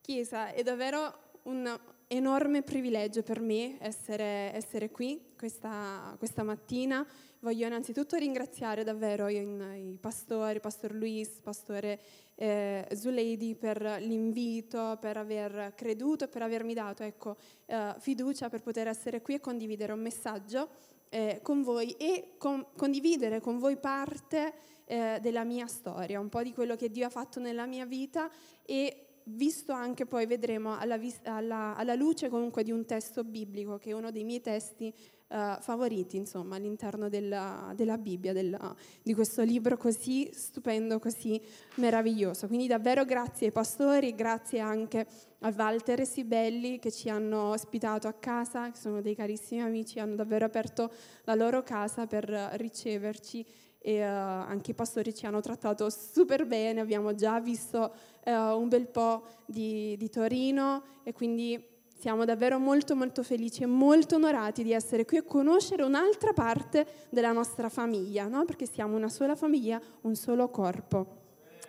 Chiesa, 0.00 0.52
è 0.52 0.62
davvero 0.62 1.30
un 1.42 1.78
enorme 2.08 2.62
privilegio 2.62 3.22
per 3.22 3.40
me 3.40 3.76
essere, 3.80 4.52
essere 4.54 4.90
qui 4.90 5.32
questa, 5.36 6.14
questa, 6.18 6.42
mattina. 6.42 7.06
Voglio 7.40 7.66
innanzitutto 7.66 8.16
ringraziare 8.16 8.82
davvero 8.82 9.28
i, 9.28 9.96
pastori, 10.00 10.58
Pastor 10.58 10.92
Luis, 10.92 11.28
Pastore 11.42 12.00
eh, 12.34 12.88
Zuleidi 12.92 13.54
per 13.54 13.80
l'invito, 14.00 14.98
per 15.00 15.18
aver 15.18 15.74
creduto 15.76 16.26
per 16.28 16.42
avermi 16.42 16.74
dato 16.74 17.02
ecco, 17.02 17.36
eh, 17.66 17.94
fiducia 17.98 18.48
per 18.48 18.62
poter 18.62 18.88
essere 18.88 19.22
qui 19.22 19.34
e 19.34 19.40
condividere 19.40 19.92
un 19.92 20.00
messaggio 20.00 20.68
eh, 21.10 21.40
con 21.42 21.62
voi 21.62 21.92
e 21.92 22.34
con, 22.38 22.66
condividere 22.76 23.40
con 23.40 23.58
voi 23.58 23.76
parte 23.76 24.52
eh, 24.84 25.18
della 25.20 25.44
mia 25.44 25.66
storia, 25.66 26.18
un 26.18 26.28
po' 26.28 26.42
di 26.42 26.52
quello 26.52 26.74
che 26.74 26.90
Dio 26.90 27.06
ha 27.06 27.10
fatto 27.10 27.38
nella 27.38 27.66
mia 27.66 27.86
vita 27.86 28.30
e 28.64 29.09
visto 29.30 29.72
anche 29.72 30.06
poi, 30.06 30.26
vedremo, 30.26 30.76
alla, 30.78 30.98
alla, 31.24 31.74
alla, 31.76 31.94
luce 31.94 32.28
comunque 32.28 32.62
di 32.62 32.70
un 32.70 32.84
testo 32.84 33.24
biblico, 33.24 33.78
che 33.78 33.90
è 33.90 33.92
uno 33.92 34.10
dei 34.10 34.24
miei 34.24 34.40
testi 34.40 34.92
uh, 35.28 35.60
favoriti, 35.60 36.16
insomma, 36.16 36.56
all'interno 36.56 37.08
della, 37.08 37.72
della 37.74 37.98
Bibbia, 37.98 38.32
della, 38.32 38.74
di 39.02 39.14
questo 39.14 39.42
libro 39.42 39.76
così 39.76 40.28
stupendo, 40.32 40.98
così 40.98 41.40
meraviglioso. 41.76 42.46
Quindi 42.46 42.66
davvero 42.66 43.04
grazie 43.04 43.46
ai 43.46 43.52
pastori, 43.52 44.14
grazie 44.14 44.58
anche 44.58 45.06
a 45.40 45.54
Walter 45.56 46.00
e 46.00 46.04
Sibelli 46.04 46.78
che 46.78 46.92
ci 46.92 47.08
hanno 47.08 47.50
ospitato 47.50 48.08
a 48.08 48.12
casa, 48.12 48.70
che 48.70 48.78
sono 48.78 49.00
dei 49.00 49.14
carissimi 49.14 49.62
amici, 49.62 49.98
hanno 49.98 50.16
davvero 50.16 50.44
aperto 50.44 50.90
la 51.24 51.34
loro 51.34 51.62
casa 51.62 52.06
per 52.06 52.28
riceverci 52.54 53.44
e 53.82 54.02
uh, 54.02 54.06
anche 54.06 54.72
i 54.72 54.74
pastori 54.74 55.14
ci 55.14 55.24
hanno 55.24 55.40
trattato 55.40 55.88
super 55.88 56.46
bene, 56.46 56.80
abbiamo 56.80 57.14
già 57.14 57.40
visto 57.40 57.92
uh, 58.24 58.30
un 58.30 58.68
bel 58.68 58.86
po' 58.86 59.22
di, 59.46 59.96
di, 59.96 60.10
Torino 60.10 60.82
e 61.02 61.12
quindi 61.14 61.62
siamo 61.98 62.26
davvero 62.26 62.58
molto 62.58 62.94
molto 62.94 63.22
felici 63.22 63.62
e 63.62 63.66
molto 63.66 64.16
onorati 64.16 64.62
di 64.62 64.72
essere 64.72 65.06
qui 65.06 65.18
e 65.18 65.24
conoscere 65.24 65.82
un'altra 65.82 66.32
parte 66.34 66.86
della 67.08 67.32
nostra 67.32 67.68
famiglia, 67.70 68.26
no? 68.26 68.44
perché 68.44 68.66
siamo 68.66 68.96
una 68.96 69.08
sola 69.08 69.34
famiglia, 69.34 69.80
un 70.02 70.14
solo 70.14 70.48
corpo. 70.50 71.18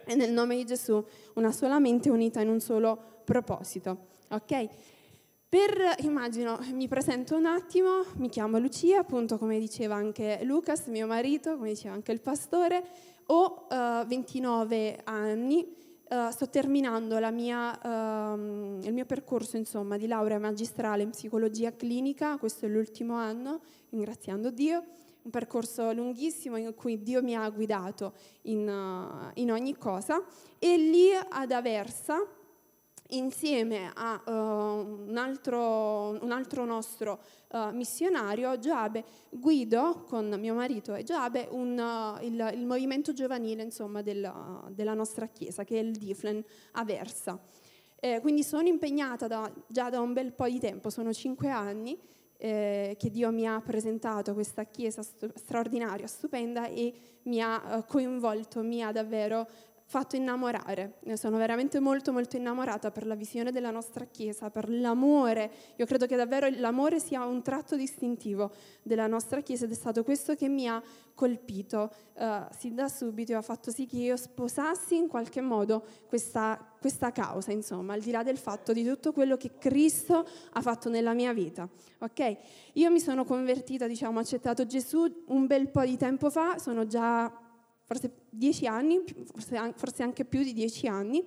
E 0.05 0.15
nel 0.15 0.31
nome 0.31 0.55
di 0.57 0.65
Gesù 0.65 1.03
una 1.35 1.51
sola 1.51 1.79
mente 1.79 2.09
unita 2.09 2.41
in 2.41 2.49
un 2.49 2.59
solo 2.59 3.21
proposito. 3.23 4.09
Ok? 4.29 4.67
Per, 5.51 5.95
immagino, 6.03 6.59
mi 6.71 6.87
presento 6.87 7.35
un 7.35 7.45
attimo, 7.45 8.05
mi 8.19 8.29
chiamo 8.29 8.57
Lucia, 8.57 8.99
appunto 8.99 9.37
come 9.37 9.59
diceva 9.59 9.95
anche 9.95 10.39
Lucas, 10.43 10.85
mio 10.85 11.07
marito, 11.07 11.57
come 11.57 11.71
diceva 11.71 11.93
anche 11.93 12.13
il 12.13 12.21
pastore, 12.21 12.81
ho 13.25 13.67
uh, 13.69 14.07
29 14.07 15.01
anni, 15.03 15.67
uh, 16.07 16.29
sto 16.29 16.49
terminando 16.49 17.19
mia, 17.31 17.77
uh, 17.83 18.79
il 18.81 18.93
mio 18.93 19.03
percorso 19.03 19.57
insomma, 19.57 19.97
di 19.97 20.07
laurea 20.07 20.39
magistrale 20.39 21.03
in 21.03 21.09
psicologia 21.09 21.75
clinica, 21.75 22.37
questo 22.37 22.65
è 22.65 22.69
l'ultimo 22.69 23.15
anno, 23.15 23.59
ringraziando 23.89 24.51
Dio, 24.51 24.81
un 25.23 25.31
percorso 25.31 25.91
lunghissimo 25.91 26.55
in 26.55 26.73
cui 26.75 27.03
Dio 27.03 27.21
mi 27.21 27.35
ha 27.35 27.49
guidato 27.49 28.13
in, 28.43 28.69
eh, 28.69 29.41
in 29.41 29.51
ogni 29.51 29.77
cosa 29.77 30.23
e 30.57 30.77
lì 30.77 31.09
ad 31.13 31.51
Aversa, 31.51 32.25
insieme 33.11 33.91
a 33.93 34.21
uh, 34.25 34.31
un, 34.31 35.17
altro, 35.17 36.19
un, 36.21 36.31
altro, 36.31 36.65
nostro 36.65 37.19
uh, 37.51 37.69
missionario, 37.71 38.57
Giabe, 38.59 39.03
guido 39.29 40.03
con 40.07 40.29
mio 40.39 40.53
marito 40.53 40.93
e 40.93 41.03
Giabe 41.03 41.47
un, 41.51 41.77
uh, 41.77 42.23
il, 42.23 42.51
il, 42.53 42.65
movimento 42.65 43.13
giovanile 43.13 43.63
insomma, 43.63 44.01
della, 44.01 44.63
della, 44.69 44.93
nostra 44.93 45.27
chiesa, 45.27 45.63
che 45.63 45.79
è 45.79 45.83
il 45.83 45.91
Diflen 45.91 46.43
Aversa. 46.73 47.39
Eh, 47.99 48.19
quindi 48.21 48.43
sono 48.43 48.67
impegnata 48.67 49.27
da, 49.27 49.51
già 49.67 49.89
da 49.89 49.99
un 49.99 50.13
bel 50.13 50.33
po' 50.33 50.47
di 50.47 50.59
tempo, 50.59 50.89
sono 50.89 51.13
cinque 51.13 51.49
anni 51.49 51.97
eh, 52.37 52.95
che 52.97 53.11
Dio 53.11 53.31
mi 53.31 53.45
ha 53.45 53.61
presentato 53.61 54.33
questa 54.33 54.63
chiesa 54.63 55.03
st- 55.03 55.31
straordinaria, 55.35 56.07
stupenda 56.07 56.65
e 56.65 56.91
mi 57.23 57.39
ha 57.39 57.85
coinvolto, 57.87 58.63
mi 58.63 58.81
ha 58.81 58.91
davvero 58.91 59.47
fatto 59.91 60.15
innamorare. 60.15 60.99
Ne 61.01 61.17
sono 61.17 61.35
veramente 61.35 61.81
molto 61.81 62.13
molto 62.13 62.37
innamorata 62.37 62.91
per 62.91 63.05
la 63.05 63.13
visione 63.13 63.51
della 63.51 63.71
nostra 63.71 64.05
Chiesa, 64.05 64.49
per 64.49 64.69
l'amore. 64.69 65.51
Io 65.75 65.85
credo 65.85 66.05
che 66.05 66.15
davvero 66.15 66.47
l'amore 66.49 67.01
sia 67.01 67.25
un 67.25 67.41
tratto 67.41 67.75
distintivo 67.75 68.51
della 68.83 69.07
nostra 69.07 69.41
Chiesa 69.41 69.65
ed 69.65 69.71
è 69.71 69.73
stato 69.73 70.05
questo 70.05 70.33
che 70.35 70.47
mi 70.47 70.65
ha 70.65 70.81
colpito 71.13 71.91
uh, 72.13 72.23
sin 72.57 72.73
da 72.73 72.87
subito 72.87 73.33
e 73.33 73.35
ha 73.35 73.41
fatto 73.41 73.69
sì 73.69 73.85
che 73.85 73.97
io 73.97 74.15
sposassi 74.15 74.95
in 74.95 75.09
qualche 75.09 75.41
modo 75.41 75.83
questa, 76.07 76.57
questa 76.79 77.11
causa, 77.11 77.51
insomma, 77.51 77.91
al 77.91 77.99
di 77.99 78.11
là 78.11 78.23
del 78.23 78.37
fatto 78.37 78.71
di 78.71 78.85
tutto 78.85 79.11
quello 79.11 79.35
che 79.35 79.57
Cristo 79.57 80.25
ha 80.53 80.61
fatto 80.61 80.87
nella 80.87 81.11
mia 81.11 81.33
vita. 81.33 81.67
Ok? 81.99 82.37
Io 82.75 82.89
mi 82.89 83.01
sono 83.01 83.25
convertita, 83.25 83.87
diciamo, 83.87 84.19
accettato 84.19 84.65
Gesù 84.65 85.23
un 85.27 85.47
bel 85.47 85.67
po' 85.67 85.83
di 85.83 85.97
tempo 85.97 86.29
fa, 86.29 86.57
sono 86.59 86.87
già 86.87 87.29
forse 87.91 88.11
dieci 88.29 88.67
anni, 88.67 89.03
forse 89.75 90.01
anche 90.01 90.23
più 90.23 90.43
di 90.43 90.53
dieci 90.53 90.87
anni, 90.87 91.25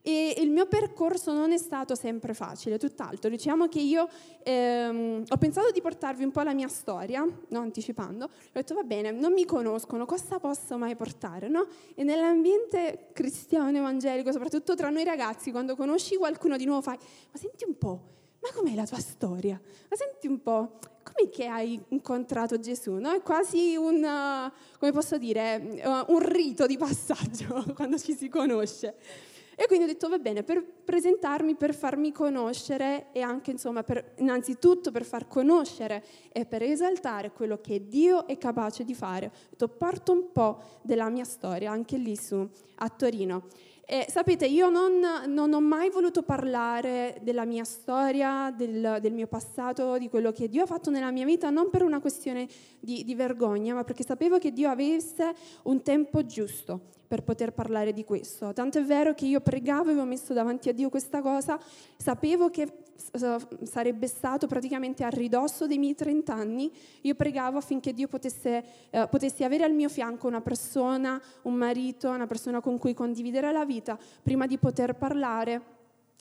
e 0.00 0.36
il 0.38 0.48
mio 0.50 0.64
percorso 0.64 1.34
non 1.34 1.52
è 1.52 1.58
stato 1.58 1.94
sempre 1.94 2.32
facile, 2.32 2.78
tutt'altro. 2.78 3.28
Diciamo 3.28 3.68
che 3.68 3.80
io 3.80 4.08
ehm, 4.42 5.24
ho 5.28 5.36
pensato 5.36 5.70
di 5.70 5.82
portarvi 5.82 6.24
un 6.24 6.30
po' 6.30 6.40
la 6.40 6.54
mia 6.54 6.68
storia, 6.68 7.22
no, 7.24 7.60
anticipando, 7.60 8.24
ho 8.24 8.30
detto 8.54 8.74
va 8.74 8.84
bene, 8.84 9.10
non 9.10 9.34
mi 9.34 9.44
conoscono, 9.44 10.06
cosa 10.06 10.38
posso 10.38 10.78
mai 10.78 10.96
portare? 10.96 11.48
No? 11.48 11.66
E 11.94 12.04
nell'ambiente 12.04 13.10
cristiano, 13.12 13.76
evangelico, 13.76 14.32
soprattutto 14.32 14.74
tra 14.74 14.88
noi 14.88 15.04
ragazzi, 15.04 15.50
quando 15.50 15.76
conosci 15.76 16.16
qualcuno 16.16 16.56
di 16.56 16.64
nuovo 16.64 16.80
fai, 16.80 16.96
ma 17.30 17.38
senti 17.38 17.64
un 17.66 17.76
po', 17.76 18.00
ma 18.40 18.48
com'è 18.54 18.74
la 18.74 18.86
tua 18.86 18.98
storia? 18.98 19.60
Ma 19.90 19.96
senti 19.96 20.26
un 20.26 20.40
po', 20.40 20.78
com'è 21.18 21.30
che 21.30 21.46
hai 21.46 21.80
incontrato 21.88 22.58
Gesù? 22.60 22.94
No? 22.94 23.12
È 23.12 23.22
quasi 23.22 23.74
un, 23.76 23.96
uh, 23.96 24.78
come 24.78 24.92
posso 24.92 25.18
dire, 25.18 25.80
uh, 25.84 26.12
un 26.12 26.20
rito 26.20 26.66
di 26.66 26.76
passaggio 26.76 27.64
quando 27.74 27.98
ci 27.98 28.14
si 28.14 28.28
conosce. 28.28 28.94
E 29.60 29.66
quindi 29.66 29.86
ho 29.86 29.88
detto, 29.88 30.08
va 30.08 30.18
bene, 30.18 30.44
per 30.44 30.64
presentarmi, 30.64 31.56
per 31.56 31.74
farmi 31.74 32.12
conoscere 32.12 33.06
e 33.10 33.22
anche, 33.22 33.50
insomma, 33.50 33.82
per, 33.82 34.12
innanzitutto 34.18 34.92
per 34.92 35.04
far 35.04 35.26
conoscere 35.26 36.04
e 36.30 36.46
per 36.46 36.62
esaltare 36.62 37.32
quello 37.32 37.60
che 37.60 37.88
Dio 37.88 38.28
è 38.28 38.38
capace 38.38 38.84
di 38.84 38.94
fare, 38.94 39.26
ho 39.26 39.30
detto, 39.50 39.66
parto 39.66 40.12
un 40.12 40.30
po' 40.30 40.62
della 40.82 41.08
mia 41.08 41.24
storia, 41.24 41.72
anche 41.72 41.96
lì 41.96 42.14
su, 42.14 42.48
a 42.76 42.88
Torino. 42.88 43.48
E 43.90 44.04
sapete, 44.10 44.44
io 44.44 44.68
non, 44.68 45.00
non, 45.28 45.50
ho 45.54 45.62
mai 45.62 45.88
voluto 45.88 46.22
parlare 46.22 47.16
della 47.22 47.46
mia 47.46 47.64
storia, 47.64 48.52
del, 48.54 48.98
del, 49.00 49.14
mio 49.14 49.26
passato, 49.26 49.96
di 49.96 50.10
quello 50.10 50.30
che 50.30 50.46
Dio 50.46 50.64
ha 50.64 50.66
fatto 50.66 50.90
nella 50.90 51.10
mia 51.10 51.24
vita, 51.24 51.48
non 51.48 51.70
per 51.70 51.82
una 51.82 51.98
questione 51.98 52.46
di, 52.78 53.02
di 53.02 53.14
vergogna, 53.14 53.72
ma 53.72 53.84
perché 53.84 54.04
sapevo 54.04 54.36
che 54.36 54.52
Dio 54.52 54.68
avesse 54.68 55.32
un 55.62 55.80
tempo 55.80 56.26
giusto 56.26 56.78
per 57.08 57.22
poter 57.22 57.54
parlare 57.54 57.94
di 57.94 58.04
questo. 58.04 58.52
Tanto 58.52 58.78
è 58.78 58.84
vero 58.84 59.14
che 59.14 59.24
io 59.24 59.40
pregavo, 59.40 59.80
avevo 59.80 60.04
messo 60.04 60.34
davanti 60.34 60.68
a 60.68 60.74
Dio 60.74 60.90
questa 60.90 61.22
cosa, 61.22 61.58
sapevo 61.96 62.50
che 62.50 62.70
sarebbe 63.62 64.06
stato 64.08 64.46
praticamente 64.46 65.04
a 65.04 65.08
ridosso 65.08 65.66
dei 65.66 65.78
miei 65.78 65.94
30 65.94 66.34
anni, 66.34 66.70
io 67.02 67.14
pregavo 67.14 67.58
affinché 67.58 67.92
Dio 67.92 68.08
potesse, 68.08 68.64
eh, 68.90 69.06
potesse 69.08 69.44
avere 69.44 69.64
al 69.64 69.72
mio 69.72 69.88
fianco 69.88 70.26
una 70.26 70.40
persona, 70.40 71.20
un 71.42 71.54
marito, 71.54 72.10
una 72.10 72.26
persona 72.26 72.60
con 72.60 72.76
cui 72.78 72.94
condividere 72.94 73.52
la 73.52 73.64
vita, 73.64 73.98
prima 74.22 74.46
di 74.46 74.58
poter 74.58 74.94
parlare 74.94 75.76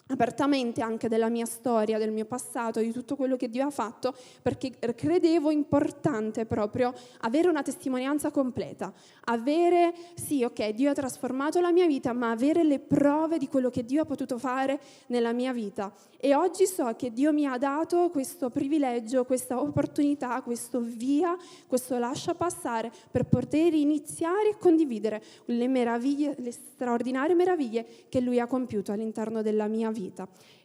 apertamente 0.07 0.81
anche 0.81 1.07
della 1.07 1.29
mia 1.29 1.45
storia, 1.45 1.97
del 1.97 2.11
mio 2.11 2.25
passato, 2.25 2.79
di 2.79 2.91
tutto 2.91 3.15
quello 3.15 3.35
che 3.35 3.49
Dio 3.49 3.65
ha 3.65 3.69
fatto, 3.69 4.13
perché 4.41 4.77
credevo 4.95 5.51
importante 5.51 6.45
proprio 6.45 6.93
avere 7.21 7.49
una 7.49 7.61
testimonianza 7.61 8.31
completa, 8.31 8.93
avere, 9.25 9.93
sì, 10.15 10.43
ok, 10.43 10.69
Dio 10.69 10.91
ha 10.91 10.93
trasformato 10.93 11.59
la 11.59 11.71
mia 11.71 11.87
vita, 11.87 12.13
ma 12.13 12.31
avere 12.31 12.63
le 12.63 12.79
prove 12.79 13.37
di 13.37 13.47
quello 13.47 13.69
che 13.69 13.83
Dio 13.83 14.03
ha 14.03 14.05
potuto 14.05 14.37
fare 14.37 14.79
nella 15.07 15.33
mia 15.33 15.51
vita. 15.51 15.93
E 16.19 16.33
oggi 16.33 16.65
so 16.65 16.95
che 16.95 17.11
Dio 17.11 17.31
mi 17.31 17.45
ha 17.45 17.57
dato 17.57 18.09
questo 18.09 18.49
privilegio, 18.49 19.25
questa 19.25 19.59
opportunità, 19.61 20.41
questo 20.41 20.79
via, 20.79 21.35
questo 21.67 21.97
lascia 21.97 22.33
passare 22.33 22.91
per 23.11 23.25
poter 23.25 23.73
iniziare 23.73 24.49
e 24.49 24.57
condividere 24.57 25.21
le 25.45 25.67
meraviglie, 25.67 26.35
le 26.39 26.51
straordinarie 26.51 27.35
meraviglie 27.35 27.85
che 28.09 28.19
Lui 28.19 28.39
ha 28.39 28.47
compiuto 28.47 28.91
all'interno 28.91 29.41
della 29.41 29.67
mia 29.67 29.91
vita. 29.91 29.96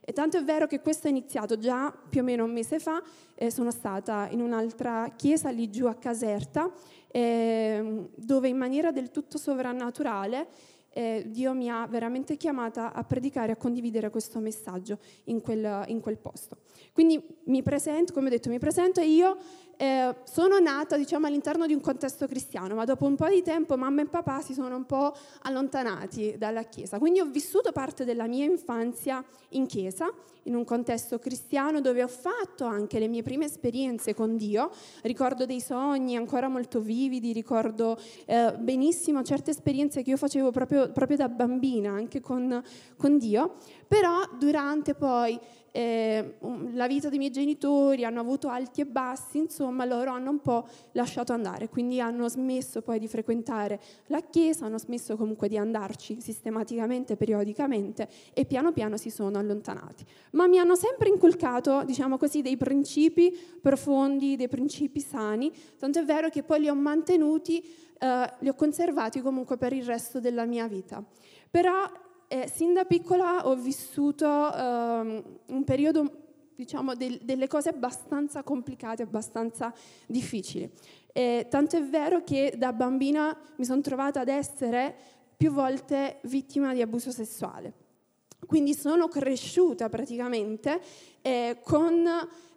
E 0.05 0.13
tanto 0.13 0.37
è 0.37 0.43
vero 0.43 0.67
che 0.67 0.81
questo 0.81 1.07
è 1.07 1.09
iniziato 1.09 1.57
già 1.57 1.93
più 2.09 2.21
o 2.21 2.23
meno 2.23 2.43
un 2.43 2.51
mese 2.51 2.79
fa, 2.79 3.01
eh, 3.35 3.49
sono 3.49 3.71
stata 3.71 4.27
in 4.31 4.41
un'altra 4.41 5.13
chiesa 5.15 5.49
lì 5.49 5.69
giù 5.69 5.85
a 5.85 5.95
Caserta, 5.95 6.71
eh, 7.07 8.09
dove 8.15 8.47
in 8.47 8.57
maniera 8.57 8.91
del 8.91 9.11
tutto 9.11 9.37
sovrannaturale 9.37 10.47
eh, 10.93 11.25
Dio 11.27 11.53
mi 11.53 11.69
ha 11.69 11.85
veramente 11.87 12.37
chiamata 12.37 12.93
a 12.93 13.03
predicare, 13.03 13.51
a 13.51 13.55
condividere 13.55 14.09
questo 14.09 14.39
messaggio 14.39 14.99
in 15.25 15.41
quel, 15.41 15.83
in 15.87 15.99
quel 15.99 16.17
posto. 16.17 16.57
Quindi 16.93 17.21
mi 17.45 17.63
presento, 17.63 18.13
come 18.13 18.27
ho 18.27 18.29
detto, 18.29 18.49
mi 18.49 18.59
presento 18.59 19.01
e 19.01 19.07
io 19.07 19.37
eh, 19.77 20.15
sono 20.23 20.59
nata 20.59 20.95
diciamo, 20.95 21.25
all'interno 21.27 21.65
di 21.65 21.73
un 21.73 21.81
contesto 21.81 22.27
cristiano, 22.27 22.75
ma 22.75 22.85
dopo 22.85 23.05
un 23.05 23.15
po' 23.15 23.27
di 23.27 23.41
tempo 23.41 23.75
mamma 23.75 24.01
e 24.01 24.05
papà 24.05 24.41
si 24.41 24.53
sono 24.53 24.75
un 24.75 24.85
po' 24.85 25.15
allontanati 25.41 26.35
dalla 26.37 26.63
Chiesa. 26.63 26.99
Quindi 26.99 27.19
ho 27.19 27.25
vissuto 27.25 27.71
parte 27.71 28.05
della 28.05 28.27
mia 28.27 28.45
infanzia 28.45 29.23
in 29.49 29.65
Chiesa, 29.65 30.11
in 30.43 30.55
un 30.55 30.65
contesto 30.65 31.19
cristiano 31.19 31.81
dove 31.81 32.03
ho 32.03 32.07
fatto 32.07 32.65
anche 32.65 32.99
le 32.99 33.07
mie 33.07 33.23
prime 33.23 33.45
esperienze 33.45 34.13
con 34.13 34.37
Dio. 34.37 34.71
Ricordo 35.01 35.45
dei 35.45 35.61
sogni 35.61 36.15
ancora 36.15 36.47
molto 36.47 36.79
vividi, 36.79 37.33
ricordo 37.33 37.97
eh, 38.25 38.53
benissimo 38.57 39.23
certe 39.23 39.51
esperienze 39.51 40.03
che 40.03 40.11
io 40.11 40.17
facevo 40.17 40.51
proprio, 40.51 40.82
proprio 40.91 41.17
da 41.17 41.29
bambina 41.29 41.91
anche 41.91 42.19
con, 42.19 42.61
con 42.97 43.17
Dio, 43.17 43.55
però 43.87 44.21
durante 44.37 44.95
poi 44.95 45.39
eh, 45.75 46.35
la 46.73 46.85
vita 46.85 47.09
dei 47.09 47.17
miei 47.17 47.31
genitori, 47.31 48.05
hanno 48.05 48.19
avuto 48.19 48.47
alti 48.47 48.81
e 48.81 48.85
bassi, 48.85 49.39
insomma 49.39 49.85
loro 49.85 50.11
hanno 50.11 50.29
un 50.29 50.39
po' 50.39 50.67
lasciato 50.91 51.33
andare, 51.33 51.67
quindi 51.67 51.99
hanno 51.99 52.29
smesso 52.29 52.83
poi 52.83 52.99
di 52.99 53.07
frequentare 53.07 53.79
la 54.07 54.21
chiesa, 54.21 54.65
hanno 54.65 54.77
smesso 54.77 55.17
comunque 55.17 55.47
di 55.47 55.57
andarci 55.57 56.21
sistematicamente, 56.21 57.15
periodicamente 57.17 58.07
e 58.33 58.45
piano 58.45 58.71
piano 58.71 58.97
si 58.97 59.09
sono 59.09 59.39
allontanati. 59.39 60.05
Ma 60.33 60.45
mi 60.45 60.59
hanno 60.59 60.75
sempre 60.75 61.09
inculcato, 61.09 61.83
diciamo 61.83 62.17
così, 62.17 62.43
dei 62.43 62.55
principi 62.55 63.35
profondi, 63.59 64.35
dei 64.35 64.49
principi 64.49 64.99
sani, 64.99 65.51
tanto 65.79 65.97
è 65.97 66.03
vero 66.03 66.29
che 66.29 66.43
poi 66.43 66.59
li 66.59 66.69
ho 66.69 66.75
mantenuti, 66.75 67.65
eh, 67.97 68.33
li 68.37 68.47
ho 68.47 68.53
conservati 68.53 69.21
comunque 69.21 69.57
per 69.57 69.73
il 69.73 69.83
resto 69.83 70.19
della 70.19 70.45
mia 70.45 70.67
vita. 70.67 71.03
Però 71.49 71.89
eh, 72.33 72.49
sin 72.51 72.73
da 72.73 72.83
piccola 72.83 73.47
ho 73.47 73.55
vissuto 73.55 74.25
um, 74.25 75.23
un 75.49 75.63
periodo, 75.63 76.31
diciamo, 76.55 76.95
del, 76.95 77.19
delle 77.21 77.47
cose 77.47 77.69
abbastanza 77.69 78.41
complicate, 78.41 79.03
abbastanza 79.03 79.71
difficili. 80.07 80.67
E 81.11 81.45
tanto 81.47 81.77
è 81.77 81.83
vero 81.83 82.23
che 82.23 82.55
da 82.57 82.73
bambina 82.73 83.37
mi 83.57 83.65
sono 83.65 83.81
trovata 83.81 84.21
ad 84.21 84.29
essere 84.29 84.95
più 85.37 85.51
volte 85.51 86.21
vittima 86.23 86.73
di 86.73 86.81
abuso 86.81 87.11
sessuale. 87.11 87.71
Quindi 88.47 88.73
sono 88.73 89.07
cresciuta 89.07 89.87
praticamente 89.89 90.81
eh, 91.21 91.59
con 91.63 92.07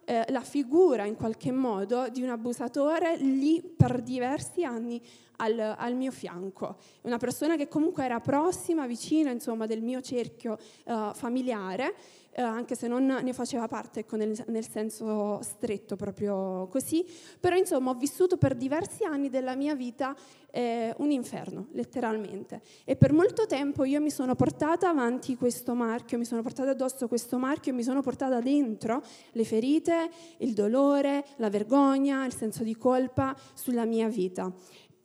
eh, 0.05 0.25
la 0.29 0.41
figura 0.41 1.05
in 1.05 1.15
qualche 1.15 1.51
modo 1.51 2.09
di 2.09 2.23
un 2.23 2.29
abusatore 2.29 3.15
lì 3.17 3.61
per 3.61 4.01
diversi 4.01 4.63
anni 4.63 4.99
al, 5.37 5.75
al, 5.77 5.95
mio 5.95 6.11
fianco. 6.11 6.77
Una 7.01 7.17
persona 7.17 7.55
che 7.55 7.67
comunque 7.67 8.03
era 8.03 8.19
prossima, 8.19 8.85
vicina 8.87 9.31
insomma, 9.31 9.65
del 9.65 9.81
mio 9.81 10.01
cerchio 10.01 10.57
uh, 10.85 11.13
familiare, 11.13 11.93
uh, 12.35 12.41
anche 12.41 12.75
se 12.75 12.87
non 12.87 13.05
ne 13.05 13.33
faceva 13.33 13.67
parte 13.67 14.01
ecco, 14.01 14.15
nel, 14.15 14.35
nel, 14.47 14.67
senso 14.67 15.39
stretto 15.41 15.95
proprio 15.95 16.67
così, 16.67 17.05
però 17.39 17.55
insomma 17.55 17.91
ho 17.91 17.95
vissuto 17.95 18.37
per 18.37 18.55
diversi 18.55 19.03
anni 19.03 19.29
della 19.29 19.55
mia 19.55 19.75
vita 19.75 20.15
eh, 20.51 20.93
un 20.97 21.11
inferno, 21.11 21.67
letteralmente. 21.73 22.61
E 22.83 22.95
per 22.95 23.13
molto 23.13 23.45
tempo 23.45 23.83
io 23.83 24.01
mi 24.01 24.09
sono 24.09 24.33
portata 24.33 24.89
avanti 24.89 25.35
questo 25.35 25.75
marchio, 25.75 26.17
mi 26.17 26.25
sono 26.25 26.41
portata 26.41 26.71
addosso 26.71 27.07
questo 27.07 27.37
marchio, 27.37 27.73
mi 27.73 27.83
sono 27.83 28.01
portata 28.01 28.39
dentro 28.39 29.03
le 29.33 29.45
ferite, 29.45 30.09
il 30.39 30.53
dolore, 30.53 31.23
la 31.37 31.49
vergogna, 31.49 32.25
il 32.25 32.33
senso 32.33 32.63
di 32.63 32.75
colpa 32.75 33.35
sulla 33.53 33.85
mia 33.85 34.07
vita. 34.07 34.51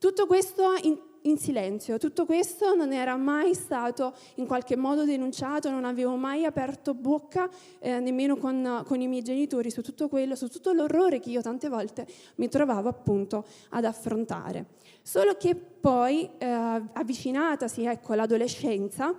Tutto 0.02 0.26
questo 0.26 0.75
in, 0.82 0.99
in, 1.20 1.38
silenzio, 1.38 1.96
tutto 1.96 2.26
questo 2.26 2.75
non 2.75 2.93
era 2.93 3.14
mai 3.14 3.54
stato 3.54 4.14
in 4.34 4.46
qualche 4.49 4.75
modo 4.75 5.04
denunciato, 5.04 5.70
non 5.70 5.84
avevo 5.84 6.16
mai 6.16 6.44
aperto 6.44 6.93
bocca 6.93 7.49
eh, 7.78 8.00
nemmeno 8.00 8.37
con, 8.37 8.82
con, 8.84 9.00
i 9.00 9.06
miei 9.06 9.22
genitori 9.22 9.70
su 9.70 9.81
tutto 9.81 10.08
quello, 10.08 10.34
su 10.34 10.49
tutto 10.49 10.72
l'orrore 10.72 11.20
che 11.20 11.31
io 11.31 11.40
tante 11.40 11.69
volte 11.69 12.04
mi 12.34 12.49
trovavo 12.49 12.88
appunto 12.88 13.44
ad 13.69 13.84
affrontare. 13.84 14.70
Solo 15.02 15.37
che 15.37 15.54
poi, 15.54 16.28
eh, 16.37 16.46
avvicinatasi 16.49 17.84
ecco, 17.84 18.14
all'adolescenza, 18.14 19.14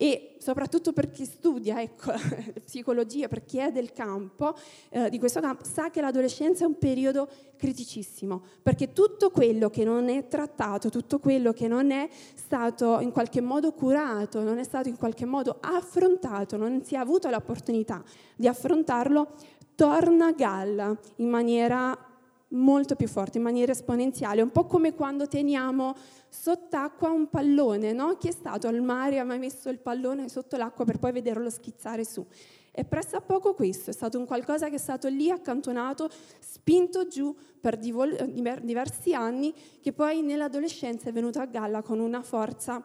e 0.00 0.36
soprattutto 0.38 0.92
per 0.92 1.10
chi 1.10 1.24
studia 1.24 1.82
ecco, 1.82 2.12
psicologia, 2.64 3.26
per 3.26 3.44
chi 3.44 3.58
è 3.58 3.72
del 3.72 3.92
campo, 3.92 4.54
eh, 4.90 5.10
di 5.10 5.18
questo 5.18 5.40
campo, 5.40 5.64
sa 5.64 5.90
che 5.90 6.00
l'adolescenza 6.00 6.62
è 6.62 6.68
un 6.68 6.78
periodo 6.78 7.28
criticissimo, 7.56 8.42
perché 8.62 8.92
tutto 8.92 9.30
quello 9.30 9.68
che 9.70 9.82
non 9.82 10.08
è 10.08 10.28
trattato, 10.28 10.88
tutto 10.88 11.18
quello 11.18 11.52
che 11.52 11.66
non 11.66 11.90
è 11.90 12.08
stato 12.34 13.00
in 13.00 13.10
qualche 13.10 13.40
modo 13.40 13.72
curato, 13.72 14.40
non 14.44 14.58
è 14.58 14.62
stato 14.62 14.88
in 14.88 14.96
qualche 14.96 15.24
modo 15.24 15.58
affrontato, 15.60 16.56
non 16.56 16.84
si 16.84 16.94
è 16.94 16.98
avuto 16.98 17.28
l'opportunità 17.28 18.00
di 18.36 18.46
affrontarlo, 18.46 19.34
torna 19.74 20.26
a 20.26 20.32
galla 20.32 20.96
in 21.16 21.28
maniera 21.28 22.07
molto 22.48 22.96
più 22.96 23.08
forte, 23.08 23.38
in 23.38 23.44
maniera 23.44 23.72
esponenziale, 23.72 24.40
un 24.40 24.50
po' 24.50 24.66
come 24.66 24.94
quando 24.94 25.26
teniamo 25.26 25.94
sott'acqua 26.28 27.10
un 27.10 27.28
pallone, 27.28 27.92
no? 27.92 28.16
Chi 28.16 28.28
è 28.28 28.32
stato 28.32 28.68
al 28.68 28.80
mare 28.80 29.18
ha 29.18 29.24
mai 29.24 29.38
messo 29.38 29.68
il 29.68 29.78
pallone 29.78 30.28
sotto 30.28 30.56
l'acqua 30.56 30.84
per 30.84 30.98
poi 30.98 31.12
vederlo 31.12 31.50
schizzare 31.50 32.04
su? 32.04 32.24
È 32.70 32.84
presso 32.84 33.16
a 33.16 33.20
poco 33.20 33.54
questo, 33.54 33.90
è 33.90 33.92
stato 33.92 34.18
un 34.18 34.24
qualcosa 34.24 34.68
che 34.68 34.76
è 34.76 34.78
stato 34.78 35.08
lì 35.08 35.30
accantonato, 35.30 36.08
spinto 36.38 37.08
giù 37.08 37.34
per 37.60 37.76
diversi 37.76 39.14
anni, 39.14 39.52
che 39.80 39.92
poi 39.92 40.22
nell'adolescenza 40.22 41.08
è 41.08 41.12
venuto 41.12 41.40
a 41.40 41.46
galla 41.46 41.82
con 41.82 41.98
una 41.98 42.22
forza 42.22 42.82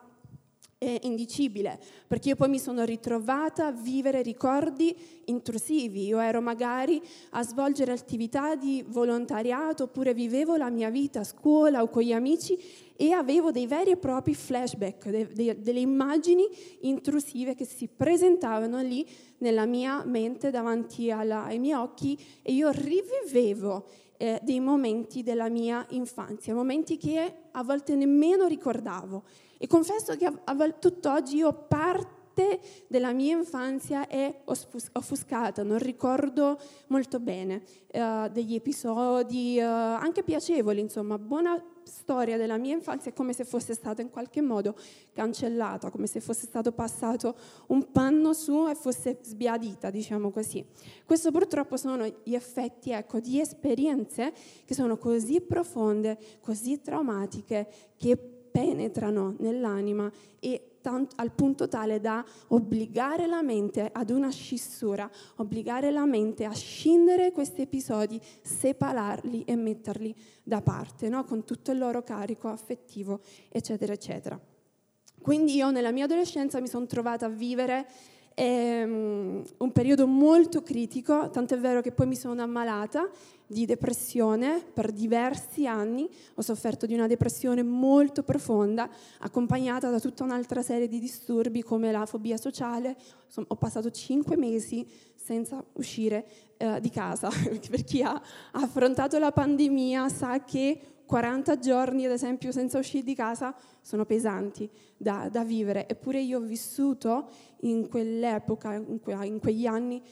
è 0.84 0.98
indicibile, 1.02 1.78
perché 2.06 2.30
io 2.30 2.36
poi 2.36 2.48
mi 2.48 2.58
sono 2.58 2.84
ritrovata 2.84 3.66
a 3.66 3.72
vivere 3.72 4.22
ricordi 4.22 4.94
intrusivi. 5.26 6.06
Io 6.06 6.18
ero 6.18 6.40
magari 6.40 7.00
a 7.30 7.42
svolgere 7.42 7.92
attività 7.92 8.54
di 8.54 8.84
volontariato 8.86 9.84
oppure 9.84 10.14
vivevo 10.14 10.56
la 10.56 10.70
mia 10.70 10.90
vita 10.90 11.20
a 11.20 11.24
scuola 11.24 11.82
o 11.82 11.88
con 11.88 12.02
gli 12.02 12.12
amici 12.12 12.58
e 12.96 13.12
avevo 13.12 13.50
dei 13.50 13.66
veri 13.66 13.90
e 13.90 13.96
propri 13.96 14.34
flashback, 14.34 15.08
de, 15.08 15.28
de, 15.32 15.60
delle 15.60 15.80
immagini 15.80 16.46
intrusive 16.80 17.54
che 17.54 17.64
si 17.64 17.88
presentavano 17.88 18.80
lì 18.80 19.06
nella 19.38 19.66
mia 19.66 20.04
mente 20.04 20.50
davanti 20.50 21.10
alla, 21.10 21.44
ai 21.44 21.58
miei 21.58 21.74
occhi 21.74 22.18
e 22.42 22.52
io 22.52 22.70
rivivevo 22.70 23.86
eh, 24.16 24.40
dei 24.42 24.60
momenti 24.60 25.22
della 25.22 25.48
mia 25.48 25.84
infanzia, 25.90 26.54
momenti 26.54 26.96
che 26.96 27.34
a 27.50 27.62
volte 27.62 27.94
nemmeno 27.94 28.46
ricordavo. 28.46 29.24
E 29.64 29.66
confesso 29.66 30.14
che 30.16 30.26
a, 30.26 30.70
tutt'oggi 30.72 31.36
io 31.36 31.50
parte 31.54 32.60
della 32.86 33.14
mia 33.14 33.34
infanzia 33.34 34.06
è 34.06 34.42
offuscata, 34.44 35.62
non 35.62 35.78
ricordo 35.78 36.58
molto 36.88 37.18
bene 37.18 37.62
uh, 37.94 38.28
degli 38.28 38.54
episodi, 38.54 39.56
uh, 39.58 39.64
anche 39.64 40.22
piacevoli, 40.22 40.80
insomma, 40.80 41.18
buona 41.18 41.58
storia 41.82 42.36
della 42.36 42.58
mia 42.58 42.74
infanzia 42.74 43.10
è 43.10 43.14
come 43.14 43.32
se 43.32 43.46
fosse 43.46 43.72
stata 43.72 44.02
in 44.02 44.10
qualche 44.10 44.42
modo 44.42 44.76
cancellata, 45.14 45.90
come 45.90 46.08
se 46.08 46.20
fosse 46.20 46.44
stato 46.44 46.72
passato 46.72 47.34
un 47.68 47.90
panno 47.90 48.34
su 48.34 48.68
e 48.68 48.74
fosse 48.74 49.20
sbiadita, 49.22 49.88
diciamo 49.88 50.30
così. 50.30 50.62
Questo 51.06 51.30
purtroppo 51.30 51.78
sono 51.78 52.04
gli 52.22 52.34
effetti 52.34 52.90
ecco, 52.90 53.18
di 53.18 53.40
esperienze 53.40 54.34
che 54.66 54.74
sono 54.74 54.98
così 54.98 55.40
profonde, 55.40 56.18
così 56.42 56.82
traumatiche, 56.82 57.66
che 57.96 58.33
penetrano 58.54 59.34
nell'anima 59.40 60.08
e 60.38 60.76
tanto, 60.80 61.16
al 61.18 61.32
punto 61.32 61.66
tale 61.66 61.98
da 61.98 62.24
obbligare 62.48 63.26
la 63.26 63.42
mente 63.42 63.90
ad 63.92 64.10
una 64.10 64.30
scissura, 64.30 65.10
obbligare 65.36 65.90
la 65.90 66.06
mente 66.06 66.44
a 66.44 66.52
scindere 66.52 67.32
questi 67.32 67.62
episodi, 67.62 68.20
separarli 68.42 69.42
e 69.42 69.56
metterli 69.56 70.14
da 70.44 70.60
parte, 70.60 71.08
no? 71.08 71.24
con 71.24 71.44
tutto 71.44 71.72
il 71.72 71.78
loro 71.78 72.04
carico 72.04 72.46
affettivo, 72.46 73.22
eccetera, 73.48 73.92
eccetera. 73.92 74.38
Quindi 75.20 75.56
io 75.56 75.72
nella 75.72 75.90
mia 75.90 76.04
adolescenza 76.04 76.60
mi 76.60 76.68
sono 76.68 76.86
trovata 76.86 77.26
a 77.26 77.30
vivere 77.30 77.88
ehm, 78.34 79.42
un 79.56 79.72
periodo 79.72 80.06
molto 80.06 80.62
critico, 80.62 81.28
tanto 81.30 81.54
è 81.54 81.58
vero 81.58 81.80
che 81.80 81.90
poi 81.90 82.06
mi 82.06 82.16
sono 82.16 82.40
ammalata 82.40 83.08
di 83.46 83.66
depressione 83.66 84.62
per 84.72 84.90
diversi 84.90 85.66
anni, 85.66 86.08
ho 86.34 86.42
sofferto 86.42 86.86
di 86.86 86.94
una 86.94 87.06
depressione 87.06 87.62
molto 87.62 88.22
profonda, 88.22 88.88
accompagnata 89.18 89.90
da 89.90 90.00
tutta 90.00 90.24
un'altra 90.24 90.62
serie 90.62 90.88
di 90.88 90.98
disturbi 90.98 91.62
come 91.62 91.92
la 91.92 92.06
fobia 92.06 92.36
sociale. 92.36 92.96
ho 93.34 93.56
passato 93.56 93.90
cinque 93.90 94.36
mesi 94.36 94.86
senza 95.14 95.64
uscire 95.74 96.26
eh, 96.56 96.80
di 96.80 96.90
casa. 96.90 97.28
per 97.70 97.84
chi 97.84 98.02
ha 98.02 98.20
affrontato 98.52 99.18
la 99.18 99.32
pandemia 99.32 100.08
sa 100.08 100.44
che 100.44 100.94
40 101.06 101.58
giorni, 101.58 102.06
ad 102.06 102.12
esempio, 102.12 102.50
senza 102.50 102.78
uscire 102.78 103.04
di 103.04 103.14
casa 103.14 103.54
sono 103.80 104.04
pesanti 104.04 104.68
da, 104.96 105.28
da 105.30 105.44
vivere. 105.44 105.86
Eppure 105.88 106.20
io 106.20 106.38
ho 106.38 106.42
vissuto 106.42 107.28
in 107.60 107.88
quell'epoca, 107.88 108.74
in, 108.74 109.00
que- 109.00 109.26
in 109.26 109.38
quegli 109.38 109.66
anni, 109.66 110.02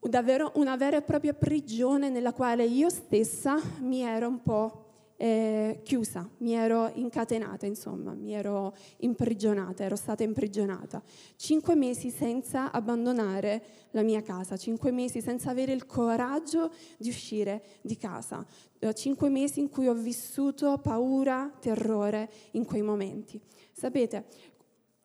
davvero 0.00 0.52
una 0.54 0.76
vera 0.76 0.96
e 0.96 1.02
propria 1.02 1.34
prigione 1.34 2.10
nella 2.10 2.32
quale 2.32 2.64
io 2.64 2.88
stessa 2.88 3.60
mi 3.80 4.02
ero 4.02 4.28
un 4.28 4.42
po' 4.42 4.84
eh, 5.20 5.80
chiusa, 5.82 6.30
mi 6.38 6.52
ero 6.52 6.92
incatenata, 6.94 7.66
insomma, 7.66 8.14
mi 8.14 8.32
ero 8.34 8.74
imprigionata, 8.98 9.82
ero 9.82 9.96
stata 9.96 10.22
imprigionata. 10.22 11.02
Cinque 11.34 11.74
mesi 11.74 12.10
senza 12.10 12.70
abbandonare 12.70 13.62
la 13.90 14.02
mia 14.02 14.22
casa, 14.22 14.56
cinque 14.56 14.92
mesi 14.92 15.20
senza 15.20 15.50
avere 15.50 15.72
il 15.72 15.86
coraggio 15.86 16.72
di 16.96 17.08
uscire 17.08 17.62
di 17.80 17.96
casa, 17.96 18.46
eh, 18.78 18.94
cinque 18.94 19.28
mesi 19.28 19.58
in 19.58 19.68
cui 19.68 19.88
ho 19.88 19.94
vissuto 19.94 20.78
paura, 20.78 21.52
terrore 21.58 22.30
in 22.52 22.64
quei 22.64 22.82
momenti. 22.82 23.40
Sapete, 23.72 24.26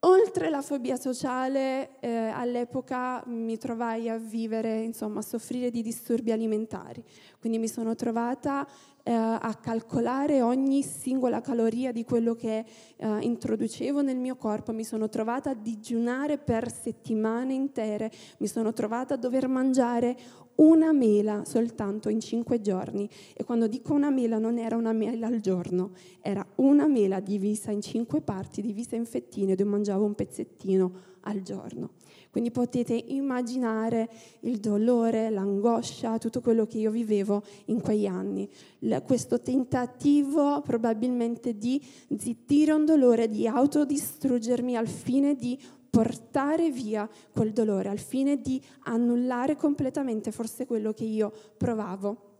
Oltre 0.04 0.50
la 0.50 0.60
fobia 0.60 0.96
sociale, 0.96 1.98
eh, 2.00 2.10
all'epoca 2.10 3.22
mi 3.26 3.56
trovai 3.56 4.10
a 4.10 4.18
vivere, 4.18 4.82
insomma, 4.82 5.20
a 5.20 5.22
soffrire 5.22 5.70
di 5.70 5.80
disturbi 5.80 6.30
alimentari. 6.30 7.02
Quindi 7.40 7.58
mi 7.58 7.68
sono 7.68 7.94
trovata 7.94 8.68
eh, 9.02 9.12
a 9.12 9.58
calcolare 9.62 10.42
ogni 10.42 10.82
singola 10.82 11.40
caloria 11.40 11.90
di 11.90 12.04
quello 12.04 12.34
che 12.34 12.66
eh, 12.96 13.18
introducevo 13.20 14.02
nel 14.02 14.18
mio 14.18 14.36
corpo, 14.36 14.72
mi 14.72 14.84
sono 14.84 15.08
trovata 15.08 15.50
a 15.50 15.54
digiunare 15.54 16.36
per 16.36 16.70
settimane 16.70 17.54
intere, 17.54 18.10
mi 18.38 18.46
sono 18.46 18.74
trovata 18.74 19.14
a 19.14 19.18
dover 19.18 19.48
mangiare 19.48 20.16
una 20.56 20.92
mela 20.92 21.44
soltanto 21.44 22.08
in 22.08 22.20
cinque 22.20 22.60
giorni. 22.60 23.08
E 23.34 23.44
quando 23.44 23.66
dico 23.66 23.92
una 23.92 24.10
mela 24.10 24.38
non 24.38 24.58
era 24.58 24.76
una 24.76 24.92
mela 24.92 25.26
al 25.26 25.40
giorno, 25.40 25.92
era 26.20 26.46
una 26.56 26.86
mela 26.86 27.20
divisa 27.20 27.70
in 27.70 27.80
cinque 27.80 28.20
parti, 28.20 28.62
divisa 28.62 28.96
in 28.96 29.06
fettine, 29.06 29.54
dove 29.54 29.70
mangiavo 29.70 30.04
un 30.04 30.14
pezzettino 30.14 30.92
al 31.22 31.42
giorno. 31.42 31.90
Quindi 32.30 32.50
potete 32.50 32.94
immaginare 32.94 34.10
il 34.40 34.58
dolore, 34.58 35.30
l'angoscia, 35.30 36.18
tutto 36.18 36.40
quello 36.40 36.66
che 36.66 36.78
io 36.78 36.90
vivevo 36.90 37.44
in 37.66 37.80
quegli 37.80 38.06
anni. 38.06 38.48
questo 39.06 39.40
tentativo 39.40 40.60
probabilmente 40.62 41.56
di 41.56 41.80
zittire 42.16 42.72
un 42.72 42.84
dolore, 42.84 43.28
di 43.28 43.46
autodistruggermi 43.46 44.76
al 44.76 44.88
fine 44.88 45.36
di 45.36 45.56
portare 45.94 46.72
via 46.72 47.08
quel 47.30 47.52
dolore, 47.52 47.88
al 47.88 48.00
fine 48.00 48.40
di 48.40 48.60
annullare 48.86 49.54
completamente 49.54 50.32
forse 50.32 50.66
quello 50.66 50.92
che 50.92 51.04
io 51.04 51.32
provavo 51.56 52.32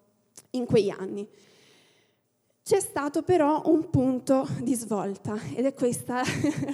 in 0.50 0.64
quegli 0.66 0.90
anni. 0.90 1.28
C'è 2.64 2.80
stato 2.80 3.22
però 3.22 3.62
un 3.66 3.90
punto 3.90 4.48
di 4.60 4.74
svolta 4.74 5.38
ed 5.54 5.66
è 5.66 5.72
questa 5.72 6.22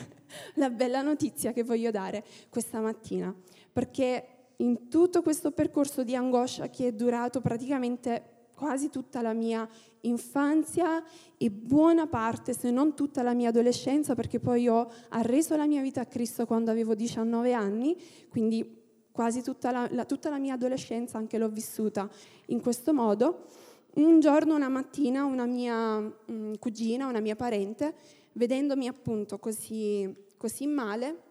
la 0.57 0.71
bella 0.71 1.03
notizia 1.03 1.53
che 1.53 1.65
voglio 1.65 1.91
dare 1.91 2.25
questa 2.49 2.81
mattina, 2.81 3.35
perché 3.71 4.55
in 4.57 4.89
tutto 4.89 5.21
questo 5.21 5.51
percorso 5.51 6.03
di 6.03 6.17
angoscia 6.17 6.71
che 6.71 6.87
è 6.87 6.93
durato 6.93 7.43
praticamente 7.43 8.30
quasi 8.61 8.91
tutta 8.91 9.23
la 9.23 9.33
mia 9.33 9.67
infanzia 10.03 11.03
e 11.39 11.51
buona 11.51 12.07
parte, 12.07 12.53
se 12.53 12.71
non 12.71 12.95
tutta 12.95 13.23
la 13.23 13.33
mia 13.33 13.49
adolescenza, 13.49 14.15
perché 14.15 14.39
poi 14.39 14.69
ho 14.69 14.87
arreso 15.09 15.57
la 15.57 15.67
mia 15.67 15.81
vita 15.81 16.03
a 16.03 16.05
Cristo 16.05 16.45
quando 16.45 16.71
avevo 16.71 16.95
19 16.95 17.55
anni, 17.55 17.97
quindi 18.29 18.77
quasi 19.11 19.41
tutta 19.41 19.71
la, 19.71 19.89
la, 19.93 20.05
tutta 20.05 20.29
la 20.29 20.39
mia 20.39 20.55
adolescenza 20.55 21.17
anche 21.17 21.39
l'ho 21.39 21.49
vissuta 21.49 22.07
in 22.49 22.61
questo 22.61 22.93
modo. 22.93 23.47
Un 23.95 24.21
giorno, 24.21 24.55
una 24.55 24.69
mattina, 24.69 25.25
una 25.25 25.47
mia 25.47 25.99
mh, 25.99 26.13
mm, 26.31 26.53
cugina, 26.59 27.07
una 27.07 27.21
mia 27.21 27.37
parente, 27.37 27.95
vedendomi 28.33 28.89
appunto 28.89 29.39
così, 29.39 30.15
così 30.37 30.67
male, 30.67 31.23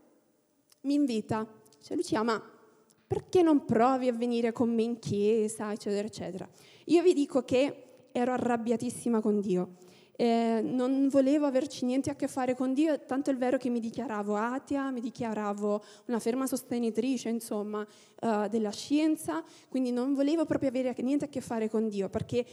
mi 0.82 0.96
invita, 0.96 1.48
dice 1.78 1.94
Lucia, 1.94 2.24
ma 2.24 2.42
perché 3.10 3.42
non 3.42 3.66
provi 3.66 4.08
a 4.08 4.14
venire 4.14 4.52
con 4.52 4.74
me 4.74 4.84
in 4.84 5.00
chiesa, 5.00 5.72
eccetera, 5.72 6.08
eccetera. 6.08 6.48
Io 6.90 7.04
vi 7.04 7.14
dico 7.14 7.44
che 7.44 8.08
ero 8.12 8.32
arrabbiatissima 8.32 9.22
con 9.22 9.40
Dio. 9.42 9.76
Eh, 10.16 10.60
non 10.64 11.08
volevo 11.08 11.46
averci 11.46 11.86
niente 11.86 12.10
a 12.10 12.16
che 12.16 12.28
fare 12.28 12.56
con 12.56 12.74
Dio, 12.74 13.06
tanto 13.06 13.30
è 13.30 13.38
vero 13.38 13.58
che 13.58 13.70
mi 13.70 13.80
dichiaravo 13.80 14.36
atea, 14.36 14.90
mi 14.90 15.00
dichiaravo 15.00 15.84
una 16.08 16.20
ferma 16.20 16.48
sostenitrice, 16.48 17.30
insomma, 17.30 17.86
uh, 18.22 18.48
della 18.50 18.72
scienza, 18.72 19.44
quindi 19.70 19.92
non 19.92 20.16
volevo 20.16 20.46
proprio 20.46 20.70
avere 20.70 20.94
niente 21.02 21.26
a 21.26 21.30
che 21.30 21.42
fare 21.42 21.70
con 21.70 21.88
Dio, 21.88 22.10
perché 22.10 22.44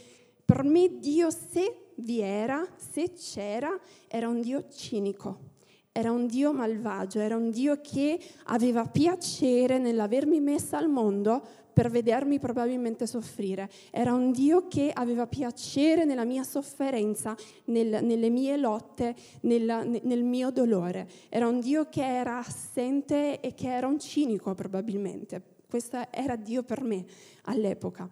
per 0.45 0.63
me 0.63 0.99
Dio, 0.99 1.31
se 1.31 1.93
vi 1.95 2.21
era, 2.21 2.65
se 2.77 3.13
c'era, 3.13 3.77
era 4.07 4.29
un 4.29 4.39
Dio 4.39 4.67
cinico, 4.69 5.55
era 5.91 6.11
un 6.11 6.27
Dio 6.27 6.53
malvagio, 6.53 7.19
era 7.19 7.35
un 7.35 7.49
Dio 7.49 7.81
che 7.81 8.19
aveva 8.45 8.85
piacere 8.85 9.79
nell'avermi 9.79 10.39
messa 10.39 10.77
al 10.77 10.89
mondo 10.89 11.65
per 11.77 11.91
vedermi 11.91 12.39
probabilmente 12.39 13.05
soffrire. 13.05 13.69
Era 13.91 14.11
un 14.11 14.31
Dio 14.31 14.67
che 14.67 14.89
aveva 14.91 15.27
piacere 15.27 16.05
nella 16.05 16.25
mia 16.25 16.41
sofferenza, 16.41 17.35
nel, 17.65 18.03
nelle 18.03 18.31
mie 18.31 18.57
lotte, 18.57 19.13
nel, 19.41 20.01
nel 20.01 20.23
mio 20.23 20.49
dolore. 20.49 21.07
Era 21.29 21.47
un 21.47 21.59
Dio 21.59 21.87
che 21.87 22.03
era 22.03 22.39
assente 22.39 23.39
e 23.41 23.53
che 23.53 23.71
era 23.71 23.85
un 23.85 23.99
cinico 23.99 24.55
probabilmente. 24.55 25.39
Questo 25.69 25.99
era 26.09 26.35
Dio 26.35 26.63
per 26.63 26.81
me 26.81 27.05
all'epoca. 27.43 28.09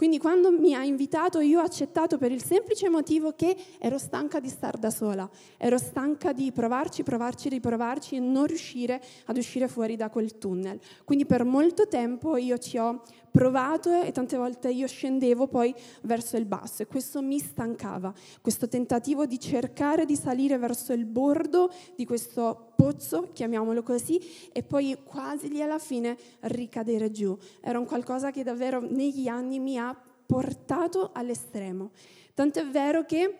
Quindi 0.00 0.16
quando 0.16 0.50
mi 0.50 0.74
ha 0.74 0.82
invitato 0.82 1.40
io 1.40 1.60
ho 1.60 1.62
accettato 1.62 2.16
per 2.16 2.32
il 2.32 2.42
semplice 2.42 2.88
motivo 2.88 3.34
che 3.36 3.54
ero 3.78 3.98
stanca 3.98 4.40
di 4.40 4.48
stare 4.48 4.78
da 4.78 4.88
sola, 4.88 5.28
ero 5.58 5.76
stanca 5.76 6.32
di 6.32 6.50
provarci, 6.52 7.02
provarci, 7.02 7.50
riprovarci 7.50 8.16
e 8.16 8.18
non 8.18 8.46
riuscire 8.46 8.98
ad 9.26 9.36
uscire 9.36 9.68
fuori 9.68 9.96
da 9.96 10.08
quel 10.08 10.38
tunnel. 10.38 10.80
Quindi 11.04 11.26
per 11.26 11.44
molto 11.44 11.86
tempo 11.86 12.38
io 12.38 12.56
ci 12.56 12.78
ho 12.78 13.02
provato 13.30 14.02
e 14.02 14.12
tante 14.12 14.36
volte 14.36 14.70
io 14.70 14.86
scendevo 14.86 15.46
poi 15.46 15.74
verso 16.02 16.36
il 16.36 16.46
basso 16.46 16.82
e 16.82 16.86
questo 16.86 17.22
mi 17.22 17.38
stancava, 17.38 18.12
questo 18.40 18.68
tentativo 18.68 19.26
di 19.26 19.38
cercare 19.38 20.04
di 20.04 20.16
salire 20.16 20.58
verso 20.58 20.92
il 20.92 21.04
bordo 21.04 21.70
di 21.96 22.04
questo 22.04 22.72
pozzo, 22.76 23.30
chiamiamolo 23.32 23.82
così, 23.82 24.20
e 24.52 24.62
poi 24.62 24.96
quasi 25.04 25.48
lì 25.48 25.62
alla 25.62 25.78
fine 25.78 26.16
ricadere 26.40 27.10
giù. 27.10 27.36
Era 27.60 27.78
un 27.78 27.86
qualcosa 27.86 28.30
che 28.30 28.42
davvero 28.42 28.80
negli 28.80 29.28
anni 29.28 29.58
mi 29.58 29.78
ha 29.78 29.96
portato 30.26 31.10
all'estremo. 31.12 31.90
Tanto 32.34 32.60
è 32.60 32.66
vero 32.66 33.04
che 33.04 33.38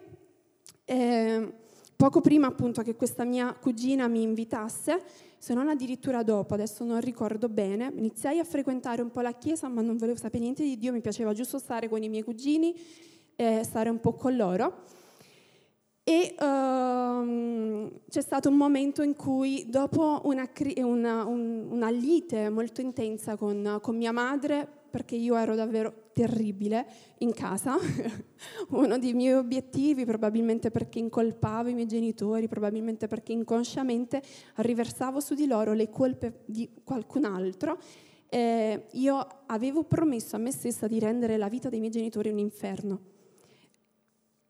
eh, 0.84 1.52
poco 1.96 2.20
prima 2.20 2.48
appunto 2.48 2.82
che 2.82 2.96
questa 2.96 3.24
mia 3.24 3.54
cugina 3.54 4.08
mi 4.08 4.22
invitasse, 4.22 5.02
se 5.40 5.54
non 5.54 5.70
addirittura 5.70 6.22
dopo, 6.22 6.52
adesso 6.52 6.84
non 6.84 7.00
ricordo 7.00 7.48
bene, 7.48 7.90
iniziai 7.96 8.38
a 8.38 8.44
frequentare 8.44 9.00
un 9.00 9.10
po' 9.10 9.22
la 9.22 9.32
chiesa, 9.32 9.68
ma 9.68 9.80
non 9.80 9.96
volevo 9.96 10.18
sapere 10.18 10.42
niente 10.42 10.62
di 10.62 10.76
Dio, 10.76 10.92
mi 10.92 11.00
piaceva 11.00 11.32
giusto 11.32 11.58
stare 11.58 11.88
con 11.88 12.02
i 12.02 12.10
miei 12.10 12.22
cugini, 12.22 12.78
eh, 13.36 13.62
stare 13.64 13.88
un 13.88 14.00
po' 14.00 14.12
con 14.12 14.36
loro. 14.36 14.84
E 16.10 16.34
um, 16.40 17.88
c'è 18.08 18.20
stato 18.20 18.48
un 18.48 18.56
momento 18.56 19.02
in 19.02 19.14
cui, 19.14 19.66
dopo 19.68 20.22
una, 20.24 20.50
una, 20.78 21.24
un, 21.24 21.68
una 21.70 21.88
lite 21.88 22.48
molto 22.48 22.80
intensa 22.80 23.36
con, 23.36 23.78
con 23.80 23.96
mia 23.96 24.10
madre, 24.10 24.66
perché 24.90 25.14
io 25.14 25.36
ero 25.36 25.54
davvero 25.54 26.08
terribile 26.12 26.84
in 27.18 27.32
casa. 27.32 27.76
Uno 28.70 28.98
dei 28.98 29.14
miei 29.14 29.34
obiettivi, 29.34 30.04
probabilmente 30.04 30.72
perché 30.72 30.98
incolpavo 30.98 31.68
i 31.68 31.74
miei 31.74 31.86
genitori, 31.86 32.48
probabilmente 32.48 33.06
perché 33.06 33.30
inconsciamente 33.30 34.20
riversavo 34.56 35.20
su 35.20 35.34
di 35.34 35.46
loro 35.46 35.74
le 35.74 35.90
colpe 35.90 36.40
di 36.44 36.68
qualcun 36.82 37.24
altro, 37.24 37.78
eh, 38.28 38.86
io 38.90 39.26
avevo 39.46 39.84
promesso 39.84 40.34
a 40.34 40.40
me 40.40 40.50
stessa 40.50 40.88
di 40.88 40.98
rendere 40.98 41.36
la 41.36 41.48
vita 41.48 41.68
dei 41.68 41.78
miei 41.78 41.92
genitori 41.92 42.30
un 42.30 42.38
inferno. 42.38 43.18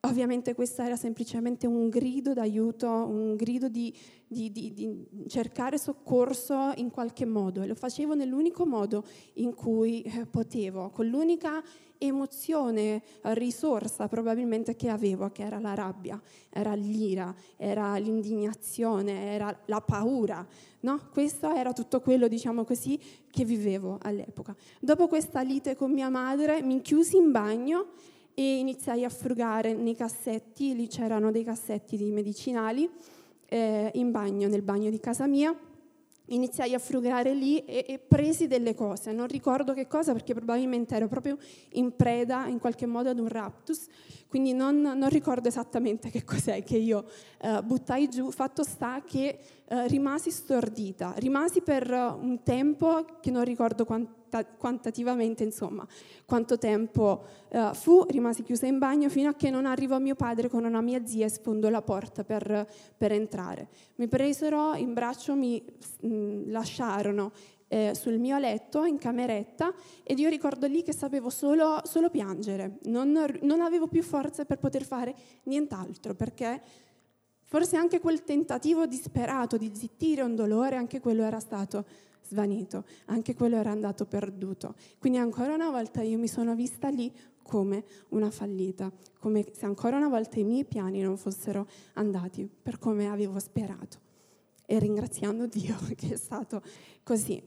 Ovviamente 0.04 0.54
questo 0.54 0.80
era 0.80 0.96
semplicemente 0.96 1.66
un 1.66 1.90
grido 1.90 2.32
d'aiuto, 2.32 2.88
un 2.88 3.36
grido 3.36 3.68
di, 3.68 3.94
di, 4.26 4.50
di, 4.50 4.72
di, 4.72 5.06
cercare 5.28 5.76
soccorso 5.76 6.72
in 6.76 6.90
qualche 6.90 7.26
modo 7.26 7.60
e 7.60 7.66
lo 7.66 7.74
facevo 7.74 8.14
nell'unico 8.14 8.64
modo 8.64 9.04
in 9.34 9.54
cui 9.54 10.00
eh, 10.00 10.24
potevo, 10.24 10.88
con 10.88 11.06
l'unica 11.06 11.62
emozione, 11.98 13.02
risorsa 13.24 14.08
probabilmente 14.08 14.74
che 14.74 14.88
avevo, 14.88 15.30
che 15.32 15.42
era 15.42 15.58
la 15.58 15.74
rabbia, 15.74 16.18
era 16.48 16.72
l'ira, 16.72 17.34
era 17.58 17.94
l'indignazione, 17.96 19.34
era 19.34 19.54
la 19.66 19.82
paura. 19.82 20.46
No? 20.80 21.08
Questo 21.12 21.52
era 21.52 21.74
tutto 21.74 22.00
quello, 22.00 22.26
diciamo 22.26 22.64
così, 22.64 22.98
che 23.30 23.44
vivevo 23.44 23.98
all'epoca. 24.00 24.56
Dopo 24.80 25.08
questa 25.08 25.42
lite 25.42 25.76
con 25.76 25.92
mia 25.92 26.08
madre 26.08 26.62
mi 26.62 26.80
chiusi 26.80 27.18
in 27.18 27.30
bagno 27.30 27.88
e 28.34 28.58
iniziai 28.58 29.04
a 29.04 29.08
frugare 29.08 29.74
nei 29.74 29.94
cassetti, 29.94 30.74
lì 30.74 30.86
c'erano 30.86 31.30
dei 31.30 31.44
cassetti 31.44 31.96
di 31.96 32.10
medicinali 32.10 32.88
eh, 33.46 33.90
in 33.94 34.10
bagno, 34.10 34.48
nel 34.48 34.62
bagno 34.62 34.90
di 34.90 35.00
casa 35.00 35.26
mia. 35.26 35.54
Iniziai 36.26 36.74
a 36.74 36.78
frugare 36.78 37.34
lì 37.34 37.64
e, 37.64 37.84
e, 37.88 37.98
presi 37.98 38.46
delle 38.46 38.72
cose, 38.72 39.10
non 39.10 39.26
ricordo 39.26 39.74
che 39.74 39.88
cosa 39.88 40.12
perché 40.12 40.32
probabilmente 40.32 40.94
ero 40.94 41.08
proprio 41.08 41.36
in 41.72 41.96
preda 41.96 42.46
in 42.46 42.60
qualche 42.60 42.86
modo 42.86 43.08
ad 43.08 43.18
un 43.18 43.26
raptus, 43.26 43.88
quindi 44.28 44.52
non, 44.52 44.80
non 44.80 45.08
ricordo 45.08 45.48
esattamente 45.48 46.08
che 46.08 46.22
cos'è 46.22 46.62
che 46.62 46.76
io 46.76 47.04
eh, 47.40 47.60
buttai 47.64 48.08
giù, 48.08 48.30
fatto 48.30 48.62
sta 48.62 49.02
che 49.04 49.38
eh, 49.66 49.88
rimasi 49.88 50.30
stordita, 50.30 51.14
rimasi 51.16 51.62
per 51.62 51.90
un 51.90 52.44
tempo 52.44 53.04
che 53.20 53.32
non 53.32 53.42
ricordo 53.42 53.84
quanto 53.84 54.19
quantitativamente, 54.56 55.42
insomma, 55.42 55.86
quanto 56.24 56.58
tempo 56.58 57.24
uh, 57.48 57.74
fu, 57.74 58.04
rimasi 58.08 58.42
chiusa 58.42 58.66
in 58.66 58.78
bagno 58.78 59.08
fino 59.08 59.28
a 59.28 59.34
che 59.34 59.50
non 59.50 59.66
arrivò 59.66 59.98
mio 59.98 60.14
padre 60.14 60.48
con 60.48 60.64
una 60.64 60.80
mia 60.80 61.04
zia 61.06 61.26
e 61.26 61.30
sfondò 61.30 61.68
la 61.68 61.82
porta 61.82 62.24
per, 62.24 62.66
per 62.96 63.12
entrare. 63.12 63.68
Mi 63.96 64.08
presero 64.08 64.74
in 64.74 64.92
braccio, 64.92 65.34
mi 65.34 65.62
mh, 66.00 66.50
lasciarono 66.50 67.32
eh, 67.72 67.92
sul 67.94 68.18
mio 68.18 68.36
letto 68.38 68.84
in 68.84 68.98
cameretta 68.98 69.72
ed 70.02 70.18
io 70.18 70.28
ricordo 70.28 70.66
lì 70.66 70.82
che 70.82 70.92
sapevo 70.92 71.30
solo, 71.30 71.80
solo 71.84 72.10
piangere, 72.10 72.78
non, 72.84 73.12
non 73.42 73.60
avevo 73.60 73.86
più 73.86 74.02
forze 74.02 74.44
per 74.44 74.58
poter 74.58 74.82
fare 74.82 75.14
nient'altro 75.44 76.14
perché 76.14 76.60
forse 77.44 77.76
anche 77.76 78.00
quel 78.00 78.24
tentativo 78.24 78.86
disperato 78.86 79.56
di 79.56 79.70
zittire 79.72 80.22
un 80.22 80.34
dolore, 80.34 80.76
anche 80.76 81.00
quello 81.00 81.22
era 81.22 81.38
stato 81.38 81.84
svanito, 82.30 82.84
anche 83.06 83.34
quello 83.34 83.56
era 83.56 83.70
andato 83.70 84.06
perduto. 84.06 84.74
Quindi 84.98 85.18
ancora 85.18 85.52
una 85.54 85.70
volta 85.70 86.00
io 86.02 86.16
mi 86.16 86.28
sono 86.28 86.54
vista 86.54 86.88
lì 86.88 87.12
come 87.42 87.84
una 88.10 88.30
fallita, 88.30 88.90
come 89.18 89.44
se 89.52 89.66
ancora 89.66 89.96
una 89.96 90.08
volta 90.08 90.38
i 90.38 90.44
miei 90.44 90.64
piani 90.64 91.00
non 91.00 91.16
fossero 91.16 91.66
andati 91.94 92.48
per 92.62 92.78
come 92.78 93.08
avevo 93.08 93.40
sperato. 93.40 93.98
E 94.64 94.78
ringraziando 94.78 95.46
Dio 95.46 95.76
che 95.96 96.12
è 96.12 96.16
stato 96.16 96.62
così. 97.02 97.42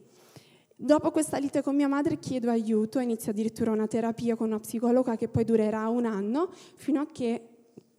Dopo 0.75 1.11
questa 1.11 1.37
lite 1.37 1.61
con 1.61 1.75
mia 1.75 1.87
madre 1.87 2.17
chiedo 2.19 2.49
aiuto, 2.49 2.99
inizio 2.99 3.31
addirittura 3.31 3.71
una 3.71 3.87
terapia 3.87 4.35
con 4.35 4.47
una 4.47 4.59
psicologa 4.59 5.15
che 5.15 5.29
poi 5.29 5.45
durerà 5.45 5.87
un 5.87 6.05
anno, 6.05 6.49
fino 6.75 6.99
a 6.99 7.07
che, 7.09 7.52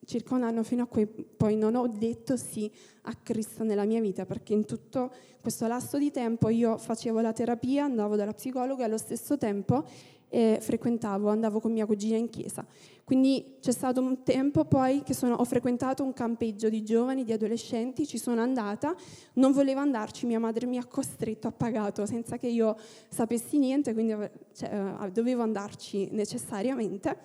circa 0.05 0.35
un 0.35 0.43
anno, 0.43 0.63
fino 0.63 0.85
a 0.85 0.89
che 0.89 1.07
poi 1.07 1.57
non 1.57 1.75
ho 1.75 1.87
detto 1.87 2.37
sì 2.37 2.71
a 3.03 3.15
Cristo 3.23 3.65
nella 3.65 3.85
mia 3.85 4.01
vita, 4.01 4.25
perché 4.27 4.53
in 4.53 4.65
tutto 4.65 5.13
questo 5.41 5.67
lasso 5.67 5.99
di 5.99 6.11
tempo 6.11 6.49
io 6.49 6.79
facevo 6.79 7.21
la 7.21 7.33
terapia, 7.33 7.85
andavo 7.85 8.17
dalla 8.17 8.33
psicologa 8.33 8.83
e 8.83 8.87
allo 8.87 8.99
stesso 8.99 9.37
tempo 9.37 9.85
eh, 10.35 10.59
frequentavo, 10.61 11.29
andavo 11.29 11.61
con 11.61 11.71
mia 11.71 11.87
cugina 11.87 12.17
in 12.17 12.29
chiesa. 12.29 12.67
Quindi 13.05 13.59
c'è 13.61 13.71
stato 13.71 14.01
un 14.01 14.25
tempo 14.25 14.65
poi 14.65 15.03
che 15.05 15.15
sono, 15.15 15.37
ho 15.37 15.45
frequentato 15.45 16.03
un 16.03 16.13
campeggio 16.13 16.69
di 16.69 16.83
giovani, 16.83 17.23
di 17.23 17.33
adolescenti, 17.33 18.05
ci 18.05 18.19
sono 18.19 18.41
andata, 18.41 18.97
non 19.35 19.53
volevo 19.53 19.81
andarci, 19.81 20.27
mia 20.27 20.41
madre 20.41 20.67
mi 20.67 20.79
ha 20.79 20.85
costretto, 20.87 21.47
ha 21.47 21.53
pagato 21.53 22.05
senza 22.05 22.37
che 22.37 22.49
io 22.49 22.77
sapessi 23.09 23.59
niente, 23.59 23.93
quindi 23.93 24.15
cioè, 24.55 24.97
eh, 25.01 25.11
dovevo 25.13 25.43
andarci 25.43 26.09
necessariamente. 26.11 27.17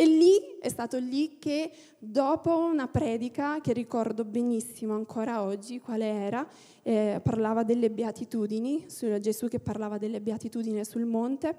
E 0.00 0.06
lì 0.06 0.58
è 0.60 0.68
stato 0.68 0.96
lì 0.98 1.40
che 1.40 1.72
dopo 1.98 2.56
una 2.56 2.86
predica, 2.86 3.60
che 3.60 3.72
ricordo 3.72 4.24
benissimo 4.24 4.94
ancora 4.94 5.42
oggi 5.42 5.80
quale 5.80 6.06
era, 6.06 6.48
eh, 6.84 7.20
parlava 7.20 7.64
delle 7.64 7.90
beatitudini, 7.90 8.86
Gesù 8.86 9.48
che 9.48 9.58
parlava 9.58 9.98
delle 9.98 10.20
beatitudini 10.20 10.84
sul 10.84 11.04
monte, 11.04 11.56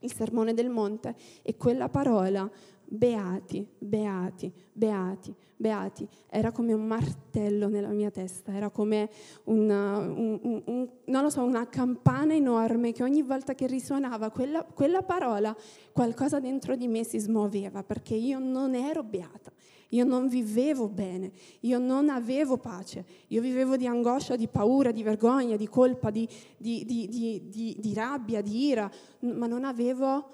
il 0.00 0.12
sermone 0.12 0.52
del 0.52 0.68
monte 0.68 1.14
e 1.40 1.56
quella 1.56 1.88
parola 1.88 2.46
beati, 2.88 3.66
beati, 3.78 4.52
beati, 4.72 5.34
beati, 5.56 6.08
era 6.28 6.52
come 6.52 6.72
un 6.72 6.86
martello 6.86 7.68
nella 7.68 7.88
mia 7.88 8.10
testa, 8.10 8.52
era 8.52 8.70
come 8.70 9.10
una, 9.44 9.98
un, 9.98 10.38
un, 10.42 10.88
un, 11.04 11.30
so, 11.30 11.42
una 11.42 11.68
campana 11.68 12.34
enorme 12.34 12.92
che 12.92 13.02
ogni 13.02 13.22
volta 13.22 13.54
che 13.54 13.66
risuonava 13.66 14.30
quella, 14.30 14.62
quella 14.62 15.02
parola 15.02 15.54
qualcosa 15.92 16.40
dentro 16.40 16.76
di 16.76 16.88
me 16.88 17.04
si 17.04 17.18
smuoveva 17.18 17.82
perché 17.82 18.14
io 18.14 18.38
non 18.38 18.74
ero 18.74 19.02
beata. 19.02 19.52
Io 19.90 20.04
non 20.04 20.26
vivevo 20.26 20.88
bene, 20.88 21.30
io 21.60 21.78
non 21.78 22.08
avevo 22.08 22.56
pace, 22.56 23.04
io 23.28 23.40
vivevo 23.40 23.76
di 23.76 23.86
angoscia, 23.86 24.34
di 24.34 24.48
paura, 24.48 24.90
di 24.90 25.04
vergogna, 25.04 25.54
di 25.54 25.68
colpa, 25.68 26.10
di, 26.10 26.28
di, 26.56 26.84
di, 26.84 27.76
di 27.78 27.94
rabbia, 27.94 28.42
di 28.42 28.66
ira, 28.66 28.90
ma 29.20 29.46
non 29.46 29.64
avevo 29.64 30.30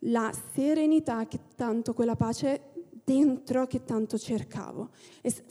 la 0.00 0.32
serenità 0.52 1.26
che 1.26 1.40
tanto, 1.54 1.94
quella 1.94 2.16
pace 2.16 2.70
dentro 3.04 3.66
che 3.66 3.84
tanto 3.84 4.18
cercavo. 4.18 4.90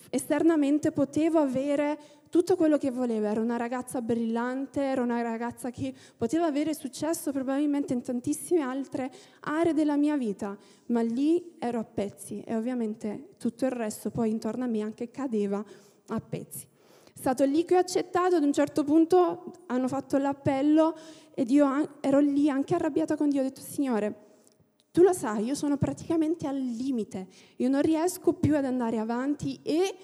Esternamente 0.09 0.91
potevo 0.91 1.39
avere 1.39 1.99
tutto 2.29 2.55
quello 2.55 2.77
che 2.77 2.91
volevo, 2.91 3.25
ero 3.25 3.41
una 3.41 3.57
ragazza 3.57 4.01
brillante, 4.01 4.81
ero 4.81 5.01
una 5.01 5.21
ragazza 5.21 5.71
che 5.71 5.93
poteva 6.15 6.45
avere 6.45 6.73
successo 6.73 7.31
probabilmente 7.31 7.93
in 7.93 8.01
tantissime 8.01 8.61
altre 8.61 9.11
aree 9.41 9.73
della 9.73 9.97
mia 9.97 10.15
vita, 10.15 10.55
ma 10.87 11.01
lì 11.01 11.55
ero 11.57 11.79
a 11.79 11.83
pezzi 11.83 12.41
e 12.45 12.55
ovviamente 12.55 13.31
tutto 13.37 13.65
il 13.65 13.71
resto 13.71 14.11
poi 14.11 14.29
intorno 14.29 14.63
a 14.63 14.67
me 14.67 14.81
anche 14.81 15.09
cadeva 15.09 15.63
a 16.07 16.21
pezzi. 16.21 16.67
È 17.13 17.17
stato 17.17 17.43
lì 17.43 17.65
che 17.65 17.75
ho 17.75 17.79
accettato, 17.79 18.35
ad 18.35 18.43
un 18.43 18.53
certo 18.53 18.83
punto 18.83 19.51
hanno 19.65 19.87
fatto 19.87 20.17
l'appello 20.17 20.95
ed 21.33 21.49
io 21.49 21.97
ero 21.99 22.19
lì 22.19 22.49
anche 22.49 22.75
arrabbiata 22.75 23.17
con 23.17 23.27
Dio, 23.29 23.41
ho 23.41 23.43
detto 23.43 23.61
Signore, 23.61 24.27
tu 24.91 25.01
lo 25.03 25.13
sai, 25.13 25.45
io 25.45 25.55
sono 25.55 25.77
praticamente 25.77 26.47
al 26.47 26.57
limite, 26.57 27.27
io 27.57 27.69
non 27.69 27.81
riesco 27.81 28.33
più 28.33 28.55
ad 28.55 28.65
andare 28.65 28.97
avanti 28.97 29.59
e 29.63 29.95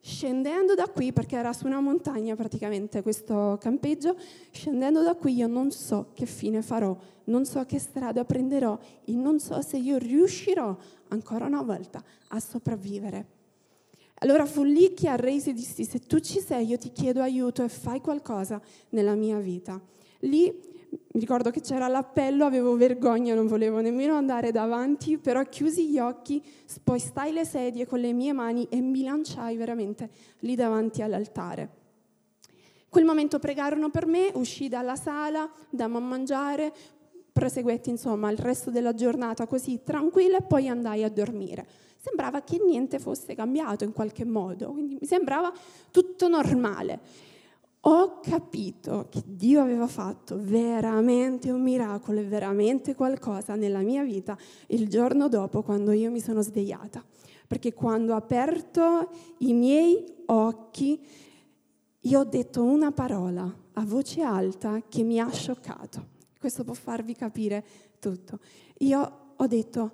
scendendo 0.00 0.74
da 0.74 0.86
qui, 0.88 1.12
perché 1.12 1.36
era 1.36 1.52
su 1.52 1.66
una 1.66 1.80
montagna 1.80 2.36
praticamente 2.36 3.02
questo 3.02 3.58
campeggio, 3.60 4.16
scendendo 4.52 5.02
da 5.02 5.14
qui 5.14 5.34
io 5.34 5.48
non 5.48 5.72
so 5.72 6.10
che 6.14 6.26
fine 6.26 6.62
farò, 6.62 6.96
non 7.24 7.44
so 7.44 7.64
che 7.64 7.78
strada 7.78 8.24
prenderò 8.24 8.78
e 9.04 9.12
non 9.12 9.40
so 9.40 9.60
se 9.62 9.78
io 9.78 9.98
riuscirò 9.98 10.76
ancora 11.08 11.46
una 11.46 11.62
volta 11.62 12.02
a 12.28 12.38
sopravvivere. 12.38 13.34
Allora 14.20 14.46
fu 14.46 14.62
lì 14.62 14.94
che 14.94 15.08
arresi 15.08 15.50
e 15.50 15.52
dissi, 15.54 15.84
se 15.84 15.98
tu 15.98 16.20
ci 16.20 16.40
sei 16.40 16.66
io 16.66 16.78
ti 16.78 16.92
chiedo 16.92 17.20
aiuto 17.20 17.64
e 17.64 17.68
fai 17.68 18.00
qualcosa 18.00 18.60
nella 18.90 19.14
mia 19.14 19.38
vita. 19.38 19.80
Lì 20.20 20.54
ricordo 21.12 21.50
che 21.50 21.60
c'era 21.60 21.88
l'appello, 21.88 22.44
avevo 22.44 22.76
vergogna, 22.76 23.34
non 23.34 23.46
volevo 23.46 23.80
nemmeno 23.80 24.14
andare 24.14 24.52
davanti, 24.52 25.18
però 25.18 25.42
chiusi 25.44 25.88
gli 25.88 25.98
occhi, 25.98 26.42
spostai 26.64 27.32
le 27.32 27.44
sedie 27.44 27.86
con 27.86 28.00
le 28.00 28.12
mie 28.12 28.32
mani 28.32 28.66
e 28.70 28.80
mi 28.80 29.02
lanciai 29.02 29.56
veramente 29.56 30.10
lì 30.40 30.54
davanti 30.54 31.02
all'altare. 31.02 31.84
Quel 32.88 33.04
momento 33.04 33.38
pregarono 33.38 33.90
per 33.90 34.06
me, 34.06 34.30
uscì 34.34 34.68
dalla 34.68 34.96
sala, 34.96 35.50
dammo 35.70 35.98
a 35.98 36.00
mangiare, 36.00 36.72
proseguetti 37.32 37.90
insomma 37.90 38.30
il 38.30 38.38
resto 38.38 38.70
della 38.70 38.94
giornata 38.94 39.46
così 39.46 39.82
tranquilla 39.84 40.38
e 40.38 40.42
poi 40.42 40.68
andai 40.68 41.04
a 41.04 41.10
dormire. 41.10 41.66
Sembrava 41.98 42.42
che 42.42 42.58
niente 42.64 42.98
fosse 42.98 43.34
cambiato 43.34 43.84
in 43.84 43.92
qualche 43.92 44.24
modo, 44.24 44.70
quindi 44.70 44.96
mi 45.00 45.06
sembrava 45.06 45.52
tutto 45.90 46.28
normale 46.28 47.00
ho 47.88 48.18
capito 48.20 49.06
che 49.10 49.22
Dio 49.24 49.60
aveva 49.60 49.86
fatto 49.86 50.36
veramente 50.40 51.52
un 51.52 51.62
miracolo 51.62 52.18
e 52.18 52.24
veramente 52.24 52.96
qualcosa 52.96 53.54
nella 53.54 53.78
mia 53.78 54.02
vita 54.02 54.36
il 54.68 54.88
giorno 54.88 55.28
dopo 55.28 55.62
quando 55.62 55.92
io 55.92 56.10
mi 56.10 56.20
sono 56.20 56.42
svegliata. 56.42 57.04
Perché 57.46 57.72
quando 57.72 58.12
ho 58.12 58.16
aperto 58.16 59.08
i 59.38 59.52
miei 59.52 60.04
occhi, 60.26 61.00
io 62.00 62.18
ho 62.18 62.24
detto 62.24 62.64
una 62.64 62.90
parola 62.90 63.54
a 63.74 63.84
voce 63.84 64.20
alta 64.20 64.82
che 64.88 65.04
mi 65.04 65.20
ha 65.20 65.30
scioccato. 65.30 66.14
Questo 66.40 66.64
può 66.64 66.74
farvi 66.74 67.14
capire 67.14 67.64
tutto. 68.00 68.40
Io 68.78 69.18
ho 69.36 69.46
detto, 69.46 69.80
ho 69.80 69.92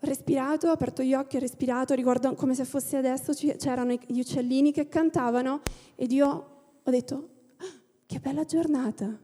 respirato, 0.00 0.66
ho 0.66 0.72
aperto 0.72 1.04
gli 1.04 1.14
occhi, 1.14 1.36
ho 1.36 1.40
respirato, 1.40 1.94
ricordo 1.94 2.34
come 2.34 2.56
se 2.56 2.64
fosse 2.64 2.96
adesso, 2.96 3.32
c'erano 3.32 3.96
gli 4.06 4.18
uccellini 4.18 4.72
che 4.72 4.88
cantavano 4.88 5.60
ed 5.94 6.10
io 6.10 6.51
ho 6.84 6.90
detto, 6.90 7.28
ah, 7.58 7.80
che 8.06 8.18
bella 8.18 8.44
giornata, 8.44 9.18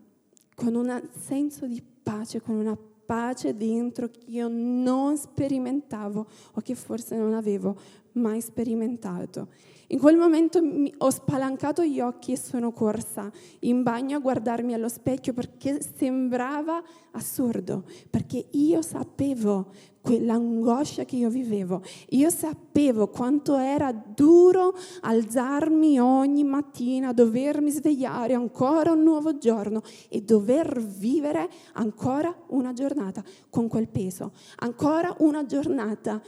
con 0.55 0.75
un 0.75 1.09
senso 1.19 1.67
di 1.67 1.83
pace, 1.83 2.41
con 2.41 2.57
una 2.57 2.77
pace 2.77 3.57
dentro 3.57 4.09
che 4.09 4.21
io 4.27 4.49
non 4.49 5.17
sperimentavo 5.17 6.27
o 6.53 6.61
che 6.61 6.75
forse 6.75 7.17
non 7.17 7.33
avevo 7.33 7.77
mai 8.19 8.41
sperimentato. 8.41 9.49
In 9.91 9.99
quel 9.99 10.19
momento 10.19 10.61
ho 10.99 11.11
spalancato 11.11 11.83
gli 11.83 11.99
occhi 11.99 12.33
e 12.33 12.37
sono 12.37 12.73
corsa 12.73 13.31
in 13.61 13.83
bagno 13.83 14.19
a 14.19 14.21
guardarmi 14.21 14.75
allo 14.75 14.89
specchio 14.89 15.33
perché 15.33 15.81
sembrava 15.97 16.83
assurdo, 17.13 17.85
perché 18.11 18.49
io 18.51 18.83
sapevo 18.83 19.71
quell'angoscia 20.03 21.05
che 21.07 21.17
io 21.17 21.31
vivevo, 21.31 21.83
io 22.11 22.29
sapevo 22.29 23.09
quanto 23.09 23.57
era 23.57 23.91
duro 23.93 24.75
alzarmi 25.01 25.99
ogni 25.99 26.45
mattina, 26.45 27.15
dovermi 27.15 27.71
svegliare 27.71 28.35
ancora 28.35 28.93
un 28.93 29.03
nuovo 29.03 29.39
giorno 29.39 29.83
e 30.11 30.21
dover 30.21 30.83
vivere 30.83 31.49
ancora 31.75 32.35
una 32.49 32.75
giornata 32.75 33.25
con 33.49 33.69
quel 33.69 33.89
peso, 33.89 34.33
ancora 34.57 35.15
una 35.21 35.47
giornata 35.47 36.21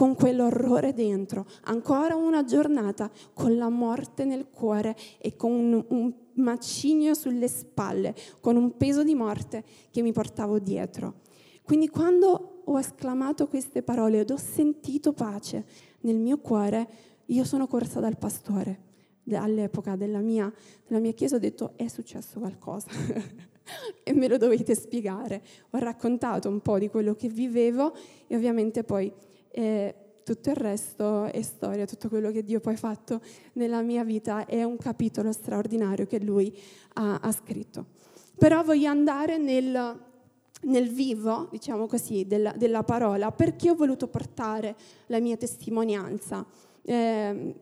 con 0.00 0.14
quell'orrore 0.14 0.94
dentro, 0.94 1.44
ancora 1.64 2.14
una 2.14 2.42
giornata 2.42 3.10
con 3.34 3.58
la 3.58 3.68
morte 3.68 4.24
nel 4.24 4.48
cuore 4.48 4.96
e 5.18 5.36
con 5.36 5.50
un, 5.50 5.84
un 5.88 6.14
macigno 6.36 7.12
sulle 7.12 7.48
spalle, 7.48 8.14
con 8.40 8.56
un 8.56 8.78
peso 8.78 9.04
di 9.04 9.14
morte 9.14 9.62
che 9.90 10.00
mi 10.00 10.10
portavo 10.10 10.58
dietro. 10.58 11.16
Quindi 11.62 11.90
quando 11.90 12.62
ho 12.64 12.78
esclamato 12.78 13.46
queste 13.46 13.82
parole 13.82 14.20
ed 14.20 14.30
ho 14.30 14.38
sentito 14.38 15.12
pace 15.12 15.66
nel 16.00 16.16
mio 16.16 16.38
cuore, 16.38 16.88
io 17.26 17.44
sono 17.44 17.66
corsa 17.66 18.00
dal 18.00 18.16
pastore 18.16 18.88
all'epoca 19.32 19.96
della 19.96 20.20
mia, 20.20 20.50
della 20.86 21.00
mia 21.00 21.12
chiesa 21.12 21.36
ho 21.36 21.38
detto 21.38 21.74
è 21.76 21.88
successo 21.88 22.38
qualcosa 22.38 22.88
e 24.02 24.12
me 24.14 24.28
lo 24.28 24.38
dovete 24.38 24.74
spiegare. 24.74 25.42
Ho 25.72 25.78
raccontato 25.78 26.48
un 26.48 26.60
po' 26.60 26.78
di 26.78 26.88
quello 26.88 27.14
che 27.14 27.28
vivevo 27.28 27.92
e 28.26 28.34
ovviamente 28.34 28.82
poi 28.82 29.12
eh, 29.50 29.94
tutto 30.24 30.50
il 30.50 30.56
resto 30.56 31.24
è 31.24 31.42
storia, 31.42 31.86
tutto 31.86 32.08
quello 32.08 32.30
che 32.30 32.44
Dio 32.44 32.60
poi 32.60 32.74
ha 32.74 32.78
fatto 32.78 33.20
nella 33.54 33.82
mia 33.82 34.04
vita 34.04 34.46
è 34.46 34.62
un 34.62 34.76
capitolo 34.76 35.32
straordinario 35.32 36.06
che 36.06 36.20
Lui 36.20 36.56
ha, 36.94 37.18
ha 37.20 37.32
scritto. 37.32 37.86
Però 38.38 38.62
voglio 38.62 38.88
andare 38.88 39.38
nel, 39.38 40.00
nel 40.62 40.88
vivo, 40.88 41.48
diciamo 41.50 41.86
così, 41.86 42.26
della, 42.26 42.52
della 42.52 42.84
parola 42.84 43.32
perché 43.32 43.70
ho 43.70 43.74
voluto 43.74 44.08
portare 44.08 44.76
la 45.06 45.20
mia 45.20 45.36
testimonianza 45.36 46.46
eh, 46.82 47.54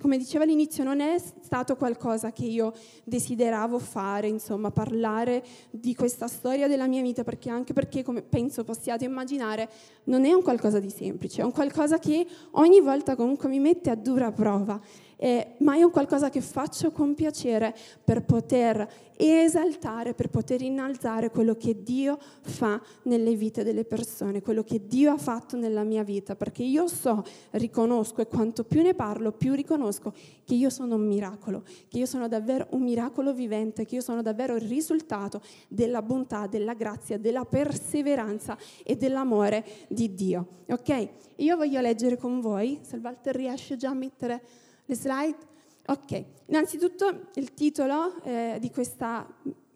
come 0.00 0.18
dicevo 0.18 0.44
all'inizio, 0.44 0.84
non 0.84 1.00
è 1.00 1.16
stato 1.18 1.76
qualcosa 1.76 2.32
che 2.32 2.44
io 2.44 2.72
desideravo 3.04 3.78
fare, 3.78 4.28
insomma, 4.28 4.70
parlare 4.70 5.44
di 5.70 5.94
questa 5.94 6.26
storia 6.26 6.68
della 6.68 6.86
mia 6.86 7.02
vita, 7.02 7.24
perché 7.24 7.50
anche 7.50 7.72
perché, 7.72 8.02
come 8.02 8.22
penso 8.22 8.64
possiate 8.64 9.04
immaginare, 9.04 9.68
non 10.04 10.24
è 10.24 10.32
un 10.32 10.42
qualcosa 10.42 10.78
di 10.78 10.90
semplice, 10.90 11.40
è 11.42 11.44
un 11.44 11.52
qualcosa 11.52 11.98
che 11.98 12.26
ogni 12.52 12.80
volta 12.80 13.16
comunque 13.16 13.48
mi 13.48 13.58
mette 13.58 13.90
a 13.90 13.94
dura 13.94 14.30
prova 14.32 14.80
eh, 15.16 15.54
ma 15.58 15.76
è 15.76 15.82
un 15.82 15.90
qualcosa 15.90 16.28
che 16.28 16.40
faccio 16.40 16.90
con 16.90 17.14
piacere 17.14 17.74
per 18.04 18.24
poter 18.24 18.88
esaltare, 19.16 20.12
per 20.12 20.28
poter 20.28 20.60
innalzare 20.60 21.30
quello 21.30 21.54
che 21.54 21.82
Dio 21.82 22.18
fa 22.42 22.80
nelle 23.04 23.34
vite 23.34 23.64
delle 23.64 23.84
persone, 23.84 24.42
quello 24.42 24.62
che 24.62 24.86
Dio 24.86 25.12
ha 25.12 25.16
fatto 25.16 25.56
nella 25.56 25.84
mia 25.84 26.02
vita, 26.02 26.36
perché 26.36 26.62
io 26.62 26.86
so, 26.86 27.24
riconosco 27.52 28.20
e 28.20 28.26
quanto 28.26 28.64
più 28.64 28.82
ne 28.82 28.94
parlo, 28.94 29.32
più 29.32 29.54
riconosco 29.54 30.12
che 30.44 30.54
io 30.54 30.68
sono 30.68 30.96
un 30.96 31.06
miracolo, 31.06 31.62
che 31.88 31.98
io 31.98 32.06
sono 32.06 32.28
davvero 32.28 32.66
un 32.70 32.82
miracolo 32.82 33.32
vivente, 33.32 33.86
che 33.86 33.96
io 33.96 34.00
sono 34.02 34.20
davvero 34.22 34.54
il 34.54 34.62
risultato 34.62 35.40
della 35.68 36.02
bontà, 36.02 36.46
della 36.46 36.74
grazia, 36.74 37.18
della 37.18 37.44
perseveranza 37.44 38.56
e 38.84 38.96
dell'amore 38.96 39.64
di 39.88 40.14
Dio. 40.14 40.46
Ok? 40.68 41.08
Io 41.36 41.56
voglio 41.56 41.80
leggere 41.80 42.16
con 42.16 42.40
voi, 42.40 42.78
se 42.82 42.98
Walter 42.98 43.34
riesce 43.34 43.76
già 43.76 43.90
a 43.90 43.94
mettere 43.94 44.42
le 44.86 44.94
slide? 44.94 45.54
Ok, 45.86 46.24
innanzitutto 46.46 47.28
il 47.34 47.54
titolo 47.54 48.22
eh, 48.24 48.56
di 48.60 48.70
questa 48.70 49.26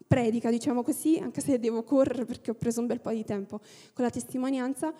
predica, 0.05 0.49
diciamo 0.49 0.83
così, 0.83 1.17
anche 1.17 1.39
se 1.39 1.57
devo 1.57 1.83
correre 1.83 2.25
perché 2.25 2.51
ho 2.51 2.53
preso 2.53 2.81
un 2.81 2.87
bel 2.87 2.99
po' 2.99 3.11
di 3.11 3.23
tempo 3.23 3.61
con 3.93 4.03
la 4.03 4.09
testimonianza, 4.09 4.93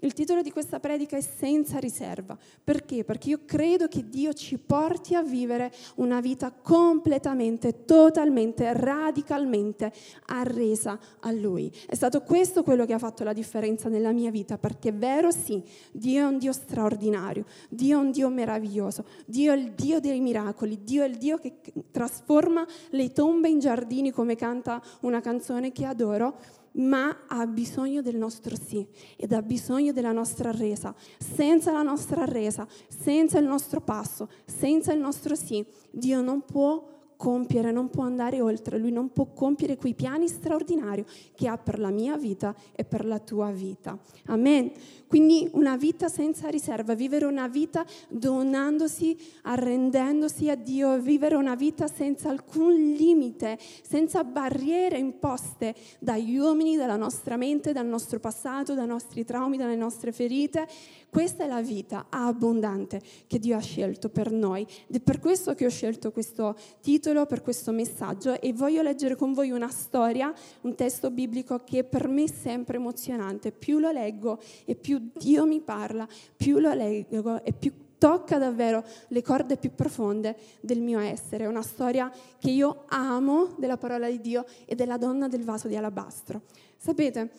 il 0.00 0.12
titolo 0.12 0.42
di 0.42 0.52
questa 0.52 0.78
predica 0.78 1.16
è 1.16 1.20
Senza 1.20 1.78
riserva. 1.78 2.36
Perché? 2.62 3.04
Perché 3.04 3.30
io 3.30 3.40
credo 3.44 3.88
che 3.88 4.08
Dio 4.08 4.32
ci 4.32 4.58
porti 4.58 5.14
a 5.14 5.22
vivere 5.22 5.72
una 5.96 6.20
vita 6.20 6.52
completamente, 6.52 7.84
totalmente, 7.84 8.72
radicalmente 8.72 9.92
arresa 10.26 10.98
a 11.20 11.32
Lui. 11.32 11.72
È 11.86 11.94
stato 11.94 12.22
questo 12.22 12.62
quello 12.62 12.86
che 12.86 12.92
ha 12.92 12.98
fatto 12.98 13.24
la 13.24 13.32
differenza 13.32 13.88
nella 13.88 14.12
mia 14.12 14.30
vita, 14.30 14.56
perché 14.58 14.90
è 14.90 14.94
vero 14.94 15.30
sì, 15.30 15.62
Dio 15.92 16.20
è 16.20 16.26
un 16.26 16.38
Dio 16.38 16.52
straordinario, 16.52 17.44
Dio 17.68 17.98
è 17.98 18.02
un 18.02 18.10
Dio 18.10 18.28
meraviglioso, 18.28 19.04
Dio 19.26 19.52
è 19.52 19.56
il 19.56 19.72
Dio 19.72 20.00
dei 20.00 20.20
miracoli, 20.20 20.82
Dio 20.84 21.02
è 21.02 21.08
il 21.08 21.16
Dio 21.16 21.38
che 21.38 21.54
trasforma 21.90 22.66
le 22.90 23.12
tombe 23.12 23.48
in 23.48 23.58
giardini 23.58 24.10
come 24.10 24.36
canta 24.36 24.80
una 25.00 25.20
canzone 25.20 25.72
che 25.72 25.84
adoro, 25.84 26.36
ma 26.72 27.24
ha 27.26 27.46
bisogno 27.46 28.02
del 28.02 28.16
nostro 28.16 28.56
sì 28.56 28.86
ed 29.16 29.32
ha 29.32 29.42
bisogno 29.42 29.92
della 29.92 30.12
nostra 30.12 30.50
resa. 30.50 30.94
Senza 31.18 31.72
la 31.72 31.82
nostra 31.82 32.24
resa, 32.24 32.66
senza 32.88 33.38
il 33.38 33.46
nostro 33.46 33.80
passo, 33.80 34.28
senza 34.44 34.92
il 34.92 35.00
nostro 35.00 35.34
sì, 35.34 35.64
Dio 35.90 36.20
non 36.20 36.44
può 36.44 36.96
compiere, 37.18 37.72
non 37.72 37.90
può 37.90 38.04
andare 38.04 38.40
oltre, 38.40 38.78
lui 38.78 38.92
non 38.92 39.12
può 39.12 39.26
compiere 39.34 39.76
quei 39.76 39.92
piani 39.92 40.28
straordinari 40.28 41.04
che 41.34 41.48
ha 41.48 41.58
per 41.58 41.80
la 41.80 41.90
mia 41.90 42.16
vita 42.16 42.54
e 42.74 42.84
per 42.84 43.04
la 43.04 43.18
tua 43.18 43.50
vita. 43.50 43.98
Amen. 44.26 44.70
Quindi 45.08 45.48
una 45.52 45.76
vita 45.76 46.08
senza 46.08 46.48
riserva, 46.48 46.94
vivere 46.94 47.24
una 47.24 47.48
vita 47.48 47.84
donandosi, 48.08 49.16
arrendendosi 49.42 50.50
a 50.50 50.54
Dio, 50.54 51.00
vivere 51.00 51.34
una 51.34 51.54
vita 51.54 51.88
senza 51.88 52.28
alcun 52.28 52.74
limite, 52.74 53.58
senza 53.82 54.22
barriere 54.22 54.98
imposte 54.98 55.74
dagli 55.98 56.36
uomini, 56.36 56.76
dalla 56.76 56.96
nostra 56.96 57.36
mente, 57.36 57.72
dal 57.72 57.86
nostro 57.86 58.20
passato, 58.20 58.74
dai 58.74 58.86
nostri 58.86 59.24
traumi, 59.24 59.56
dalle 59.56 59.76
nostre 59.76 60.12
ferite. 60.12 60.68
Questa 61.10 61.44
è 61.44 61.46
la 61.48 61.62
vita 61.62 62.06
abbondante 62.10 63.00
che 63.26 63.38
Dio 63.38 63.56
ha 63.56 63.60
scelto 63.60 64.10
per 64.10 64.30
noi 64.30 64.66
ed 64.86 64.96
è 64.96 65.00
per 65.00 65.20
questo 65.20 65.54
che 65.54 65.64
ho 65.64 65.70
scelto 65.70 66.12
questo 66.12 66.54
titolo, 66.82 67.07
per 67.26 67.42
questo 67.42 67.72
messaggio 67.72 68.38
e 68.40 68.52
voglio 68.52 68.82
leggere 68.82 69.16
con 69.16 69.32
voi 69.32 69.50
una 69.50 69.70
storia, 69.70 70.32
un 70.62 70.74
testo 70.74 71.10
biblico 71.10 71.60
che 71.64 71.82
per 71.82 72.06
me 72.06 72.24
è 72.24 72.28
sempre 72.28 72.76
emozionante. 72.76 73.50
Più 73.50 73.78
lo 73.78 73.90
leggo 73.90 74.38
e 74.64 74.74
più 74.74 75.10
Dio 75.16 75.46
mi 75.46 75.60
parla, 75.60 76.06
più 76.36 76.58
lo 76.58 76.72
leggo 76.74 77.42
e 77.42 77.52
più 77.52 77.72
tocca 77.96 78.38
davvero 78.38 78.84
le 79.08 79.22
corde 79.22 79.56
più 79.56 79.74
profonde 79.74 80.36
del 80.60 80.80
mio 80.80 81.00
essere. 81.00 81.44
È 81.44 81.48
una 81.48 81.62
storia 81.62 82.12
che 82.38 82.50
io 82.50 82.84
amo 82.88 83.54
della 83.58 83.76
parola 83.76 84.08
di 84.08 84.20
Dio 84.20 84.44
e 84.66 84.74
della 84.74 84.98
donna 84.98 85.28
del 85.28 85.44
vaso 85.44 85.66
di 85.66 85.76
alabastro. 85.76 86.42
Sapete, 86.76 87.30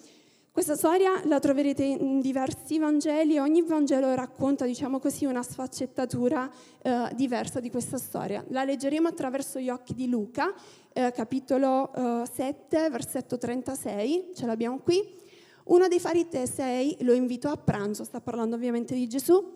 questa 0.60 0.76
storia 0.76 1.22
la 1.24 1.40
troverete 1.40 1.86
in 1.86 2.20
diversi 2.20 2.80
Vangeli, 2.80 3.38
ogni 3.38 3.62
Vangelo 3.62 4.14
racconta, 4.14 4.66
diciamo 4.66 5.00
così, 5.00 5.24
una 5.24 5.42
sfaccettatura 5.42 6.52
eh, 6.82 7.12
diversa 7.16 7.62
di 7.62 7.70
questa 7.70 7.98
storia. 7.98 8.44
La 8.50 8.66
leggeremo 8.66 9.08
attraverso 9.08 9.58
gli 9.58 9.70
occhi 9.70 9.94
di 9.94 10.10
Luca, 10.10 10.54
eh, 10.92 11.14
capitolo 11.14 11.94
eh, 11.94 12.24
7, 12.30 12.90
versetto 12.90 13.38
36, 13.38 14.32
ce 14.36 14.46
l'abbiamo 14.46 14.80
qui. 14.80 15.02
Uno 15.68 15.88
dei 15.88 16.02
farisei 16.02 16.98
lo 17.04 17.14
invitò 17.14 17.52
a 17.52 17.58
pranzo, 17.58 18.04
sta 18.04 18.20
parlando 18.20 18.58
ovviamente 18.58 18.94
di 18.94 19.08
Gesù, 19.08 19.54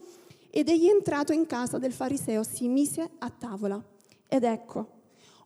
ed 0.49 0.69
egli 0.69 0.87
entrato 0.87 1.33
in 1.33 1.45
casa 1.45 1.79
del 1.79 1.91
fariseo 1.91 2.43
si 2.43 2.69
mise 2.69 3.09
a 3.17 3.29
tavola. 3.29 3.83
Ed 4.25 4.45
ecco, 4.45 4.87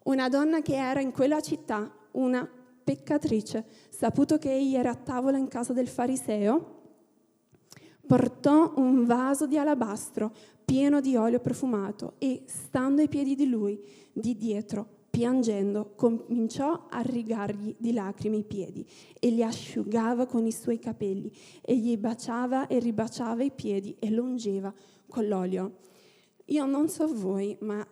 una 0.04 0.30
donna 0.30 0.62
che 0.62 0.76
era 0.76 1.00
in 1.00 1.12
quella 1.12 1.42
città, 1.42 1.92
una 2.12 2.48
peccatrice, 2.88 3.66
saputo 3.90 4.38
che 4.38 4.50
egli 4.54 4.76
era 4.76 4.92
a 4.92 4.96
tavola 4.96 5.38
in 5.38 5.50
casa 5.50 5.74
del 5.74 5.90
fariseo, 5.90 6.76
portò 8.06 8.72
un 8.78 9.04
vaso 9.04 9.46
di 9.46 9.58
alabastro 9.58 10.32
pieno 10.64 11.02
di 11.02 11.18
olio 11.18 11.42
profumato 11.42 12.14
e, 12.18 12.44
stando 12.46 13.02
ai 13.02 13.10
piedi 13.10 13.36
di 13.36 13.50
lui, 13.50 13.78
di 14.14 14.38
dietro, 14.38 14.88
piangendo, 15.10 15.92
cominciò 15.96 16.88
a 16.90 17.02
rigargli 17.02 17.76
di 17.78 17.92
lacrime 17.92 18.38
i 18.38 18.46
piedi 18.46 18.86
e 19.20 19.32
li 19.32 19.44
asciugava 19.44 20.26
con 20.26 20.46
i 20.46 20.54
suoi 20.54 20.80
capelli 20.80 21.30
e 21.60 21.76
gli 21.76 21.98
baciava 21.98 22.68
e 22.68 22.80
ribaciava 22.80 23.44
i 23.44 23.52
piedi 23.52 23.98
e 24.00 24.10
lungeva 24.12 24.74
con 25.10 25.28
l'olio. 25.28 25.80
Io 26.46 26.66
non 26.66 26.88
so 26.88 27.14
voi, 27.14 27.58
ma 27.60 27.86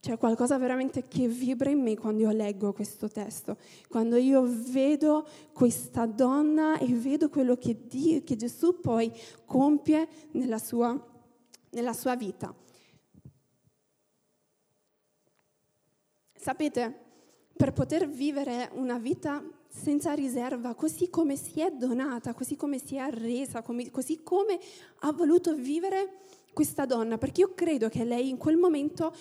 c'è 0.00 0.16
qualcosa 0.16 0.58
veramente 0.58 1.08
che 1.08 1.26
vibra 1.26 1.70
in 1.70 1.82
me 1.82 1.96
quando 1.96 2.22
io 2.22 2.30
leggo 2.30 2.72
questo 2.72 3.08
testo, 3.08 3.56
quando 3.88 4.16
io 4.16 4.44
vedo 4.46 5.26
questa 5.52 6.06
donna 6.06 6.78
e 6.78 6.86
vedo 6.86 7.28
quello 7.28 7.56
che, 7.56 7.86
Dio, 7.88 8.22
che 8.22 8.36
Gesù 8.36 8.80
poi 8.80 9.12
compie 9.44 10.08
nella 10.32 10.58
sua, 10.58 10.96
nella 11.70 11.92
sua 11.92 12.14
vita. 12.14 12.54
Sapete, 16.32 17.06
per 17.56 17.72
poter 17.72 18.08
vivere 18.08 18.70
una 18.74 18.98
vita 18.98 19.44
senza 19.68 20.12
riserva, 20.12 20.74
così 20.74 21.10
come 21.10 21.34
si 21.34 21.60
è 21.60 21.72
donata, 21.72 22.34
così 22.34 22.54
come 22.54 22.78
si 22.78 22.94
è 22.94 22.98
arresa, 22.98 23.62
così 23.90 24.22
come 24.22 24.60
ha 25.00 25.12
voluto 25.12 25.54
vivere 25.56 26.20
questa 26.52 26.86
donna, 26.86 27.18
perché 27.18 27.40
io 27.40 27.54
credo 27.54 27.88
che 27.88 28.04
lei 28.04 28.28
in 28.28 28.36
quel 28.36 28.56
momento 28.56 29.12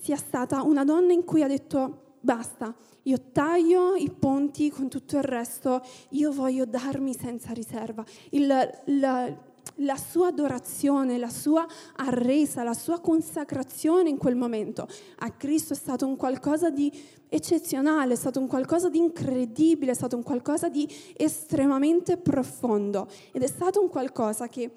sia 0.00 0.16
stata 0.16 0.62
una 0.62 0.84
donna 0.84 1.12
in 1.12 1.24
cui 1.24 1.42
ha 1.42 1.48
detto 1.48 2.16
basta, 2.20 2.74
io 3.02 3.18
taglio 3.32 3.94
i 3.94 4.10
ponti 4.10 4.70
con 4.70 4.88
tutto 4.88 5.16
il 5.16 5.22
resto, 5.22 5.82
io 6.10 6.32
voglio 6.32 6.64
darmi 6.64 7.14
senza 7.14 7.52
riserva. 7.52 8.04
Il, 8.30 8.46
la, 8.46 9.46
la 9.76 9.96
sua 9.96 10.28
adorazione, 10.28 11.18
la 11.18 11.28
sua 11.28 11.66
arresa, 11.96 12.62
la 12.62 12.74
sua 12.74 13.00
consacrazione 13.00 14.08
in 14.08 14.16
quel 14.16 14.34
momento 14.34 14.88
a 15.18 15.30
Cristo 15.30 15.72
è 15.72 15.76
stato 15.76 16.06
un 16.06 16.16
qualcosa 16.16 16.70
di 16.70 16.92
eccezionale, 17.28 18.14
è 18.14 18.16
stato 18.16 18.40
un 18.40 18.46
qualcosa 18.46 18.88
di 18.88 18.98
incredibile, 18.98 19.92
è 19.92 19.94
stato 19.94 20.16
un 20.16 20.22
qualcosa 20.22 20.68
di 20.68 20.88
estremamente 21.16 22.16
profondo 22.16 23.08
ed 23.32 23.42
è 23.42 23.46
stato 23.46 23.80
un 23.80 23.88
qualcosa 23.88 24.48
che 24.48 24.70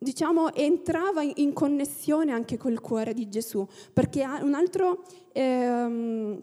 diciamo, 0.00 0.52
entrava 0.54 1.22
in 1.22 1.52
connessione 1.52 2.32
anche 2.32 2.56
col 2.56 2.80
cuore 2.80 3.12
di 3.12 3.28
Gesù, 3.28 3.66
perché 3.92 4.24
un 4.24 4.54
altro, 4.54 5.04
ehm, 5.32 6.42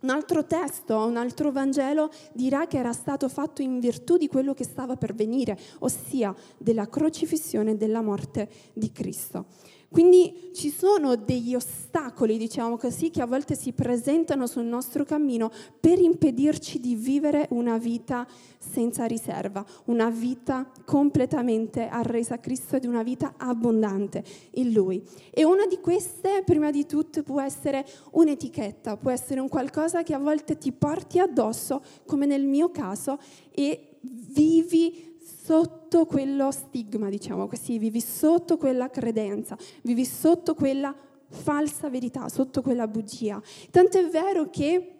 un 0.00 0.10
altro 0.10 0.44
testo, 0.44 0.96
un 1.06 1.16
altro 1.16 1.50
Vangelo 1.50 2.10
dirà 2.34 2.66
che 2.66 2.76
era 2.76 2.92
stato 2.92 3.28
fatto 3.28 3.62
in 3.62 3.80
virtù 3.80 4.18
di 4.18 4.28
quello 4.28 4.52
che 4.52 4.64
stava 4.64 4.96
per 4.96 5.14
venire, 5.14 5.58
ossia 5.80 6.34
della 6.58 6.88
crocifissione 6.88 7.72
e 7.72 7.76
della 7.76 8.02
morte 8.02 8.48
di 8.74 8.92
Cristo. 8.92 9.46
Quindi 9.90 10.50
ci 10.54 10.70
sono 10.70 11.16
degli 11.16 11.54
ostacoli, 11.54 12.36
diciamo 12.36 12.76
così, 12.76 13.10
che 13.10 13.22
a 13.22 13.26
volte 13.26 13.54
si 13.54 13.72
presentano 13.72 14.46
sul 14.46 14.64
nostro 14.64 15.04
cammino 15.04 15.50
per 15.80 15.98
impedirci 15.98 16.78
di 16.78 16.94
vivere 16.94 17.46
una 17.52 17.78
vita 17.78 18.26
senza 18.58 19.06
riserva, 19.06 19.64
una 19.86 20.10
vita 20.10 20.70
completamente 20.84 21.88
arresa 21.88 22.34
a 22.34 22.38
Cristo 22.38 22.76
ed 22.76 22.84
una 22.84 23.02
vita 23.02 23.34
abbondante 23.38 24.22
in 24.52 24.72
Lui. 24.72 25.02
E 25.30 25.44
una 25.44 25.66
di 25.66 25.78
queste, 25.80 26.42
prima 26.44 26.70
di 26.70 26.84
tutto, 26.84 27.22
può 27.22 27.40
essere 27.40 27.86
un'etichetta, 28.10 28.98
può 28.98 29.10
essere 29.10 29.40
un 29.40 29.48
qualcosa 29.48 30.02
che 30.02 30.12
a 30.12 30.18
volte 30.18 30.58
ti 30.58 30.70
porti 30.72 31.18
addosso, 31.18 31.82
come 32.04 32.26
nel 32.26 32.44
mio 32.44 32.70
caso, 32.70 33.18
e 33.54 33.96
vivi 34.02 35.07
sotto 35.48 36.04
quello 36.04 36.50
stigma, 36.50 37.08
diciamo 37.08 37.46
così, 37.46 37.78
vivi 37.78 38.02
sotto 38.02 38.58
quella 38.58 38.90
credenza, 38.90 39.56
vivi 39.80 40.04
sotto 40.04 40.54
quella 40.54 40.94
falsa 41.30 41.88
verità, 41.88 42.28
sotto 42.28 42.60
quella 42.60 42.86
bugia. 42.86 43.40
Tant'è 43.70 44.06
vero 44.08 44.50
che 44.50 44.96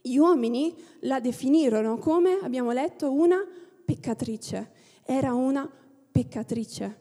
gli 0.00 0.16
uomini 0.16 0.72
la 1.00 1.18
definirono 1.18 1.98
come, 1.98 2.38
abbiamo 2.40 2.70
letto, 2.70 3.10
una 3.10 3.44
peccatrice. 3.84 4.70
Era 5.02 5.34
una 5.34 5.68
peccatrice 6.12 6.98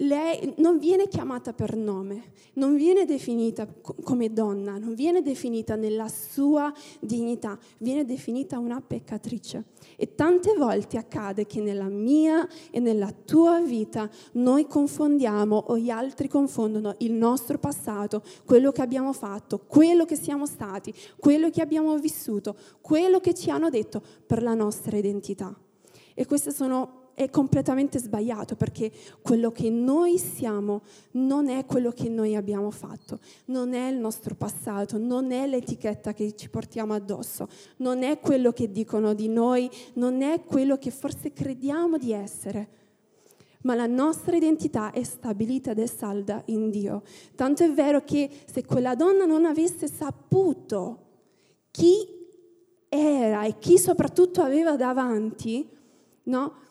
lei 0.00 0.54
non 0.56 0.78
viene 0.78 1.08
chiamata 1.08 1.52
per 1.52 1.76
nome, 1.76 2.32
non 2.54 2.76
viene 2.76 3.04
definita 3.04 3.66
come 3.66 4.32
donna, 4.32 4.78
non 4.78 4.94
viene 4.94 5.22
definita 5.22 5.76
nella 5.76 6.08
sua 6.08 6.72
dignità, 7.00 7.58
viene 7.78 8.04
definita 8.04 8.58
una 8.58 8.80
peccatrice. 8.80 9.64
E 9.96 10.14
tante 10.14 10.54
volte 10.56 10.96
accade 10.96 11.46
che 11.46 11.60
nella 11.60 11.88
mia 11.88 12.46
e 12.70 12.80
nella 12.80 13.12
tua 13.12 13.60
vita 13.60 14.08
noi 14.32 14.66
confondiamo 14.66 15.56
o 15.68 15.76
gli 15.76 15.90
altri 15.90 16.28
confondono 16.28 16.94
il 16.98 17.12
nostro 17.12 17.58
passato, 17.58 18.22
quello 18.44 18.72
che 18.72 18.82
abbiamo 18.82 19.12
fatto, 19.12 19.60
quello 19.66 20.04
che 20.04 20.16
siamo 20.16 20.46
stati, 20.46 20.94
quello 21.18 21.50
che 21.50 21.60
abbiamo 21.60 21.96
vissuto, 21.98 22.56
quello 22.80 23.20
che 23.20 23.34
ci 23.34 23.50
hanno 23.50 23.68
detto 23.68 24.02
per 24.26 24.42
la 24.42 24.54
nostra 24.54 24.96
identità. 24.96 25.54
E 26.14 26.26
queste 26.26 26.52
sono 26.52 26.99
è 27.20 27.28
completamente 27.28 27.98
sbagliato 27.98 28.56
perché 28.56 28.90
quello 29.20 29.52
che 29.52 29.68
noi 29.68 30.16
siamo 30.16 30.80
non 31.12 31.50
è 31.50 31.66
quello 31.66 31.90
che 31.90 32.08
noi 32.08 32.34
abbiamo 32.34 32.70
fatto, 32.70 33.18
non 33.46 33.74
è 33.74 33.90
il 33.90 33.98
nostro 33.98 34.34
passato, 34.34 34.96
non 34.96 35.30
è 35.30 35.46
l'etichetta 35.46 36.14
che 36.14 36.34
ci 36.34 36.48
portiamo 36.48 36.94
addosso, 36.94 37.46
non 37.76 38.04
è 38.04 38.20
quello 38.20 38.52
che 38.52 38.72
dicono 38.72 39.12
di 39.12 39.28
noi, 39.28 39.68
non 39.94 40.22
è 40.22 40.44
quello 40.44 40.78
che 40.78 40.90
forse 40.90 41.34
crediamo 41.34 41.98
di 41.98 42.10
essere. 42.12 42.68
Ma 43.64 43.74
la 43.74 43.86
nostra 43.86 44.34
identità 44.34 44.90
è 44.90 45.02
stabilita 45.02 45.72
ed 45.72 45.80
è 45.80 45.86
salda 45.86 46.42
in 46.46 46.70
Dio. 46.70 47.02
Tanto 47.34 47.64
è 47.64 47.70
vero 47.70 48.02
che 48.02 48.30
se 48.50 48.64
quella 48.64 48.94
donna 48.94 49.26
non 49.26 49.44
avesse 49.44 49.88
saputo 49.88 51.08
chi 51.70 52.18
era 52.88 53.44
e 53.44 53.58
chi 53.58 53.76
soprattutto 53.76 54.40
aveva 54.40 54.76
davanti, 54.76 55.68
no? 56.22 56.68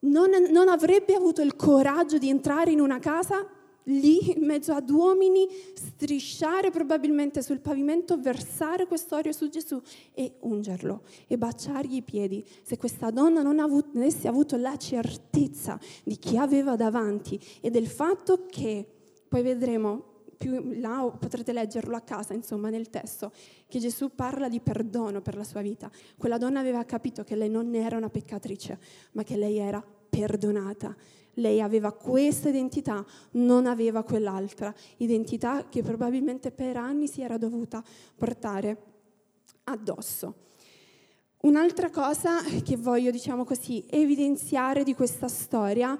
Non, 0.00 0.30
non 0.50 0.68
avrebbe 0.68 1.14
avuto 1.14 1.42
il 1.42 1.56
coraggio 1.56 2.18
di 2.18 2.28
entrare 2.28 2.70
in 2.70 2.80
una 2.80 2.98
casa 2.98 3.46
lì 3.88 4.32
in 4.36 4.44
mezzo 4.44 4.72
ad 4.72 4.90
uomini, 4.90 5.48
strisciare 5.74 6.70
probabilmente 6.70 7.42
sul 7.42 7.60
pavimento, 7.60 8.18
versare 8.18 8.86
quest'olio 8.86 9.32
su 9.32 9.48
Gesù 9.48 9.80
e 10.12 10.34
ungerlo 10.40 11.02
e 11.26 11.38
baciargli 11.38 11.96
i 11.96 12.02
piedi. 12.02 12.44
Se 12.62 12.76
questa 12.76 13.10
donna 13.10 13.42
non 13.42 13.58
avesse 13.58 14.28
avuto 14.28 14.56
la 14.56 14.76
certezza 14.76 15.78
di 16.04 16.16
chi 16.18 16.36
aveva 16.36 16.76
davanti 16.76 17.40
e 17.60 17.70
del 17.70 17.86
fatto 17.86 18.46
che, 18.46 18.86
poi 19.26 19.42
vedremo 19.42 20.16
più 20.38 20.72
là, 20.78 21.12
potrete 21.18 21.52
leggerlo 21.52 21.96
a 21.96 22.00
casa, 22.00 22.32
insomma, 22.32 22.70
nel 22.70 22.88
testo, 22.88 23.32
che 23.66 23.80
Gesù 23.80 24.14
parla 24.14 24.48
di 24.48 24.60
perdono 24.60 25.20
per 25.20 25.36
la 25.36 25.44
sua 25.44 25.60
vita. 25.60 25.90
Quella 26.16 26.38
donna 26.38 26.60
aveva 26.60 26.84
capito 26.84 27.24
che 27.24 27.34
lei 27.34 27.50
non 27.50 27.74
era 27.74 27.96
una 27.96 28.08
peccatrice, 28.08 28.78
ma 29.12 29.24
che 29.24 29.36
lei 29.36 29.58
era 29.58 29.84
perdonata. 30.08 30.96
Lei 31.34 31.60
aveva 31.60 31.92
questa 31.92 32.48
identità, 32.48 33.04
non 33.32 33.66
aveva 33.66 34.02
quell'altra 34.02 34.74
identità 34.98 35.68
che 35.68 35.82
probabilmente 35.82 36.50
per 36.50 36.76
anni 36.76 37.06
si 37.06 37.20
era 37.20 37.36
dovuta 37.36 37.82
portare 38.16 38.76
addosso. 39.64 40.46
Un'altra 41.42 41.90
cosa 41.90 42.42
che 42.64 42.76
voglio, 42.76 43.10
diciamo 43.12 43.44
così, 43.44 43.84
evidenziare 43.88 44.82
di 44.82 44.94
questa 44.94 45.28
storia 45.28 45.96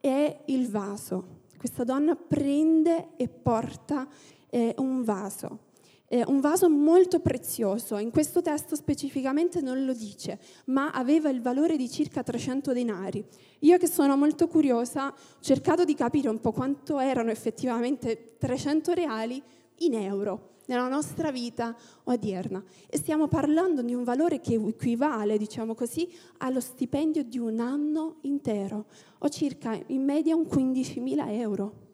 è 0.00 0.42
il 0.46 0.68
vaso 0.68 1.40
questa 1.62 1.84
donna 1.84 2.16
prende 2.16 3.10
e 3.16 3.28
porta 3.28 4.08
eh, 4.50 4.74
un 4.78 5.04
vaso. 5.04 5.70
Eh, 6.08 6.24
un 6.26 6.40
vaso 6.40 6.68
molto 6.68 7.20
prezioso, 7.20 7.98
in 7.98 8.10
questo 8.10 8.42
testo 8.42 8.74
specificamente 8.74 9.60
non 9.60 9.84
lo 9.84 9.92
dice, 9.92 10.40
ma 10.66 10.90
aveva 10.90 11.30
il 11.30 11.40
valore 11.40 11.76
di 11.76 11.88
circa 11.88 12.24
300 12.24 12.72
denari. 12.72 13.24
Io 13.60 13.78
che 13.78 13.86
sono 13.86 14.16
molto 14.16 14.48
curiosa 14.48 15.06
ho 15.06 15.14
cercato 15.38 15.84
di 15.84 15.94
capire 15.94 16.28
un 16.28 16.40
po' 16.40 16.50
quanto 16.50 16.98
erano 16.98 17.30
effettivamente 17.30 18.34
300 18.38 18.92
reali 18.92 19.40
in 19.76 19.94
euro 19.94 20.51
nella 20.66 20.88
nostra 20.88 21.30
vita 21.30 21.76
odierna. 22.04 22.62
E 22.88 22.96
stiamo 22.96 23.28
parlando 23.28 23.82
di 23.82 23.94
un 23.94 24.04
valore 24.04 24.40
che 24.40 24.54
equivale, 24.54 25.38
diciamo 25.38 25.74
così, 25.74 26.08
allo 26.38 26.60
stipendio 26.60 27.24
di 27.24 27.38
un 27.38 27.60
anno 27.60 28.16
intero, 28.22 28.86
o 29.18 29.28
circa 29.28 29.78
in 29.86 30.04
media 30.04 30.36
un 30.36 30.42
15.000 30.42 31.30
euro. 31.30 31.90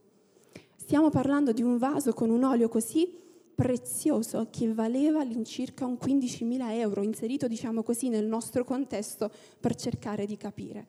Stiamo 0.77 1.11
parlando 1.11 1.53
di 1.53 1.63
un 1.63 1.77
vaso 1.77 2.13
con 2.13 2.31
un 2.31 2.45
olio 2.45 2.69
così 2.69 3.27
prezioso 3.55 4.47
che 4.51 4.73
valeva 4.73 5.21
all'incirca 5.21 5.85
un 5.85 5.99
15.000 6.01 6.71
euro, 6.79 7.03
inserito, 7.03 7.49
diciamo 7.49 7.83
così, 7.83 8.09
nel 8.09 8.25
nostro 8.25 8.65
contesto 8.65 9.31
per 9.59 9.75
cercare 9.75 10.27
di 10.27 10.37
capire. 10.37 10.87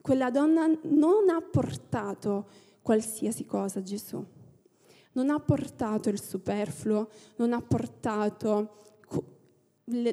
Quella 0.00 0.30
donna 0.30 0.66
non 0.66 1.28
ha 1.28 1.40
portato 1.42 2.46
qualsiasi 2.80 3.44
cosa 3.44 3.80
a 3.80 3.82
Gesù 3.82 4.24
non 5.18 5.30
ha 5.30 5.40
portato 5.40 6.08
il 6.10 6.20
superfluo, 6.20 7.08
non 7.36 7.52
ha 7.52 7.60
portato, 7.60 8.92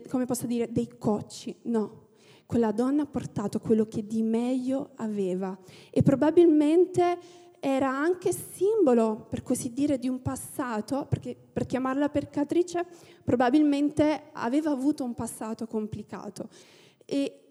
come 0.10 0.26
posso 0.26 0.48
dire, 0.48 0.72
dei 0.72 0.98
cocci, 0.98 1.56
no. 1.64 2.08
Quella 2.48 2.72
donna 2.72 3.04
ha 3.04 3.08
portato 3.08 3.60
quello 3.60 3.88
che 3.88 4.06
di 4.06 4.24
meglio 4.24 4.92
aveva 4.96 5.58
e 5.92 6.02
probabilmente 6.02 7.18
era 7.60 7.90
anche 7.90 8.32
simbolo, 8.32 9.28
per 9.30 9.44
così 9.44 9.74
dire, 9.74 10.00
di 10.00 10.08
un 10.08 10.22
passato, 10.22 11.06
perché 11.08 11.36
per 11.36 11.66
chiamarla 11.66 12.10
peccatrice 12.10 12.86
probabilmente 13.24 14.30
aveva 14.34 14.72
avuto 14.72 15.04
un 15.04 15.14
passato 15.14 15.68
complicato. 15.68 16.50
E 17.06 17.45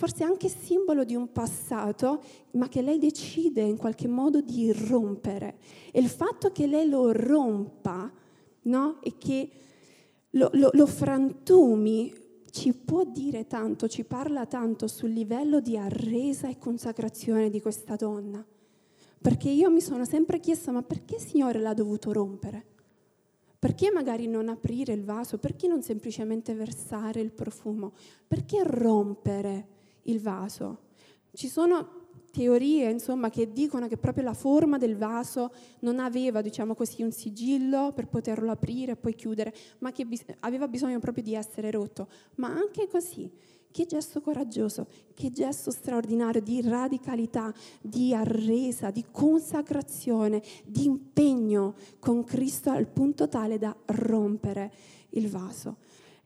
forse 0.00 0.24
anche 0.24 0.48
simbolo 0.48 1.04
di 1.04 1.14
un 1.14 1.30
passato, 1.30 2.22
ma 2.52 2.70
che 2.70 2.80
lei 2.80 2.98
decide 2.98 3.60
in 3.60 3.76
qualche 3.76 4.08
modo 4.08 4.40
di 4.40 4.72
rompere. 4.72 5.58
E 5.92 6.00
il 6.00 6.08
fatto 6.08 6.52
che 6.52 6.66
lei 6.66 6.88
lo 6.88 7.12
rompa, 7.12 8.10
no? 8.62 9.02
E 9.02 9.18
che 9.18 9.50
lo, 10.30 10.48
lo, 10.54 10.70
lo 10.72 10.86
frantumi 10.86 12.14
ci 12.50 12.72
può 12.72 13.04
dire 13.04 13.46
tanto, 13.46 13.88
ci 13.88 14.04
parla 14.04 14.46
tanto 14.46 14.86
sul 14.86 15.10
livello 15.10 15.60
di 15.60 15.76
arresa 15.76 16.48
e 16.48 16.56
consacrazione 16.56 17.50
di 17.50 17.60
questa 17.60 17.94
donna. 17.94 18.42
Perché 19.20 19.50
io 19.50 19.70
mi 19.70 19.82
sono 19.82 20.06
sempre 20.06 20.40
chiesta, 20.40 20.72
ma 20.72 20.82
perché 20.82 21.18
Signore 21.18 21.58
l'ha 21.58 21.74
dovuto 21.74 22.10
rompere? 22.10 22.64
Perché 23.58 23.90
magari 23.92 24.28
non 24.28 24.48
aprire 24.48 24.94
il 24.94 25.04
vaso? 25.04 25.36
Perché 25.36 25.68
non 25.68 25.82
semplicemente 25.82 26.54
versare 26.54 27.20
il 27.20 27.32
profumo? 27.32 27.92
Perché 28.26 28.62
rompere? 28.64 29.76
Il 30.02 30.20
vaso. 30.20 30.88
Ci 31.32 31.48
sono 31.48 31.98
teorie, 32.30 32.90
insomma, 32.90 33.28
che 33.28 33.52
dicono 33.52 33.88
che 33.88 33.96
proprio 33.96 34.24
la 34.24 34.34
forma 34.34 34.78
del 34.78 34.96
vaso 34.96 35.52
non 35.80 35.98
aveva, 35.98 36.40
diciamo 36.40 36.74
così, 36.74 37.02
un 37.02 37.12
sigillo 37.12 37.92
per 37.94 38.08
poterlo 38.08 38.50
aprire 38.50 38.92
e 38.92 38.96
poi 38.96 39.14
chiudere, 39.14 39.52
ma 39.78 39.92
che 39.92 40.04
bis- 40.06 40.24
aveva 40.40 40.68
bisogno 40.68 40.98
proprio 40.98 41.22
di 41.22 41.34
essere 41.34 41.70
rotto. 41.70 42.08
Ma 42.36 42.48
anche 42.48 42.88
così, 42.88 43.30
che 43.70 43.86
gesto 43.86 44.20
coraggioso, 44.20 44.86
che 45.14 45.30
gesto 45.30 45.70
straordinario 45.70 46.40
di 46.40 46.60
radicalità, 46.62 47.52
di 47.80 48.14
arresa, 48.14 48.90
di 48.90 49.04
consacrazione, 49.10 50.42
di 50.64 50.84
impegno 50.84 51.74
con 51.98 52.24
Cristo 52.24 52.70
al 52.70 52.86
punto 52.86 53.28
tale 53.28 53.58
da 53.58 53.74
rompere 53.86 54.72
il 55.10 55.28
vaso. 55.28 55.76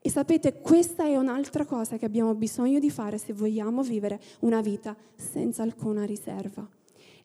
E 0.05 0.11
sapete, 0.11 0.61
questa 0.61 1.03
è 1.03 1.17
un'altra 1.17 1.65
cosa 1.65 1.97
che 1.97 2.05
abbiamo 2.05 2.35
bisogno 2.35 2.77
di 2.77 2.91
fare 2.91 3.17
se 3.17 3.33
vogliamo 3.33 3.81
vivere 3.81 4.21
una 4.41 4.61
vita 4.61 4.95
senza 5.15 5.63
alcuna 5.63 6.05
riserva. 6.05 6.69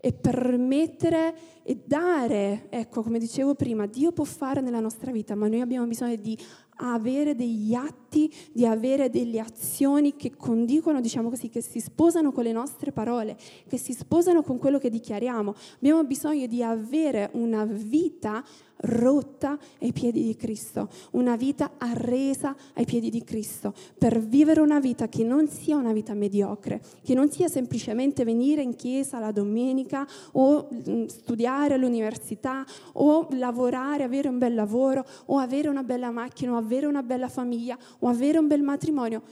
E 0.01 0.15
permettere 0.15 1.35
e 1.63 1.83
dare, 1.85 2.69
ecco, 2.71 3.03
come 3.03 3.19
dicevo 3.19 3.55
prima, 3.55 3.85
Dio 3.85 4.13
può 4.13 4.25
fare 4.25 4.63
nella 4.63 4.81
nostra 4.81 5.13
vita, 5.13 5.35
ma 5.35 5.47
noi 5.47 5.61
abbiamo 5.61 5.87
bisogno 5.87 6.17
di 6.17 6.39
a 6.81 6.93
avere 6.95 7.35
degli 7.35 7.75
atti, 7.75 8.33
di 8.53 8.67
avere 8.67 9.11
delle 9.11 9.39
azioni 9.39 10.17
che 10.17 10.37
condicono, 10.37 11.01
diciamo 11.01 11.29
così, 11.29 11.49
che 11.49 11.61
si 11.61 11.81
sposano 11.81 12.33
con 12.33 12.45
le 12.45 12.53
nostre 12.53 12.93
parole, 12.93 13.37
che 13.69 13.79
si 13.79 13.93
sposano 13.93 14.43
con 14.43 14.59
quello 14.59 14.79
che 14.79 14.91
dichiariamo. 14.91 15.55
Abbiamo 15.77 16.05
bisogno 16.05 16.47
di 16.47 16.63
avere 16.63 17.31
una 17.33 17.65
vita 17.65 18.45
rotta 18.83 19.59
ai 19.81 19.93
piedi 19.93 20.23
di 20.23 20.37
Cristo, 20.37 20.89
una 21.13 21.37
vita 21.37 21.73
arresa 21.79 22.55
ai 22.75 22.85
piedi 22.85 23.11
di 23.11 23.23
Cristo, 23.25 23.75
per 23.99 24.21
vivere 24.21 24.61
una 24.61 24.81
vita 24.81 25.09
che 25.09 25.25
non 25.25 25.49
sia 25.49 25.77
una 25.77 25.93
vita 25.93 26.15
mediocre, 26.15 26.81
che 27.03 27.15
non 27.15 27.31
sia 27.31 27.49
semplicemente 27.49 28.25
venire 28.25 28.63
in 28.63 28.77
chiesa 28.77 29.19
la 29.19 29.33
domenica 29.33 30.07
o 30.33 30.69
mm, 30.73 31.07
studiare 31.07 31.75
all'università 31.75 32.65
o 32.95 33.29
lavorare, 33.33 34.05
avere 34.05 34.29
un 34.29 34.39
bel 34.39 34.55
lavoro 34.55 35.05
o 35.27 35.39
avere 35.39 35.69
una 35.69 35.83
bella 35.83 36.11
macchina 36.11 36.53
o 36.53 36.57
avere 36.71 36.87
una 36.87 37.03
bella 37.03 37.29
famiglia 37.29 37.77
o 37.99 38.09
avere 38.09 38.39
un 38.39 38.47
bel 38.47 38.63
matrimonio. 38.63 39.23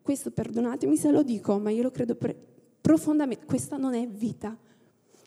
Questo 0.00 0.30
perdonatemi 0.30 0.96
se 0.96 1.10
lo 1.10 1.22
dico, 1.24 1.58
ma 1.58 1.70
io 1.70 1.82
lo 1.82 1.90
credo 1.90 2.14
pre- 2.14 2.36
profondamente, 2.80 3.44
questa 3.44 3.76
non 3.76 3.94
è 3.94 4.06
vita, 4.06 4.56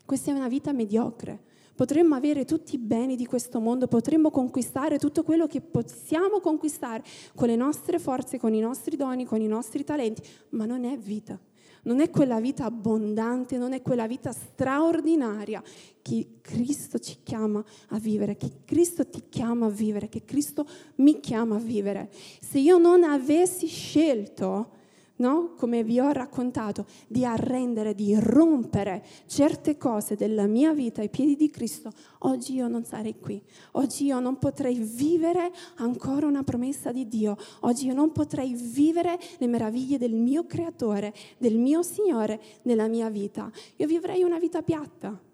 questa 0.05 0.31
è 0.31 0.33
una 0.33 0.47
vita 0.47 0.71
mediocre 0.71 1.47
potremmo 1.79 2.15
avere 2.15 2.43
tutti 2.43 2.75
i 2.75 2.77
beni 2.77 3.15
di 3.15 3.25
questo 3.25 3.61
mondo, 3.61 3.87
potremmo 3.87 4.31
conquistare 4.31 4.99
tutto 4.99 5.23
quello 5.23 5.47
che 5.47 5.61
possiamo 5.61 6.41
conquistare 6.41 7.01
con 7.33 7.47
le 7.47 7.55
nostre 7.55 7.99
forze, 7.99 8.37
con 8.37 8.53
i 8.53 8.59
nostri 8.59 8.97
doni, 8.97 9.23
con 9.23 9.39
i 9.39 9.47
nostri 9.47 9.85
talenti, 9.85 10.21
ma 10.49 10.65
non 10.65 10.83
è 10.83 10.97
vita. 10.97 11.39
Non 11.83 12.01
è 12.01 12.09
quella 12.09 12.39
vita 12.39 12.65
abbondante, 12.65 13.57
non 13.57 13.73
è 13.73 13.81
quella 13.81 14.07
vita 14.07 14.31
straordinaria 14.31 15.61
che 16.01 16.39
Cristo 16.41 16.99
ci 16.99 17.17
chiama 17.23 17.63
a 17.89 17.99
vivere, 17.99 18.35
che 18.35 18.61
Cristo 18.65 19.07
ti 19.07 19.23
chiama 19.29 19.67
a 19.67 19.69
vivere, 19.69 20.09
che 20.09 20.23
Cristo 20.25 20.67
mi 20.95 21.19
chiama 21.19 21.55
a 21.55 21.59
vivere. 21.59 22.11
Se 22.41 22.59
io 22.59 22.77
non 22.77 23.03
avessi 23.03 23.67
scelto 23.67 24.77
no? 25.19 25.53
come 25.55 25.83
vi 25.83 25.99
ho 25.99 26.11
raccontato, 26.11 26.85
di 27.07 27.25
arrendere, 27.25 27.95
di 27.95 28.15
rompere 28.19 29.03
certe 29.25 29.77
cose 29.77 30.15
della 30.15 30.47
mia 30.47 30.73
vita 30.73 31.01
ai 31.01 31.09
piedi 31.09 31.35
di 31.35 31.49
Cristo, 31.49 31.91
oggi 32.19 32.55
io 32.55 32.67
non 32.67 32.83
sarei 32.83 33.17
qui. 33.19 33.41
Oggi 33.73 34.05
io 34.05 34.19
non 34.19 34.37
potrei 34.37 34.79
vivere 34.79 35.51
ancora 35.75 36.27
una 36.27 36.43
promessa 36.43 36.91
di 36.91 37.07
Dio. 37.07 37.37
Oggi 37.61 37.87
io 37.87 37.93
non 37.93 38.11
potrei 38.11 38.53
vivere 38.53 39.19
le 39.37 39.47
meraviglie 39.47 39.97
del 39.97 40.13
mio 40.13 40.45
Creatore, 40.45 41.13
del 41.37 41.57
mio 41.57 41.81
Signore 41.81 42.41
nella 42.63 42.87
mia 42.87 43.09
vita. 43.09 43.51
Io 43.77 43.87
vivrei 43.87 44.23
una 44.23 44.39
vita 44.39 44.61
piatta 44.61 45.27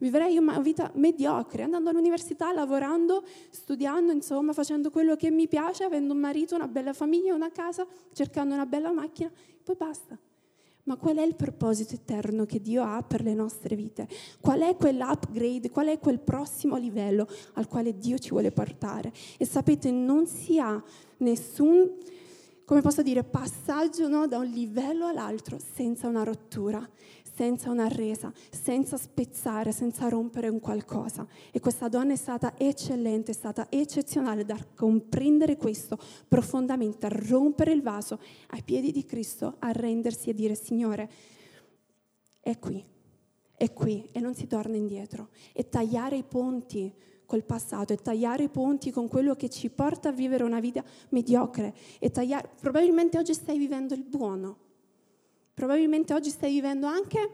Vivrei 0.00 0.38
una 0.38 0.58
vita 0.60 0.90
mediocre, 0.94 1.62
andando 1.62 1.90
all'università, 1.90 2.52
lavorando, 2.52 3.22
studiando, 3.50 4.12
insomma, 4.12 4.54
facendo 4.54 4.90
quello 4.90 5.14
che 5.14 5.30
mi 5.30 5.46
piace, 5.46 5.84
avendo 5.84 6.14
un 6.14 6.20
marito, 6.20 6.54
una 6.54 6.68
bella 6.68 6.94
famiglia, 6.94 7.34
una 7.34 7.50
casa, 7.50 7.86
cercando 8.14 8.54
una 8.54 8.64
bella 8.64 8.92
macchina, 8.92 9.30
poi 9.62 9.76
basta. 9.76 10.18
Ma 10.84 10.96
qual 10.96 11.18
è 11.18 11.22
il 11.22 11.34
proposito 11.34 11.94
eterno 11.94 12.46
che 12.46 12.62
Dio 12.62 12.82
ha 12.82 13.02
per 13.02 13.22
le 13.22 13.34
nostre 13.34 13.76
vite? 13.76 14.08
Qual 14.40 14.60
è 14.60 14.74
quell'upgrade, 14.74 15.68
qual 15.68 15.88
è 15.88 15.98
quel 15.98 16.18
prossimo 16.18 16.76
livello 16.76 17.28
al 17.54 17.68
quale 17.68 17.98
Dio 17.98 18.16
ci 18.16 18.30
vuole 18.30 18.50
portare? 18.50 19.12
E 19.36 19.44
sapete, 19.44 19.90
non 19.90 20.26
si 20.26 20.58
ha 20.58 20.82
nessun, 21.18 21.92
come 22.64 22.80
posso 22.80 23.02
dire, 23.02 23.22
passaggio 23.22 24.08
no, 24.08 24.26
da 24.26 24.38
un 24.38 24.46
livello 24.46 25.06
all'altro 25.06 25.58
senza 25.58 26.08
una 26.08 26.22
rottura 26.22 26.88
senza 27.40 27.70
una 27.70 27.88
resa, 27.88 28.30
senza 28.50 28.98
spezzare, 28.98 29.72
senza 29.72 30.10
rompere 30.10 30.48
un 30.48 30.60
qualcosa. 30.60 31.26
E 31.50 31.58
questa 31.58 31.88
donna 31.88 32.12
è 32.12 32.16
stata 32.16 32.52
eccellente, 32.58 33.30
è 33.30 33.34
stata 33.34 33.68
eccezionale 33.70 34.44
da 34.44 34.58
comprendere 34.74 35.56
questo 35.56 35.98
profondamente, 36.28 37.06
a 37.06 37.08
rompere 37.10 37.72
il 37.72 37.80
vaso 37.80 38.20
ai 38.48 38.62
piedi 38.62 38.92
di 38.92 39.06
Cristo, 39.06 39.56
a 39.60 39.72
rendersi 39.72 40.28
e 40.28 40.34
dire 40.34 40.54
Signore, 40.54 41.10
è 42.40 42.58
qui, 42.58 42.84
è 43.54 43.72
qui 43.72 44.06
e 44.12 44.20
non 44.20 44.34
si 44.34 44.46
torna 44.46 44.76
indietro. 44.76 45.28
E 45.54 45.70
tagliare 45.70 46.16
i 46.16 46.24
ponti 46.24 46.92
col 47.24 47.44
passato 47.44 47.94
e 47.94 47.96
tagliare 47.96 48.42
i 48.42 48.48
ponti 48.50 48.90
con 48.90 49.08
quello 49.08 49.34
che 49.34 49.48
ci 49.48 49.70
porta 49.70 50.10
a 50.10 50.12
vivere 50.12 50.44
una 50.44 50.60
vita 50.60 50.84
mediocre 51.08 51.72
e 52.00 52.10
tagliare 52.10 52.50
probabilmente 52.60 53.16
oggi 53.16 53.32
stai 53.32 53.56
vivendo 53.56 53.94
il 53.94 54.02
buono 54.02 54.68
Probabilmente 55.60 56.14
oggi 56.14 56.30
stai 56.30 56.52
vivendo 56.52 56.86
anche 56.86 57.28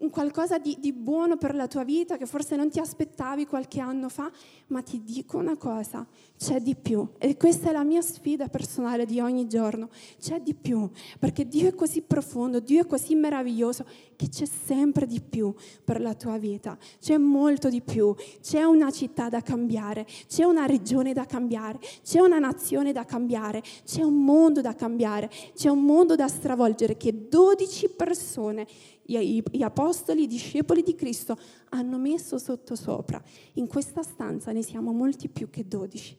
un 0.00 0.10
qualcosa 0.10 0.58
di, 0.58 0.76
di, 0.78 0.92
buono 0.92 1.36
per 1.36 1.54
la 1.54 1.66
tua 1.66 1.84
vita 1.84 2.16
che 2.16 2.26
forse 2.26 2.56
non 2.56 2.70
ti 2.70 2.78
aspettavi 2.78 3.46
qualche 3.46 3.80
anno 3.80 4.08
fa, 4.08 4.30
ma 4.68 4.82
ti 4.82 5.02
dico 5.02 5.38
una 5.38 5.56
cosa, 5.56 6.06
c'è 6.36 6.60
di 6.60 6.74
più. 6.74 7.08
E 7.18 7.36
questa 7.36 7.70
è 7.70 7.72
la 7.72 7.84
mia 7.84 8.02
sfida 8.02 8.48
personale 8.48 9.06
di 9.06 9.20
ogni 9.20 9.46
giorno, 9.46 9.88
c'è 10.20 10.40
di 10.40 10.54
più, 10.54 10.90
perché 11.18 11.46
Dio 11.48 11.68
è 11.68 11.74
così 11.74 12.02
profondo, 12.02 12.60
Dio 12.60 12.82
è 12.82 12.86
così 12.86 13.14
meraviglioso 13.14 13.84
che 14.16 14.28
c'è 14.28 14.46
sempre 14.46 15.06
di 15.06 15.20
più 15.20 15.54
per 15.84 16.00
la 16.00 16.14
tua 16.14 16.38
vita, 16.38 16.76
c'è 17.00 17.16
molto 17.16 17.68
di 17.68 17.80
più, 17.80 18.14
c'è 18.40 18.64
una 18.64 18.90
città 18.90 19.28
da 19.28 19.40
cambiare, 19.40 20.06
c'è 20.26 20.44
una 20.44 20.66
regione 20.66 21.12
da 21.12 21.24
cambiare, 21.24 21.78
c'è 22.02 22.20
una 22.20 22.38
nazione 22.38 22.92
da 22.92 23.04
cambiare, 23.04 23.62
c'è 23.84 24.02
un 24.02 24.24
mondo 24.24 24.60
da 24.60 24.74
cambiare, 24.74 25.30
c'è 25.54 25.68
un 25.68 25.84
mondo 25.84 26.16
da 26.16 26.28
stravolgere 26.28 26.96
che 26.96 27.28
12 27.28 27.90
persone 27.90 28.66
gli 29.08 29.62
apostoli, 29.62 30.24
i 30.24 30.26
discepoli 30.26 30.82
di 30.82 30.94
Cristo 30.94 31.38
hanno 31.70 31.96
messo 31.96 32.36
sotto 32.36 32.76
sopra. 32.76 33.22
In 33.54 33.66
questa 33.66 34.02
stanza 34.02 34.52
ne 34.52 34.62
siamo 34.62 34.92
molti 34.92 35.28
più 35.28 35.48
che 35.48 35.66
dodici. 35.66 36.16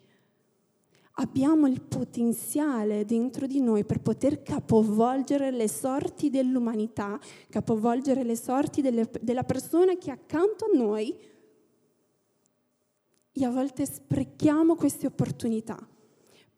Abbiamo 1.14 1.68
il 1.68 1.82
potenziale 1.82 3.06
dentro 3.06 3.46
di 3.46 3.60
noi 3.60 3.84
per 3.84 4.00
poter 4.00 4.42
capovolgere 4.42 5.52
le 5.52 5.68
sorti 5.68 6.30
dell'umanità, 6.30 7.20
capovolgere 7.50 8.24
le 8.24 8.38
sorti 8.38 8.82
delle, 8.82 9.08
della 9.22 9.44
persona 9.44 9.96
che 9.98 10.10
è 10.10 10.14
accanto 10.14 10.66
a 10.66 10.78
noi 10.78 11.14
e 13.32 13.46
a 13.46 13.50
volte 13.52 13.86
sprechiamo 13.86 14.76
queste 14.76 15.06
opportunità. 15.06 15.78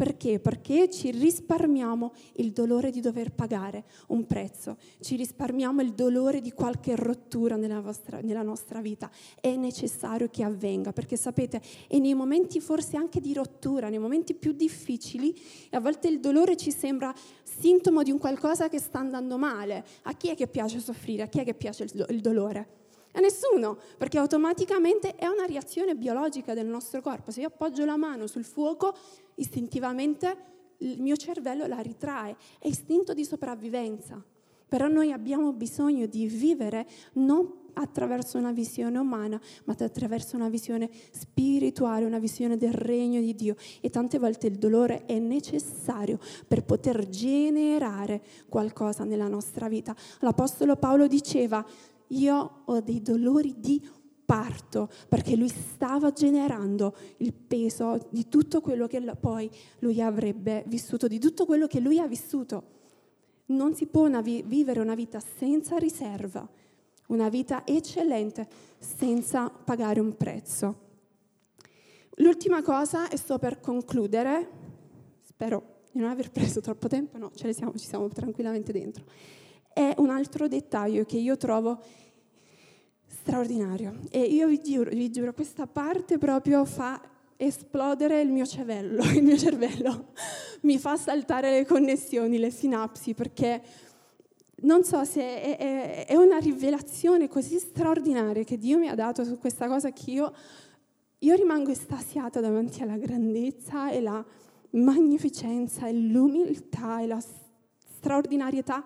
Perché? 0.02 0.40
Perché 0.40 0.90
ci 0.90 1.12
risparmiamo 1.12 2.14
il 2.38 2.54
dolore 2.54 2.90
di 2.90 3.02
dover 3.02 3.34
pagare 3.34 3.84
un 4.08 4.26
prezzo, 4.26 4.78
ci 5.00 5.16
risparmiamo 5.16 5.84
il 5.84 5.94
dolore 5.94 6.42
di 6.42 6.54
qualche 6.54 6.96
rottura 6.96 7.56
nella, 7.56 7.82
vostra, 7.82 8.20
nella 8.20 8.42
nostra 8.42 8.82
vita. 8.82 9.12
È 9.40 9.56
necessario 9.56 10.28
che 10.30 10.44
avvenga, 10.44 10.92
perché 10.92 11.18
sapete, 11.18 11.62
e 11.88 12.00
nei 12.00 12.16
momenti 12.16 12.60
forse 12.60 12.98
anche 12.98 13.22
di 13.22 13.32
rottura, 13.32 13.90
nei 13.90 14.00
momenti 14.00 14.34
più 14.34 14.54
difficili, 14.54 15.40
a 15.70 15.80
volte 15.80 16.08
il 16.08 16.20
dolore 16.20 16.58
ci 16.58 16.72
sembra 16.72 17.14
sintomo 17.44 18.02
di 18.02 18.10
un 18.10 18.18
qualcosa 18.18 18.70
che 18.70 18.80
sta 18.80 18.98
andando 18.98 19.38
male. 19.38 19.86
A 20.06 20.16
chi 20.16 20.30
è 20.30 20.36
che 20.36 20.48
piace 20.48 20.80
soffrire? 20.80 21.22
A 21.22 21.28
chi 21.28 21.42
è 21.42 21.44
che 21.44 21.54
piace 21.54 21.84
il, 21.84 22.22
dolore? 22.22 22.81
A 23.14 23.20
nessuno, 23.20 23.78
perché 23.98 24.18
automaticamente 24.18 25.16
è 25.16 25.28
una 25.28 25.46
reazione 25.46 25.96
biologica 25.96 26.54
del 26.54 26.68
nostro 26.68 27.02
corpo. 27.02 27.32
Se 27.32 27.42
io 27.42 27.48
appoggio 27.48 27.84
la 27.84 27.98
mano 27.98 28.28
sul 28.28 28.46
fuoco, 28.46 28.96
istintivamente 29.36 30.50
il 30.78 31.02
mio 31.02 31.16
cervello 31.16 31.68
la 31.68 31.80
ritrae, 31.80 32.36
è 32.60 32.68
istinto 32.68 33.14
di 33.14 33.26
sopravvivenza. 33.26 34.24
Però 34.68 34.88
noi 34.88 35.12
abbiamo 35.12 35.52
bisogno 35.52 36.06
di 36.06 36.28
vivere 36.28 36.88
non 37.14 37.60
attraverso 37.74 38.38
una 38.38 38.52
visione 38.52 38.98
umana, 38.98 39.40
ma 39.66 39.76
attraverso 39.78 40.36
una 40.36 40.50
visione 40.50 40.90
spirituale, 41.12 42.06
una 42.06 42.20
visione 42.20 42.58
del 42.58 42.74
regno 42.74 43.20
di 43.20 43.36
Dio. 43.36 43.56
E 43.82 43.90
tante 43.90 44.18
volte 44.18 44.48
il 44.48 44.58
dolore 44.58 45.06
è 45.06 45.20
necessario 45.20 46.20
per 46.48 46.64
poter 46.64 47.10
generare 47.10 48.22
qualcosa 48.48 49.04
nella 49.04 49.28
nostra 49.28 49.68
vita. 49.68 49.96
L'Apostolo 50.20 50.76
Paolo 50.78 51.08
diceva, 51.08 51.66
io 52.12 52.62
ho 52.66 52.80
dei 52.82 53.02
dolori 53.02 53.56
di 53.60 53.86
parto, 54.26 54.90
perché 55.10 55.36
lui 55.36 55.50
stava 55.50 56.14
generando 56.14 56.96
il 57.18 57.34
peso 57.34 58.08
di 58.10 58.30
tutto 58.30 58.62
quello 58.62 58.88
che 58.88 59.02
poi 59.20 59.50
lui 59.80 60.02
avrebbe 60.02 60.64
vissuto, 60.68 61.08
di 61.08 61.20
tutto 61.20 61.46
quello 61.46 61.68
che 61.68 61.82
lui 61.82 62.00
ha 62.00 62.08
vissuto. 62.08 62.80
Non 63.48 63.76
si 63.76 63.88
può 63.88 64.08
una 64.08 64.22
vi- 64.22 64.42
vivere 64.44 64.80
una 64.80 64.96
vita 64.96 65.20
senza 65.20 65.76
riserva, 65.76 66.48
una 67.08 67.28
vita 67.28 67.66
eccellente 67.66 68.48
senza 68.78 69.50
pagare 69.50 70.00
un 70.00 70.16
prezzo. 70.16 70.90
L'ultima 72.16 72.62
cosa, 72.62 73.10
e 73.10 73.18
sto 73.18 73.38
per 73.38 73.60
concludere, 73.60 74.50
spero 75.24 75.80
di 75.92 76.00
non 76.00 76.10
aver 76.10 76.32
preso 76.32 76.62
troppo 76.62 76.88
tempo, 76.88 77.18
no, 77.18 77.32
ce 77.36 77.48
ne 77.48 77.54
siamo, 77.54 77.74
ci 77.74 77.86
siamo 77.86 78.08
tranquillamente 78.08 78.72
dentro, 78.72 79.04
è 79.74 79.94
un 79.98 80.10
altro 80.10 80.48
dettaglio 80.48 81.06
che 81.06 81.18
io 81.18 81.38
trovo 81.38 81.80
straordinario. 83.08 84.00
E 84.10 84.22
io 84.22 84.48
vi 84.48 84.62
giuro, 84.62 84.90
vi 84.90 85.10
giuro, 85.12 85.34
questa 85.34 85.68
parte 85.68 86.18
proprio 86.18 86.66
fa 86.66 87.00
esplodere 87.38 88.22
il 88.22 88.32
mio 88.32 88.46
cervello, 88.46 89.04
il 89.12 89.24
mio 89.24 89.38
cervello 89.38 90.10
mi 90.62 90.78
fa 90.78 90.96
saltare 90.96 91.52
le 91.52 91.66
connessioni, 91.66 92.38
le 92.38 92.52
sinapsi, 92.52 93.14
perché 93.14 93.62
non 94.64 94.84
so 94.84 95.04
se 95.06 95.22
è, 95.22 95.58
è, 95.58 96.06
è, 96.06 96.16
una 96.16 96.38
rivelazione 96.38 97.28
così 97.28 97.58
straordinaria 97.58 98.44
che 98.44 98.58
Dio 98.58 98.78
mi 98.78 98.90
ha 98.90 98.96
dato 98.96 99.24
su 99.24 99.40
questa 99.40 99.68
cosa 99.68 99.92
che 99.92 100.12
io, 100.12 100.34
io 101.20 101.36
rimango 101.36 101.72
estasiata 101.72 102.40
davanti 102.42 102.84
alla 102.84 102.98
grandezza 102.98 103.90
e 103.90 104.02
la 104.02 104.24
magnificenza 104.72 105.88
e 105.88 105.94
l'umiltà 105.94 107.02
e 107.02 107.08
la 107.08 107.22
straordinarietà 107.98 108.84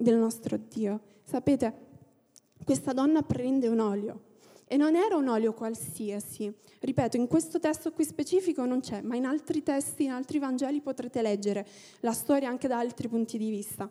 del 0.00 0.16
nostro 0.16 0.56
Dio. 0.56 1.00
Sapete, 1.24 1.86
questa 2.64 2.92
donna 2.92 3.22
prende 3.22 3.66
un 3.66 3.80
olio 3.80 4.22
e 4.66 4.76
non 4.76 4.94
era 4.94 5.16
un 5.16 5.28
olio 5.28 5.52
qualsiasi. 5.54 6.54
Ripeto, 6.80 7.16
in 7.16 7.26
questo 7.26 7.58
testo 7.58 7.92
qui 7.92 8.04
specifico 8.04 8.64
non 8.64 8.80
c'è, 8.80 9.00
ma 9.00 9.16
in 9.16 9.26
altri 9.26 9.62
testi, 9.62 10.04
in 10.04 10.10
altri 10.10 10.38
Vangeli 10.38 10.80
potrete 10.80 11.22
leggere 11.22 11.66
la 12.00 12.12
storia 12.12 12.48
anche 12.48 12.68
da 12.68 12.78
altri 12.78 13.08
punti 13.08 13.38
di 13.38 13.50
vista. 13.50 13.90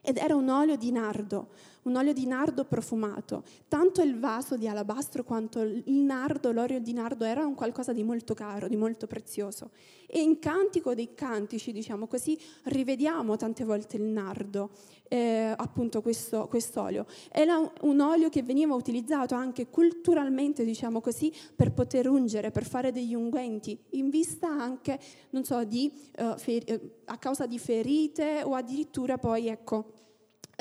Ed 0.00 0.16
era 0.16 0.34
un 0.34 0.48
olio 0.48 0.76
di 0.76 0.90
nardo, 0.90 1.50
un 1.82 1.96
olio 1.96 2.12
di 2.12 2.26
nardo 2.26 2.64
profumato. 2.64 3.42
Tanto 3.68 4.02
il 4.02 4.18
vaso 4.18 4.56
di 4.56 4.68
alabastro 4.68 5.24
quanto 5.24 5.60
il 5.60 5.82
nardo, 5.86 6.52
l'olio 6.52 6.80
di 6.80 6.92
nardo 6.92 7.24
era 7.24 7.44
un 7.44 7.54
qualcosa 7.54 7.92
di 7.92 8.02
molto 8.02 8.34
caro, 8.34 8.68
di 8.68 8.76
molto 8.76 9.06
prezioso. 9.06 9.70
E 10.06 10.20
in 10.20 10.38
Cantico 10.38 10.94
dei 10.94 11.14
Cantici, 11.14 11.72
diciamo 11.72 12.06
così, 12.06 12.38
rivediamo 12.64 13.36
tante 13.36 13.64
volte 13.64 13.96
il 13.96 14.02
nardo, 14.02 14.70
eh, 15.08 15.54
appunto 15.56 16.02
questo 16.02 16.48
olio. 16.76 17.06
Era 17.30 17.58
un 17.80 18.00
olio 18.00 18.28
che 18.28 18.42
veniva 18.42 18.74
utilizzato 18.74 19.34
anche 19.34 19.68
culturalmente, 19.68 20.64
diciamo 20.64 21.00
così, 21.00 21.32
per 21.56 21.72
poter 21.72 22.08
ungere, 22.08 22.50
per 22.50 22.66
fare 22.66 22.92
degli 22.92 23.14
unguenti, 23.14 23.78
in 23.90 24.10
vista 24.10 24.48
anche, 24.48 25.00
non 25.30 25.44
so, 25.44 25.64
di, 25.64 25.90
uh, 26.18 26.36
fer- 26.36 26.80
a 27.06 27.16
causa 27.16 27.46
di 27.46 27.58
ferite 27.58 28.42
o 28.44 28.54
addirittura 28.54 29.16
poi, 29.16 29.48
ecco, 29.48 30.01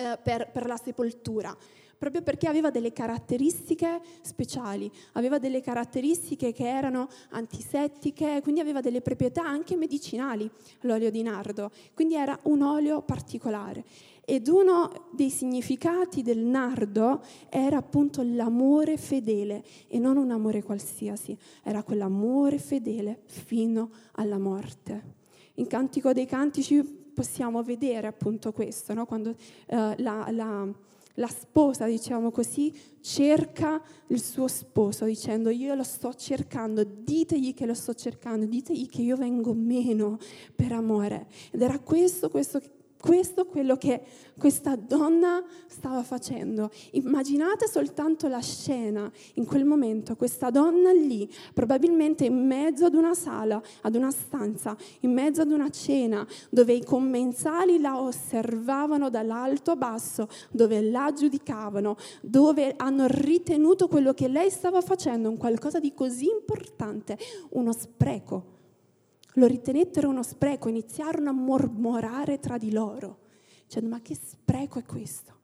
eh, 0.02 0.18
per, 0.22 0.50
per 0.52 0.66
la 0.66 0.78
sepoltura 0.78 1.56
proprio 2.02 2.24
perché 2.24 2.48
aveva 2.48 2.72
delle 2.72 2.94
caratteristiche 2.94 4.02
speciali, 4.22 4.92
aveva 5.12 5.38
delle 5.38 5.62
caratteristiche 5.62 6.52
che 6.52 6.68
erano 6.68 7.08
antisettiche, 7.30 8.40
quindi 8.42 8.60
aveva 8.60 8.82
delle 8.82 9.02
proprietà 9.02 9.46
anche 9.46 9.76
medicinali, 9.76 10.50
l'olio 10.80 11.12
di 11.12 11.22
nardo, 11.22 11.70
quindi 11.94 12.16
era 12.16 12.36
un 12.46 12.64
olio 12.64 13.04
particolare. 13.04 13.86
Ed 14.26 14.48
uno 14.48 15.10
dei 15.12 15.30
significati 15.30 16.24
del 16.24 16.40
nardo 16.40 17.22
era 17.50 17.78
appunto 17.78 18.24
l'amore 18.24 18.98
fedele 18.98 19.64
e 19.88 20.00
non 20.00 20.18
un 20.18 20.32
amore 20.32 20.64
qualsiasi, 20.64 21.38
era 21.62 21.84
quell'amore 21.84 22.58
fedele 22.58 23.20
fino 23.26 23.92
alla 24.14 24.40
morte. 24.40 25.20
In 25.56 25.68
Cantico 25.68 26.14
dei 26.14 26.26
Cantici 26.26 27.01
possiamo 27.22 27.62
vedere 27.62 28.08
appunto 28.08 28.52
questo, 28.52 28.96
no? 28.96 29.06
quando 29.06 29.30
eh, 29.30 29.36
la, 29.68 30.28
la, 30.32 30.68
la, 31.14 31.28
sposa, 31.28 31.86
diciamo 31.86 32.32
così, 32.32 32.74
cerca 33.00 33.80
il 34.08 34.20
suo 34.20 34.48
sposo 34.48 35.06
dicendo 35.06 35.52
io 35.52 35.76
lo 35.76 35.84
sto 35.84 36.16
cercando, 36.16 36.84
ditegli 36.84 37.54
che 37.54 37.68
lo 37.68 37.76
sto 37.76 37.94
cercando, 37.94 38.48
ditegli 38.48 38.90
che 38.90 39.04
io 39.04 39.18
vengo 39.18 39.54
meno 39.54 40.18
per 40.56 40.72
amore. 40.72 41.28
Ed 41.52 41.62
era 41.62 41.78
questo, 41.78 42.30
questo 42.30 42.60
questo 43.02 43.46
quello 43.46 43.76
che 43.76 44.02
questa 44.38 44.76
donna 44.76 45.44
stava 45.68 46.04
facendo. 46.04 46.70
Immaginate 46.92 47.68
soltanto 47.68 48.28
la 48.28 48.40
scena 48.42 49.12
in 49.34 49.46
quel 49.46 49.66
momento, 49.66 50.16
questa 50.16 50.52
donna 50.52 50.92
lì, 50.92 51.30
probabilmente 51.54 52.26
in 52.26 52.46
mezzo 52.46 52.86
ad 52.86 52.94
una 52.94 53.14
sala, 53.14 53.62
ad 53.82 53.96
una 53.96 54.12
stanza, 54.12 54.78
in 55.02 55.12
mezzo 55.12 55.42
ad 55.42 55.52
una 55.52 55.70
cena, 55.70 56.26
dove 56.50 56.74
i 56.74 56.84
commensali 56.84 57.80
la 57.80 58.00
osservavano 58.00 59.10
dall'alto 59.10 59.72
a 59.72 59.76
basso, 59.76 60.28
dove 60.52 60.82
la 60.82 61.12
giudicavano, 61.14 61.98
dove 62.22 62.76
hanno 62.78 63.06
ritenuto 63.08 63.88
quello 63.88 64.14
che 64.14 64.28
lei 64.28 64.50
stava 64.52 64.82
facendo 64.82 65.30
un 65.30 65.38
qualcosa 65.38 65.80
di 65.80 65.94
così 65.94 66.30
importante, 66.30 67.18
uno 67.50 67.72
spreco 67.74 68.60
lo 69.36 69.48
ritenettero 69.48 70.10
uno 70.10 70.24
spreco, 70.24 70.70
iniziarono 70.70 71.30
a 71.30 71.34
mormorare 71.34 72.40
tra 72.40 72.58
di 72.58 72.72
loro, 72.72 73.20
dicendo 73.64 73.90
ma 73.90 74.02
che 74.02 74.16
spreco 74.16 74.80
è 74.80 74.84
questo? 74.84 75.40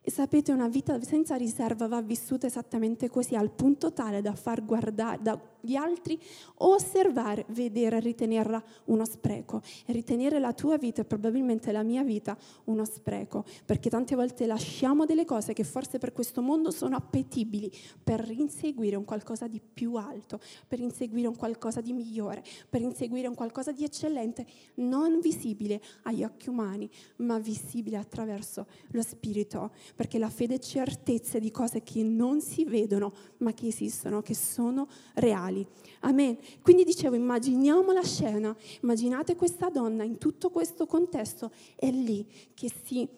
E 0.00 0.10
sapete, 0.10 0.50
una 0.50 0.68
vita 0.68 1.00
senza 1.02 1.36
riserva 1.36 1.86
va 1.86 2.02
vissuta 2.02 2.46
esattamente 2.46 3.08
così, 3.08 3.36
al 3.36 3.50
punto 3.50 3.92
tale 3.92 4.20
da 4.20 4.34
far 4.34 4.64
guardare, 4.64 5.22
da 5.22 5.40
gli 5.62 5.74
altri 5.74 6.20
osservare, 6.56 7.46
vedere, 7.48 7.98
ritenerla 8.00 8.62
uno 8.86 9.04
spreco. 9.06 9.62
E 9.86 9.92
ritenere 9.92 10.38
la 10.38 10.52
tua 10.52 10.76
vita 10.76 11.00
e 11.00 11.04
probabilmente 11.04 11.72
la 11.72 11.82
mia 11.82 12.02
vita 12.02 12.36
uno 12.64 12.84
spreco, 12.84 13.44
perché 13.64 13.88
tante 13.88 14.14
volte 14.14 14.46
lasciamo 14.46 15.06
delle 15.06 15.24
cose 15.24 15.54
che 15.54 15.64
forse 15.64 15.98
per 15.98 16.12
questo 16.12 16.42
mondo 16.42 16.70
sono 16.70 16.96
appetibili 16.96 17.72
per 18.02 18.30
inseguire 18.30 18.96
un 18.96 19.04
qualcosa 19.04 19.46
di 19.46 19.60
più 19.60 19.94
alto, 19.94 20.40
per 20.68 20.80
inseguire 20.80 21.28
un 21.28 21.36
qualcosa 21.36 21.80
di 21.80 21.92
migliore, 21.92 22.42
per 22.68 22.82
inseguire 22.82 23.28
un 23.28 23.34
qualcosa 23.34 23.72
di 23.72 23.84
eccellente, 23.84 24.46
non 24.74 25.20
visibile 25.20 25.80
agli 26.02 26.22
occhi 26.22 26.48
umani, 26.48 26.90
ma 27.16 27.38
visibile 27.38 27.96
attraverso 27.96 28.66
lo 28.90 29.02
Spirito 29.02 29.72
perché 29.94 30.18
la 30.18 30.30
fede 30.30 30.54
è 30.54 30.58
certezza 30.58 31.38
di 31.38 31.50
cose 31.50 31.82
che 31.82 32.02
non 32.02 32.40
si 32.40 32.64
vedono, 32.64 33.12
ma 33.38 33.52
che 33.52 33.68
esistono, 33.68 34.22
che 34.22 34.34
sono 34.34 34.88
reali. 35.14 35.51
Amen. 36.00 36.36
Quindi 36.62 36.84
dicevo, 36.84 37.14
immaginiamo 37.14 37.92
la 37.92 38.02
scena, 38.02 38.54
immaginate 38.80 39.36
questa 39.36 39.68
donna 39.68 40.02
in 40.04 40.18
tutto 40.18 40.50
questo 40.50 40.86
contesto, 40.86 41.52
è 41.76 41.90
lì 41.90 42.26
che 42.54 42.70
si 42.84 43.08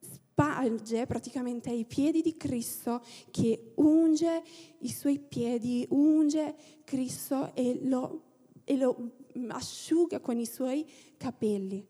sparge 0.00 1.06
praticamente 1.06 1.70
ai 1.70 1.84
piedi 1.84 2.22
di 2.22 2.36
Cristo, 2.36 3.02
che 3.30 3.72
unge 3.76 4.42
i 4.78 4.90
suoi 4.90 5.18
piedi, 5.18 5.86
unge 5.90 6.54
Cristo 6.84 7.52
e 7.54 7.78
lo, 7.82 8.22
e 8.64 8.76
lo 8.76 9.10
asciuga 9.48 10.20
con 10.20 10.38
i 10.38 10.46
suoi 10.46 10.86
capelli. 11.16 11.84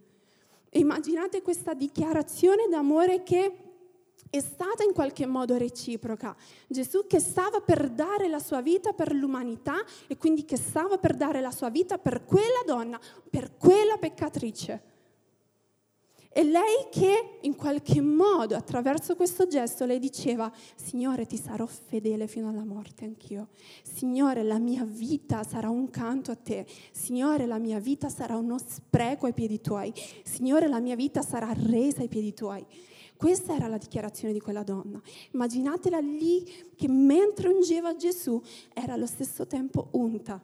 Immaginate 0.72 1.42
questa 1.42 1.74
dichiarazione 1.74 2.68
d'amore 2.68 3.22
che 3.22 3.69
è 4.30 4.40
stata 4.40 4.84
in 4.84 4.92
qualche 4.92 5.26
modo 5.26 5.56
reciproca. 5.56 6.36
Gesù 6.68 7.06
che 7.08 7.18
stava 7.18 7.60
per 7.60 7.90
dare 7.90 8.28
la 8.28 8.38
sua 8.38 8.62
vita 8.62 8.92
per 8.92 9.12
l'umanità 9.12 9.84
e 10.06 10.16
quindi 10.16 10.44
che 10.44 10.56
stava 10.56 10.98
per 10.98 11.16
dare 11.16 11.40
la 11.40 11.50
sua 11.50 11.68
vita 11.68 11.98
per 11.98 12.24
quella 12.24 12.62
donna, 12.64 12.98
per 13.28 13.56
quella 13.56 13.96
peccatrice. 13.98 14.88
E 16.32 16.44
lei 16.44 16.86
che 16.92 17.38
in 17.40 17.56
qualche 17.56 18.00
modo 18.00 18.54
attraverso 18.54 19.16
questo 19.16 19.48
gesto 19.48 19.84
le 19.84 19.98
diceva, 19.98 20.50
Signore 20.76 21.26
ti 21.26 21.36
sarò 21.36 21.66
fedele 21.66 22.28
fino 22.28 22.48
alla 22.48 22.64
morte 22.64 23.04
anch'io. 23.04 23.48
Signore 23.82 24.44
la 24.44 24.60
mia 24.60 24.84
vita 24.84 25.42
sarà 25.42 25.68
un 25.70 25.90
canto 25.90 26.30
a 26.30 26.36
te. 26.36 26.66
Signore 26.92 27.46
la 27.46 27.58
mia 27.58 27.80
vita 27.80 28.08
sarà 28.08 28.36
uno 28.36 28.58
spreco 28.64 29.26
ai 29.26 29.32
piedi 29.32 29.60
tuoi. 29.60 29.92
Signore 30.22 30.68
la 30.68 30.78
mia 30.78 30.94
vita 30.94 31.20
sarà 31.20 31.52
resa 31.52 32.02
ai 32.02 32.08
piedi 32.08 32.32
tuoi. 32.32 32.64
Questa 33.20 33.54
era 33.54 33.68
la 33.68 33.76
dichiarazione 33.76 34.32
di 34.32 34.40
quella 34.40 34.62
donna. 34.62 34.98
Immaginatela 35.32 35.98
lì 35.98 36.42
che 36.74 36.88
mentre 36.88 37.50
ungeva 37.50 37.94
Gesù 37.94 38.40
era 38.72 38.94
allo 38.94 39.04
stesso 39.04 39.46
tempo 39.46 39.88
unta, 39.90 40.40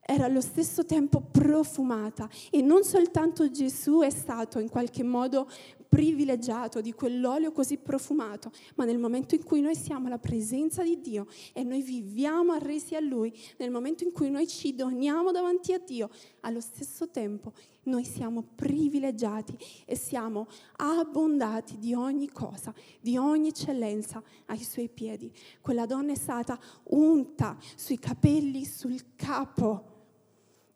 era 0.00 0.24
allo 0.24 0.40
stesso 0.40 0.84
tempo 0.84 1.20
profumata 1.20 2.28
e 2.50 2.62
non 2.62 2.82
soltanto 2.82 3.48
Gesù 3.52 4.00
è 4.00 4.10
stato 4.10 4.58
in 4.58 4.68
qualche 4.68 5.04
modo 5.04 5.48
privilegiato 5.88 6.80
di 6.80 6.92
quell'olio 6.92 7.52
così 7.52 7.78
profumato, 7.78 8.52
ma 8.74 8.84
nel 8.84 8.98
momento 8.98 9.34
in 9.34 9.42
cui 9.42 9.60
noi 9.60 9.74
siamo 9.74 10.06
alla 10.06 10.18
presenza 10.18 10.82
di 10.82 11.00
Dio 11.00 11.26
e 11.52 11.62
noi 11.64 11.82
viviamo 11.82 12.52
arresi 12.52 12.94
a 12.94 13.00
Lui, 13.00 13.32
nel 13.56 13.70
momento 13.70 14.04
in 14.04 14.12
cui 14.12 14.30
noi 14.30 14.46
ci 14.46 14.74
doniamo 14.74 15.32
davanti 15.32 15.72
a 15.72 15.78
Dio, 15.78 16.10
allo 16.40 16.60
stesso 16.60 17.08
tempo 17.10 17.52
noi 17.84 18.04
siamo 18.04 18.44
privilegiati 18.54 19.56
e 19.84 19.96
siamo 19.96 20.46
abbondati 20.76 21.78
di 21.78 21.94
ogni 21.94 22.30
cosa, 22.30 22.72
di 23.00 23.16
ogni 23.16 23.48
eccellenza 23.48 24.22
ai 24.46 24.62
suoi 24.62 24.88
piedi. 24.88 25.32
Quella 25.60 25.86
donna 25.86 26.12
è 26.12 26.16
stata 26.16 26.58
unta 26.84 27.56
sui 27.76 27.98
capelli, 27.98 28.64
sul 28.64 29.14
capo 29.16 29.96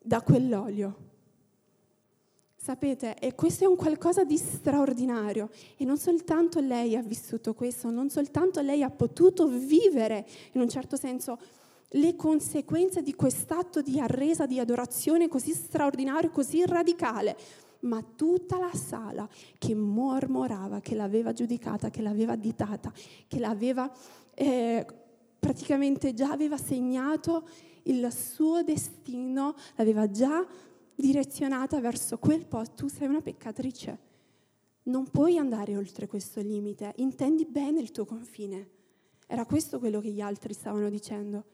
da 0.00 0.22
quell'olio. 0.22 1.10
Sapete, 2.64 3.18
e 3.18 3.34
questo 3.34 3.64
è 3.64 3.66
un 3.66 3.74
qualcosa 3.74 4.22
di 4.22 4.36
straordinario. 4.36 5.50
E 5.76 5.84
non 5.84 5.98
soltanto 5.98 6.60
lei 6.60 6.94
ha 6.94 7.02
vissuto 7.02 7.54
questo, 7.54 7.90
non 7.90 8.08
soltanto 8.08 8.60
lei 8.60 8.84
ha 8.84 8.88
potuto 8.88 9.48
vivere 9.48 10.24
in 10.52 10.60
un 10.60 10.68
certo 10.68 10.94
senso 10.94 11.40
le 11.88 12.14
conseguenze 12.14 13.02
di 13.02 13.16
quest'atto 13.16 13.82
di 13.82 13.98
arresa, 13.98 14.46
di 14.46 14.60
adorazione 14.60 15.26
così 15.26 15.52
straordinario, 15.52 16.30
così 16.30 16.64
radicale, 16.64 17.36
ma 17.80 18.00
tutta 18.14 18.60
la 18.60 18.72
sala 18.72 19.28
che 19.58 19.74
mormorava, 19.74 20.78
che 20.78 20.94
l'aveva 20.94 21.32
giudicata, 21.32 21.90
che 21.90 22.00
l'aveva 22.00 22.34
additata, 22.34 22.92
che 23.26 23.40
l'aveva 23.40 23.92
eh, 24.34 24.86
praticamente 25.36 26.14
già 26.14 26.30
aveva 26.30 26.56
segnato 26.56 27.44
il 27.86 28.06
suo 28.12 28.62
destino, 28.62 29.56
l'aveva 29.74 30.08
già 30.08 30.46
direzionata 30.94 31.80
verso 31.80 32.18
quel 32.18 32.46
posto, 32.46 32.74
tu 32.74 32.88
sei 32.88 33.08
una 33.08 33.20
peccatrice. 33.20 33.98
Non 34.84 35.08
puoi 35.10 35.38
andare 35.38 35.76
oltre 35.76 36.06
questo 36.06 36.40
limite, 36.40 36.92
intendi 36.96 37.44
bene 37.46 37.80
il 37.80 37.90
tuo 37.90 38.04
confine. 38.04 38.68
Era 39.26 39.46
questo 39.46 39.78
quello 39.78 40.00
che 40.00 40.10
gli 40.10 40.20
altri 40.20 40.52
stavano 40.54 40.90
dicendo. 40.90 41.44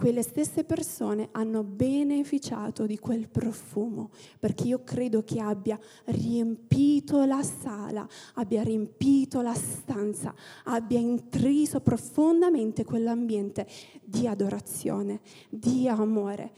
quelle 0.00 0.22
stesse 0.22 0.64
persone 0.64 1.28
hanno 1.32 1.62
beneficiato 1.62 2.86
di 2.86 2.98
quel 2.98 3.28
profumo, 3.28 4.08
perché 4.38 4.66
io 4.66 4.82
credo 4.82 5.22
che 5.22 5.40
abbia 5.40 5.78
riempito 6.06 7.22
la 7.26 7.42
sala, 7.42 8.08
abbia 8.36 8.62
riempito 8.62 9.42
la 9.42 9.52
stanza, 9.52 10.34
abbia 10.64 10.98
intriso 10.98 11.80
profondamente 11.80 12.82
quell'ambiente 12.82 13.66
di 14.02 14.26
adorazione, 14.26 15.20
di 15.50 15.86
amore. 15.86 16.50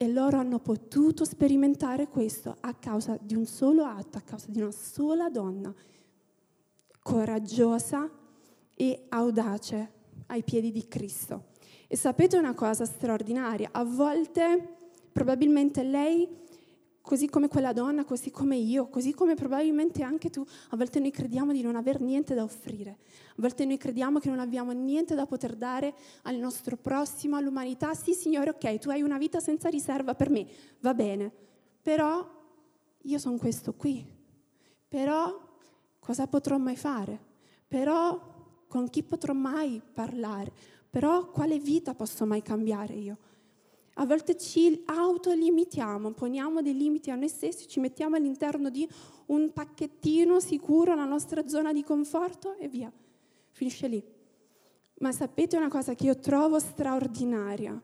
E 0.00 0.08
loro 0.08 0.38
hanno 0.38 0.60
potuto 0.60 1.24
sperimentare 1.24 2.06
questo 2.06 2.56
a 2.60 2.72
causa 2.74 3.18
di 3.20 3.34
un 3.34 3.46
solo 3.46 3.82
atto, 3.82 4.16
a 4.16 4.20
causa 4.20 4.46
di 4.48 4.60
una 4.60 4.70
sola 4.70 5.28
donna, 5.28 5.74
coraggiosa 7.02 8.08
e 8.76 9.06
audace 9.08 9.92
ai 10.26 10.44
piedi 10.44 10.70
di 10.70 10.86
Cristo. 10.86 11.46
E 11.88 11.96
sapete 11.96 12.36
una 12.36 12.54
cosa 12.54 12.84
straordinaria? 12.84 13.70
A 13.72 13.82
volte 13.82 14.76
probabilmente 15.10 15.82
lei, 15.82 16.28
così 17.08 17.30
come 17.30 17.48
quella 17.48 17.72
donna, 17.72 18.04
così 18.04 18.30
come 18.30 18.56
io, 18.56 18.88
così 18.88 19.14
come 19.14 19.34
probabilmente 19.34 20.02
anche 20.02 20.28
tu, 20.28 20.44
a 20.68 20.76
volte 20.76 21.00
noi 21.00 21.10
crediamo 21.10 21.52
di 21.52 21.62
non 21.62 21.74
aver 21.74 22.02
niente 22.02 22.34
da 22.34 22.42
offrire. 22.42 22.98
A 23.30 23.34
volte 23.36 23.64
noi 23.64 23.78
crediamo 23.78 24.18
che 24.18 24.28
non 24.28 24.40
abbiamo 24.40 24.72
niente 24.72 25.14
da 25.14 25.24
poter 25.24 25.56
dare 25.56 25.94
al 26.24 26.36
nostro 26.36 26.76
prossimo, 26.76 27.36
all'umanità. 27.36 27.94
Sì, 27.94 28.12
Signore, 28.12 28.50
ok, 28.50 28.76
tu 28.78 28.90
hai 28.90 29.00
una 29.00 29.16
vita 29.16 29.40
senza 29.40 29.70
riserva 29.70 30.14
per 30.14 30.28
me, 30.28 30.46
va 30.80 30.92
bene. 30.92 31.32
Però 31.80 32.28
io 33.00 33.18
sono 33.18 33.38
questo 33.38 33.72
qui. 33.72 34.04
Però 34.86 35.48
cosa 35.98 36.26
potrò 36.26 36.58
mai 36.58 36.76
fare? 36.76 37.18
Però 37.66 38.66
con 38.68 38.90
chi 38.90 39.02
potrò 39.02 39.32
mai 39.32 39.80
parlare? 39.94 40.52
Però 40.90 41.30
quale 41.30 41.58
vita 41.58 41.94
posso 41.94 42.26
mai 42.26 42.42
cambiare 42.42 42.92
io? 42.92 43.16
A 44.00 44.06
volte 44.06 44.36
ci 44.36 44.82
autolimitiamo, 44.84 46.12
poniamo 46.12 46.62
dei 46.62 46.76
limiti 46.76 47.10
a 47.10 47.16
noi 47.16 47.28
stessi, 47.28 47.66
ci 47.66 47.80
mettiamo 47.80 48.14
all'interno 48.14 48.70
di 48.70 48.88
un 49.26 49.52
pacchettino 49.52 50.38
sicuro, 50.38 50.94
la 50.94 51.04
nostra 51.04 51.48
zona 51.48 51.72
di 51.72 51.82
conforto 51.82 52.54
e 52.54 52.68
via, 52.68 52.92
finisce 53.50 53.88
lì. 53.88 54.02
Ma 55.00 55.10
sapete 55.10 55.56
una 55.56 55.68
cosa 55.68 55.94
che 55.94 56.06
io 56.06 56.16
trovo 56.18 56.60
straordinaria? 56.60 57.80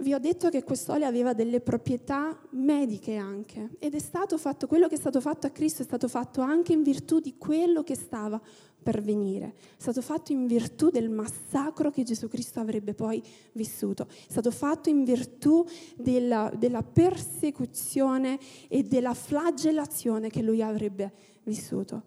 Vi 0.00 0.14
ho 0.14 0.18
detto 0.18 0.48
che 0.48 0.64
quest'olio 0.64 1.06
aveva 1.06 1.34
delle 1.34 1.60
proprietà 1.60 2.40
mediche 2.52 3.16
anche 3.16 3.72
ed 3.78 3.94
è 3.94 3.98
stato 3.98 4.38
fatto, 4.38 4.66
quello 4.66 4.88
che 4.88 4.94
è 4.94 4.98
stato 4.98 5.20
fatto 5.20 5.46
a 5.46 5.50
Cristo 5.50 5.82
è 5.82 5.84
stato 5.84 6.08
fatto 6.08 6.40
anche 6.40 6.72
in 6.72 6.82
virtù 6.82 7.20
di 7.20 7.36
quello 7.36 7.82
che 7.82 7.94
stava 7.94 8.40
per 8.82 9.02
venire, 9.02 9.54
è 9.76 9.80
stato 9.80 10.00
fatto 10.00 10.32
in 10.32 10.46
virtù 10.46 10.88
del 10.88 11.10
massacro 11.10 11.90
che 11.90 12.02
Gesù 12.02 12.28
Cristo 12.28 12.60
avrebbe 12.60 12.94
poi 12.94 13.22
vissuto, 13.52 14.06
è 14.08 14.30
stato 14.30 14.50
fatto 14.50 14.88
in 14.88 15.04
virtù 15.04 15.66
della, 15.96 16.50
della 16.56 16.82
persecuzione 16.82 18.38
e 18.68 18.82
della 18.82 19.12
flagellazione 19.12 20.30
che 20.30 20.40
lui 20.40 20.62
avrebbe 20.62 21.12
vissuto. 21.42 22.04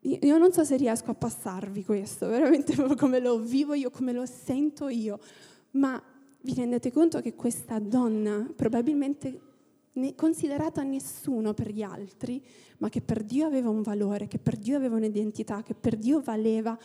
Io 0.00 0.38
non 0.38 0.50
so 0.50 0.64
se 0.64 0.76
riesco 0.76 1.10
a 1.10 1.14
passarvi 1.14 1.84
questo, 1.84 2.24
veramente 2.28 2.74
come 2.96 3.20
lo 3.20 3.38
vivo 3.38 3.74
io, 3.74 3.90
come 3.90 4.12
lo 4.12 4.24
sento 4.24 4.88
io, 4.88 5.18
ma 5.72 6.02
vi 6.44 6.52
rendete 6.54 6.92
conto 6.92 7.20
che 7.20 7.34
questa 7.34 7.78
donna, 7.78 8.46
probabilmente 8.54 9.40
considerata 10.14 10.82
nessuno 10.82 11.54
per 11.54 11.70
gli 11.70 11.80
altri, 11.80 12.42
ma 12.78 12.90
che 12.90 13.00
per 13.00 13.22
Dio 13.22 13.46
aveva 13.46 13.70
un 13.70 13.80
valore, 13.80 14.26
che 14.26 14.38
per 14.38 14.56
Dio 14.56 14.76
aveva 14.76 14.96
un'identità, 14.96 15.62
che 15.62 15.74
per 15.74 15.96
Dio 15.96 16.20
valeva, 16.20 16.78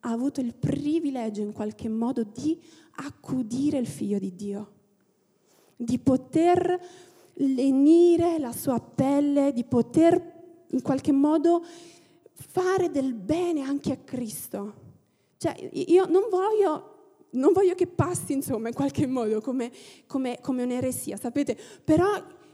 ha 0.00 0.10
avuto 0.10 0.42
il 0.42 0.54
privilegio 0.54 1.40
in 1.40 1.52
qualche 1.52 1.88
modo 1.88 2.24
di 2.24 2.60
accudire 2.96 3.78
il 3.78 3.86
figlio 3.86 4.18
di 4.18 4.34
Dio, 4.34 4.72
di 5.76 5.98
poter 5.98 6.78
lenire 7.34 8.38
la 8.38 8.52
sua 8.52 8.80
pelle, 8.80 9.54
di 9.54 9.64
poter 9.64 10.38
in 10.72 10.82
qualche 10.82 11.12
modo 11.12 11.64
fare 12.34 12.90
del 12.90 13.14
bene 13.14 13.62
anche 13.62 13.92
a 13.92 13.96
Cristo. 13.96 14.88
Cioè, 15.38 15.70
io 15.72 16.04
non 16.04 16.24
voglio 16.28 16.89
non 17.32 17.52
voglio 17.52 17.74
che 17.74 17.86
passi 17.86 18.32
insomma 18.32 18.68
in 18.68 18.74
qualche 18.74 19.06
modo 19.06 19.40
come, 19.40 19.70
come, 20.06 20.38
come 20.40 20.62
un'eresia, 20.62 21.16
sapete? 21.16 21.56
Però 21.84 22.08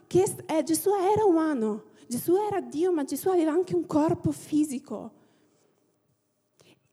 che, 0.06 0.24
eh, 0.46 0.62
Gesù 0.62 0.90
era 0.90 1.24
umano, 1.24 1.84
Gesù 2.06 2.34
era 2.36 2.60
Dio, 2.60 2.92
ma 2.92 3.04
Gesù 3.04 3.28
aveva 3.28 3.52
anche 3.52 3.74
un 3.74 3.86
corpo 3.86 4.30
fisico. 4.30 5.12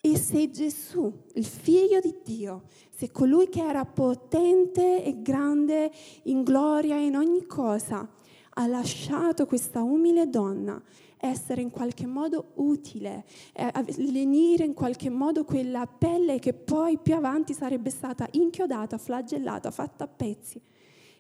E 0.02 0.18
se 0.18 0.50
Gesù, 0.50 1.12
il 1.36 1.46
figlio 1.46 2.00
di 2.02 2.16
Dio, 2.24 2.64
se 2.90 3.10
colui 3.12 3.48
che 3.48 3.64
era 3.64 3.86
potente 3.86 5.04
e 5.04 5.22
grande 5.22 5.92
in 6.24 6.44
gloria 6.44 6.98
in 6.98 7.16
ogni 7.16 7.46
cosa, 7.46 8.10
ha 8.56 8.68
lasciato 8.68 9.46
questa 9.46 9.82
umile 9.82 10.30
donna 10.30 10.82
essere 11.24 11.62
in 11.62 11.70
qualche 11.70 12.06
modo 12.06 12.52
utile, 12.56 13.24
eh, 13.54 13.72
lenire 13.98 14.66
in 14.66 14.74
qualche 14.74 15.10
modo 15.10 15.46
quella 15.46 15.88
pelle 15.88 16.38
che 16.40 16.54
poi 16.54 16.98
più 16.98 17.16
avanti 17.16 17.54
sarebbe 17.54 17.90
stata 17.90 18.28
inchiodata, 18.32 18.98
flagellata, 18.98 19.72
fatta 19.72 20.04
a 20.04 20.08
pezzi. 20.08 20.62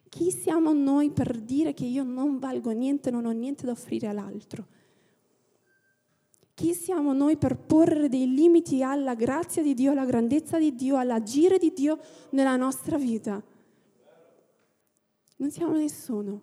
Chi 0.09 0.29
siamo 0.29 0.73
noi 0.73 1.09
per 1.09 1.39
dire 1.39 1.73
che 1.73 1.85
io 1.85 2.03
non 2.03 2.37
valgo 2.37 2.71
niente, 2.71 3.11
non 3.11 3.25
ho 3.25 3.31
niente 3.31 3.65
da 3.65 3.71
offrire 3.71 4.07
all'altro? 4.07 4.67
Chi 6.53 6.73
siamo 6.73 7.13
noi 7.13 7.37
per 7.37 7.57
porre 7.57 8.09
dei 8.09 8.31
limiti 8.31 8.83
alla 8.83 9.15
grazia 9.15 9.63
di 9.63 9.73
Dio, 9.73 9.91
alla 9.91 10.05
grandezza 10.05 10.59
di 10.59 10.75
Dio, 10.75 10.97
all'agire 10.97 11.57
di 11.57 11.71
Dio 11.73 11.97
nella 12.31 12.57
nostra 12.57 12.97
vita? 12.97 13.41
Non 15.37 15.49
siamo 15.49 15.75
nessuno. 15.75 16.41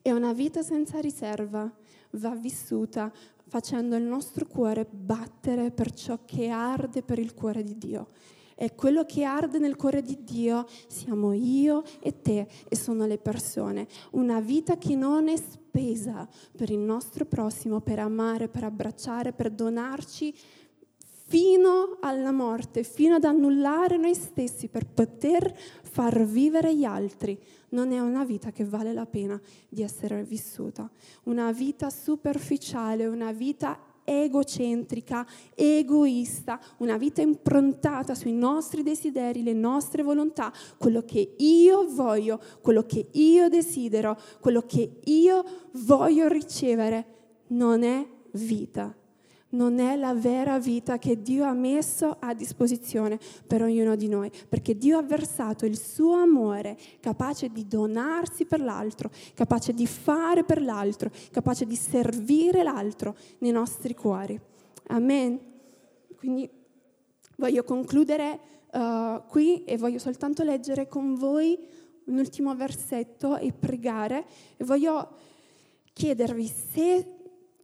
È 0.00 0.10
una 0.12 0.32
vita 0.32 0.62
senza 0.62 0.98
riserva, 0.98 1.70
va 2.12 2.34
vissuta 2.34 3.12
facendo 3.46 3.96
il 3.96 4.04
nostro 4.04 4.46
cuore 4.46 4.86
battere 4.88 5.70
per 5.70 5.92
ciò 5.92 6.20
che 6.24 6.48
arde 6.48 7.02
per 7.02 7.18
il 7.18 7.34
cuore 7.34 7.62
di 7.62 7.76
Dio. 7.76 8.08
E 8.54 8.74
quello 8.74 9.04
che 9.04 9.24
arde 9.24 9.58
nel 9.58 9.74
cuore 9.74 10.02
di 10.02 10.18
Dio 10.22 10.66
siamo 10.86 11.32
io 11.32 11.82
e 11.98 12.20
te 12.20 12.46
e 12.68 12.76
sono 12.76 13.06
le 13.06 13.16
persone. 13.16 13.88
Una 14.10 14.40
vita 14.40 14.76
che 14.76 14.94
non 14.94 15.28
è 15.28 15.36
spesa 15.36 16.28
per 16.54 16.70
il 16.70 16.78
nostro 16.78 17.24
prossimo, 17.24 17.80
per 17.80 17.98
amare, 18.00 18.48
per 18.48 18.64
abbracciare, 18.64 19.32
per 19.32 19.50
donarci 19.50 20.34
fino 21.30 21.98
alla 22.00 22.32
morte, 22.32 22.82
fino 22.82 23.14
ad 23.14 23.22
annullare 23.22 23.96
noi 23.96 24.16
stessi 24.16 24.66
per 24.66 24.84
poter 24.84 25.56
far 25.56 26.24
vivere 26.24 26.74
gli 26.74 26.82
altri, 26.82 27.40
non 27.68 27.92
è 27.92 28.00
una 28.00 28.24
vita 28.24 28.50
che 28.50 28.64
vale 28.64 28.92
la 28.92 29.06
pena 29.06 29.40
di 29.68 29.84
essere 29.84 30.24
vissuta. 30.24 30.90
Una 31.24 31.52
vita 31.52 31.88
superficiale, 31.88 33.06
una 33.06 33.30
vita 33.30 33.78
egocentrica, 34.02 35.24
egoista, 35.54 36.58
una 36.78 36.96
vita 36.96 37.22
improntata 37.22 38.16
sui 38.16 38.32
nostri 38.32 38.82
desideri, 38.82 39.44
le 39.44 39.52
nostre 39.52 40.02
volontà, 40.02 40.52
quello 40.78 41.04
che 41.04 41.36
io 41.38 41.86
voglio, 41.94 42.40
quello 42.60 42.82
che 42.82 43.06
io 43.12 43.48
desidero, 43.48 44.18
quello 44.40 44.62
che 44.62 44.98
io 45.04 45.44
voglio 45.84 46.26
ricevere, 46.26 47.06
non 47.50 47.84
è 47.84 48.04
vita 48.32 48.96
non 49.50 49.78
è 49.78 49.96
la 49.96 50.14
vera 50.14 50.58
vita 50.58 50.98
che 50.98 51.22
Dio 51.22 51.44
ha 51.44 51.52
messo 51.52 52.16
a 52.18 52.34
disposizione 52.34 53.18
per 53.46 53.62
ognuno 53.62 53.96
di 53.96 54.08
noi, 54.08 54.30
perché 54.48 54.76
Dio 54.76 54.98
ha 54.98 55.02
versato 55.02 55.66
il 55.66 55.78
suo 55.78 56.14
amore 56.14 56.76
capace 57.00 57.48
di 57.48 57.66
donarsi 57.66 58.44
per 58.44 58.60
l'altro, 58.60 59.10
capace 59.34 59.72
di 59.72 59.86
fare 59.86 60.44
per 60.44 60.62
l'altro, 60.62 61.10
capace 61.30 61.66
di 61.66 61.76
servire 61.76 62.62
l'altro 62.62 63.16
nei 63.38 63.50
nostri 63.50 63.94
cuori. 63.94 64.38
Amen. 64.88 65.38
Quindi 66.16 66.48
voglio 67.36 67.64
concludere 67.64 68.38
uh, 68.72 69.22
qui 69.26 69.64
e 69.64 69.76
voglio 69.78 69.98
soltanto 69.98 70.42
leggere 70.42 70.86
con 70.86 71.14
voi 71.14 71.58
un 72.04 72.18
ultimo 72.18 72.54
versetto 72.54 73.36
e 73.36 73.52
pregare 73.52 74.26
e 74.56 74.64
voglio 74.64 75.16
chiedervi 75.92 76.46
se 76.46 77.19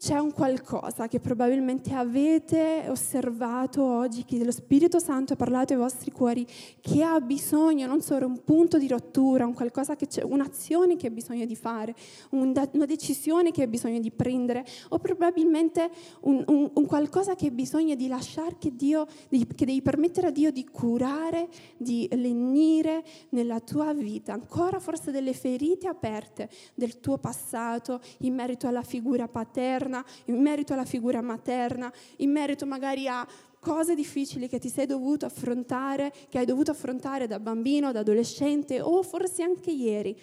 c'è 0.06 0.18
un 0.18 0.32
qualcosa 0.32 1.08
che 1.08 1.18
probabilmente 1.18 1.92
avete 1.92 2.84
osservato 2.86 3.82
oggi, 3.82 4.24
che 4.24 4.44
lo 4.44 4.52
Spirito 4.52 5.00
Santo 5.00 5.32
ha 5.32 5.36
parlato 5.36 5.72
ai 5.72 5.80
vostri 5.80 6.12
cuori, 6.12 6.46
che 6.80 7.02
ha 7.02 7.18
bisogno, 7.18 7.88
non 7.88 8.00
solo 8.02 8.24
un 8.24 8.44
punto 8.44 8.78
di 8.78 8.86
rottura, 8.86 9.46
un 9.46 9.54
che 9.96 10.22
un'azione 10.22 10.94
che 10.94 11.08
ha 11.08 11.10
bisogno 11.10 11.44
di 11.44 11.56
fare, 11.56 11.92
una 12.30 12.86
decisione 12.86 13.50
che 13.50 13.64
ha 13.64 13.66
bisogno 13.66 13.98
di 13.98 14.12
prendere, 14.12 14.64
o 14.90 14.98
probabilmente 15.00 15.90
un, 16.20 16.44
un, 16.46 16.70
un 16.72 16.86
qualcosa 16.86 17.34
che 17.34 17.48
ha 17.48 17.50
bisogno 17.50 17.96
di 17.96 18.06
lasciare 18.06 18.58
che 18.60 18.76
Dio, 18.76 19.06
che 19.28 19.64
devi 19.64 19.82
permettere 19.82 20.28
a 20.28 20.30
Dio 20.30 20.52
di 20.52 20.64
curare, 20.66 21.48
di 21.76 22.08
lenire 22.12 23.02
nella 23.30 23.58
tua 23.58 23.92
vita, 23.92 24.34
ancora 24.34 24.78
forse 24.78 25.10
delle 25.10 25.32
ferite 25.32 25.88
aperte 25.88 26.48
del 26.76 27.00
tuo 27.00 27.18
passato 27.18 28.00
in 28.18 28.34
merito 28.34 28.68
alla 28.68 28.84
figura 28.84 29.26
paterna 29.26 29.94
paterna, 29.96 30.04
in 30.26 30.40
merito 30.40 30.72
alla 30.72 30.84
figura 30.84 31.20
materna, 31.22 31.92
in 32.16 32.30
merito 32.30 32.66
magari 32.66 33.06
a 33.08 33.26
cose 33.60 33.94
difficili 33.94 34.48
che 34.48 34.58
ti 34.58 34.68
sei 34.68 34.86
dovuto 34.86 35.26
affrontare, 35.26 36.12
che 36.28 36.38
hai 36.38 36.44
dovuto 36.44 36.70
affrontare 36.70 37.26
da 37.26 37.38
bambino, 37.38 37.92
da 37.92 38.00
adolescente 38.00 38.80
o 38.80 39.02
forse 39.02 39.42
anche 39.42 39.70
ieri. 39.70 40.18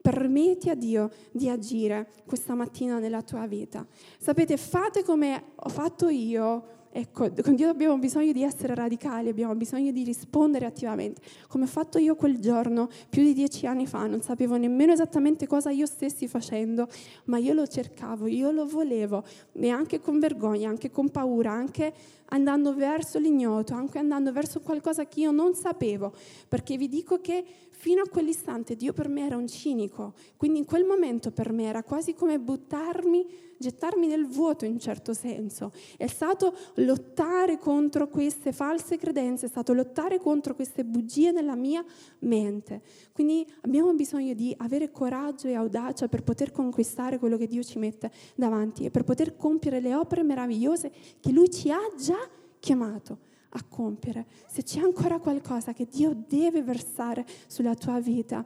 Permetti 0.00 0.68
a 0.68 0.74
Dio 0.74 1.10
di 1.30 1.48
agire 1.48 2.10
questa 2.26 2.54
mattina 2.54 2.98
nella 2.98 3.22
tua 3.22 3.46
vita. 3.46 3.86
Sapete, 4.18 4.58
fate 4.58 5.02
come 5.02 5.52
ho 5.54 5.68
fatto 5.70 6.08
io 6.08 6.82
Ecco, 6.96 7.28
con 7.42 7.56
Dio 7.56 7.70
abbiamo 7.70 7.98
bisogno 7.98 8.30
di 8.30 8.44
essere 8.44 8.72
radicali, 8.72 9.28
abbiamo 9.28 9.56
bisogno 9.56 9.90
di 9.90 10.04
rispondere 10.04 10.64
attivamente. 10.64 11.20
Come 11.48 11.64
ho 11.64 11.66
fatto 11.66 11.98
io 11.98 12.14
quel 12.14 12.38
giorno, 12.38 12.88
più 13.08 13.24
di 13.24 13.32
dieci 13.32 13.66
anni 13.66 13.84
fa, 13.84 14.06
non 14.06 14.22
sapevo 14.22 14.54
nemmeno 14.56 14.92
esattamente 14.92 15.48
cosa 15.48 15.70
io 15.70 15.86
stessi 15.86 16.28
facendo, 16.28 16.86
ma 17.24 17.38
io 17.38 17.52
lo 17.52 17.66
cercavo, 17.66 18.28
io 18.28 18.52
lo 18.52 18.64
volevo, 18.64 19.24
e 19.54 19.70
anche 19.70 19.98
con 19.98 20.20
vergogna, 20.20 20.68
anche 20.68 20.92
con 20.92 21.10
paura, 21.10 21.50
anche 21.50 21.92
andando 22.26 22.72
verso 22.76 23.18
l'ignoto, 23.18 23.74
anche 23.74 23.98
andando 23.98 24.30
verso 24.30 24.60
qualcosa 24.60 25.04
che 25.08 25.18
io 25.18 25.32
non 25.32 25.54
sapevo, 25.54 26.12
perché 26.46 26.76
vi 26.76 26.86
dico 26.86 27.20
che 27.20 27.44
fino 27.70 28.02
a 28.02 28.08
quell'istante 28.08 28.76
Dio 28.76 28.92
per 28.92 29.08
me 29.08 29.26
era 29.26 29.36
un 29.36 29.48
cinico, 29.48 30.14
quindi 30.36 30.60
in 30.60 30.64
quel 30.64 30.84
momento 30.84 31.32
per 31.32 31.50
me 31.50 31.64
era 31.64 31.82
quasi 31.82 32.14
come 32.14 32.38
buttarmi, 32.38 33.26
gettarmi 33.64 34.06
nel 34.06 34.26
vuoto 34.26 34.66
in 34.66 34.78
certo 34.78 35.14
senso. 35.14 35.72
È 35.96 36.06
stato 36.06 36.54
lottare 36.76 37.58
contro 37.58 38.08
queste 38.08 38.52
false 38.52 38.98
credenze, 38.98 39.46
è 39.46 39.48
stato 39.48 39.72
lottare 39.72 40.18
contro 40.18 40.54
queste 40.54 40.84
bugie 40.84 41.32
nella 41.32 41.54
mia 41.54 41.82
mente. 42.20 42.82
Quindi 43.12 43.46
abbiamo 43.62 43.94
bisogno 43.94 44.34
di 44.34 44.54
avere 44.58 44.90
coraggio 44.90 45.48
e 45.48 45.54
audacia 45.54 46.08
per 46.08 46.22
poter 46.22 46.52
conquistare 46.52 47.18
quello 47.18 47.38
che 47.38 47.46
Dio 47.46 47.62
ci 47.62 47.78
mette 47.78 48.10
davanti 48.34 48.84
e 48.84 48.90
per 48.90 49.04
poter 49.04 49.36
compiere 49.36 49.80
le 49.80 49.94
opere 49.94 50.22
meravigliose 50.22 50.92
che 51.20 51.32
Lui 51.32 51.50
ci 51.50 51.70
ha 51.70 51.80
già 51.98 52.28
chiamato 52.60 53.32
a 53.56 53.64
compiere, 53.68 54.26
se 54.48 54.64
c'è 54.64 54.80
ancora 54.80 55.20
qualcosa 55.20 55.72
che 55.72 55.86
Dio 55.86 56.12
deve 56.26 56.62
versare 56.62 57.24
sulla 57.46 57.74
tua 57.74 58.00
vita, 58.00 58.44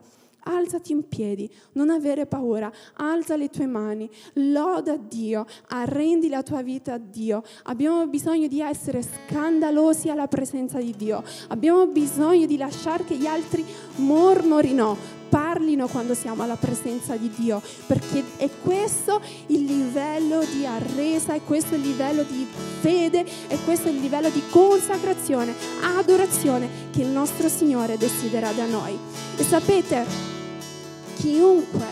alzati 0.49 0.92
in 0.92 1.07
piedi, 1.09 1.51
non 1.72 1.90
avere 1.90 2.26
paura, 2.26 2.70
alza 2.94 3.36
le 3.36 3.51
tue 3.51 3.66
mani, 3.66 4.09
loda 4.34 4.96
Dio, 4.96 5.46
arrendi 5.68 6.28
la 6.28 6.42
tua 6.42 6.62
vita 6.62 6.94
a 6.94 6.99
Dio. 6.99 7.42
Abbiamo 7.64 8.07
bisogno 8.07 8.49
di 8.49 8.61
essere 8.61 9.03
scandalosi 9.03 10.09
alla 10.09 10.28
presenza 10.28 10.78
di 10.78 10.94
Dio, 10.96 11.22
abbiamo 11.49 11.86
bisogno 11.86 12.46
di 12.46 12.57
lasciare 12.57 13.05
che 13.05 13.16
gli 13.16 13.26
altri 13.26 13.64
mormorino, 13.96 15.16
parlino 15.28 15.86
quando 15.88 16.14
siamo 16.14 16.42
alla 16.42 16.57
presenza 16.57 17.16
di 17.16 17.30
Dio, 17.34 17.61
perché 17.86 18.24
è 18.36 18.49
questo 18.62 19.20
il 19.46 19.64
livello 19.64 20.42
di 20.44 20.64
arresa, 20.64 21.34
è 21.34 21.42
questo 21.44 21.74
il 21.74 21.82
livello 21.82 22.22
di 22.22 22.46
fede, 22.80 23.24
è 23.46 23.57
questo 23.64 23.88
il 23.88 24.01
livello 24.01 24.30
di 24.30 24.42
consacrazione, 24.51 25.55
adorazione 25.99 26.68
che 26.90 27.03
il 27.03 27.09
nostro 27.09 27.49
Signore 27.49 27.99
desidera 27.99 28.51
da 28.53 28.66
noi. 28.66 28.96
E 29.36 29.42
sapete, 29.42 30.38
chiunque 31.18 31.86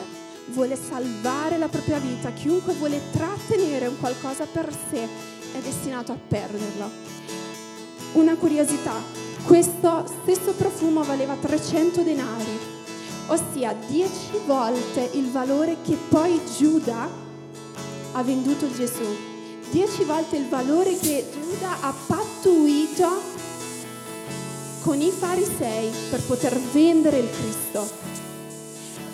vuole 0.46 0.76
salvare 0.76 1.58
la 1.58 1.68
propria 1.68 1.98
vita, 1.98 2.30
chiunque 2.30 2.72
vuole 2.74 3.00
trattenere 3.12 3.86
un 3.86 3.98
qualcosa 3.98 4.46
per 4.50 4.72
sé, 4.90 5.06
è 5.52 5.58
destinato 5.60 6.12
a 6.12 6.18
perderlo. 6.28 6.90
Una 8.12 8.36
curiosità, 8.36 8.94
questo 9.44 10.06
stesso 10.22 10.52
profumo 10.52 11.02
valeva 11.02 11.34
300 11.34 12.02
denari 12.02 12.74
ossia 13.28 13.74
dieci 13.88 14.38
volte 14.46 15.10
il 15.14 15.30
valore 15.30 15.78
che 15.84 15.96
poi 16.08 16.40
Giuda 16.56 17.08
ha 18.12 18.22
venduto 18.22 18.72
Gesù, 18.72 19.04
dieci 19.70 20.04
volte 20.04 20.36
il 20.36 20.48
valore 20.48 20.96
che 20.96 21.26
Giuda 21.32 21.80
ha 21.80 21.94
pattuito 22.06 23.34
con 24.82 25.00
i 25.00 25.10
farisei 25.10 25.90
per 26.10 26.22
poter 26.22 26.56
vendere 26.72 27.18
il 27.18 27.28
Cristo. 27.30 28.05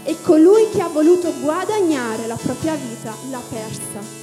E 0.04 0.20
colui 0.22 0.68
che 0.70 0.82
ha 0.82 0.88
voluto 0.88 1.32
guadagnare 1.40 2.26
la 2.26 2.36
propria 2.36 2.74
vita 2.74 3.14
l'ha 3.30 3.42
persa. 3.48 4.20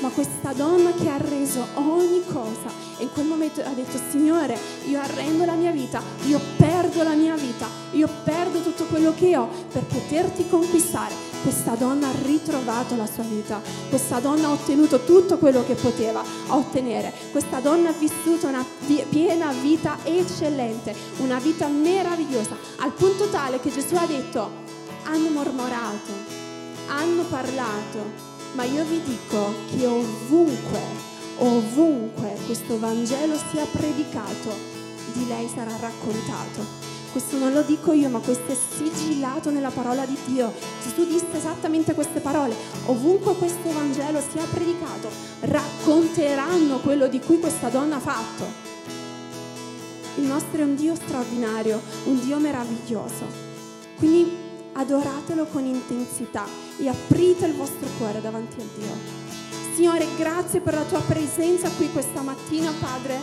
Ma 0.00 0.10
questa 0.10 0.52
donna 0.52 0.92
che 0.92 1.08
ha 1.08 1.16
reso 1.16 1.64
ogni 1.74 2.22
cosa 2.30 2.84
e 2.98 3.04
in 3.04 3.12
quel 3.12 3.26
momento 3.26 3.62
ha 3.62 3.72
detto 3.72 3.98
Signore, 4.10 4.58
io 4.86 5.00
arrendo 5.00 5.46
la 5.46 5.54
mia 5.54 5.70
vita, 5.70 6.02
io 6.26 6.38
perdo 6.56 7.02
la 7.02 7.14
mia 7.14 7.34
vita, 7.34 7.66
io 7.92 8.08
perdo 8.24 8.60
tutto 8.60 8.84
quello 8.84 9.14
che 9.14 9.36
ho 9.36 9.48
per 9.72 9.84
poterti 9.84 10.48
conquistare. 10.48 11.14
Questa 11.42 11.74
donna 11.76 12.08
ha 12.08 12.14
ritrovato 12.22 12.96
la 12.96 13.06
sua 13.06 13.22
vita, 13.22 13.60
questa 13.88 14.18
donna 14.18 14.48
ha 14.48 14.52
ottenuto 14.52 15.00
tutto 15.00 15.38
quello 15.38 15.64
che 15.64 15.74
poteva 15.74 16.22
ottenere, 16.48 17.12
questa 17.30 17.60
donna 17.60 17.88
ha 17.88 17.92
vissuto 17.92 18.48
una 18.48 18.64
piena 19.08 19.52
vita 19.52 19.98
eccellente, 20.02 20.94
una 21.18 21.38
vita 21.38 21.68
meravigliosa, 21.68 22.56
al 22.78 22.92
punto 22.92 23.28
tale 23.28 23.60
che 23.60 23.70
Gesù 23.70 23.94
ha 23.94 24.06
detto, 24.06 24.65
hanno 25.06 25.30
mormorato, 25.30 26.12
hanno 26.88 27.22
parlato, 27.24 28.34
ma 28.54 28.64
io 28.64 28.84
vi 28.84 29.00
dico 29.02 29.54
che 29.70 29.86
ovunque, 29.86 30.80
ovunque 31.38 32.36
questo 32.46 32.78
Vangelo 32.78 33.36
sia 33.50 33.64
predicato, 33.66 34.74
di 35.12 35.26
lei 35.28 35.48
sarà 35.52 35.76
raccontato. 35.76 36.84
Questo 37.12 37.38
non 37.38 37.52
lo 37.52 37.62
dico 37.62 37.92
io, 37.92 38.08
ma 38.10 38.18
questo 38.18 38.52
è 38.52 38.56
sigillato 38.56 39.50
nella 39.50 39.70
parola 39.70 40.04
di 40.04 40.18
Dio. 40.26 40.52
Gesù 40.82 41.06
disse 41.06 41.34
esattamente 41.34 41.94
queste 41.94 42.20
parole. 42.20 42.54
Ovunque 42.86 43.36
questo 43.36 43.72
Vangelo 43.72 44.20
sia 44.20 44.44
predicato, 44.44 45.08
racconteranno 45.40 46.80
quello 46.80 47.06
di 47.06 47.20
cui 47.20 47.38
questa 47.38 47.68
donna 47.68 47.96
ha 47.96 48.00
fatto. 48.00 48.44
Il 50.16 50.24
nostro 50.24 50.60
è 50.60 50.64
un 50.64 50.74
Dio 50.74 50.94
straordinario, 50.94 51.80
un 52.04 52.20
Dio 52.20 52.38
meraviglioso. 52.38 53.24
Quindi 53.96 54.45
adoratelo 54.76 55.46
con 55.46 55.64
intensità 55.64 56.44
e 56.78 56.88
aprite 56.88 57.46
il 57.46 57.54
vostro 57.54 57.88
cuore 57.98 58.20
davanti 58.20 58.60
a 58.60 58.64
Dio. 58.76 59.24
Signore, 59.74 60.06
grazie 60.16 60.60
per 60.60 60.74
la 60.74 60.84
tua 60.84 61.00
presenza 61.00 61.68
qui 61.70 61.90
questa 61.90 62.20
mattina, 62.20 62.72
Padre. 62.78 63.20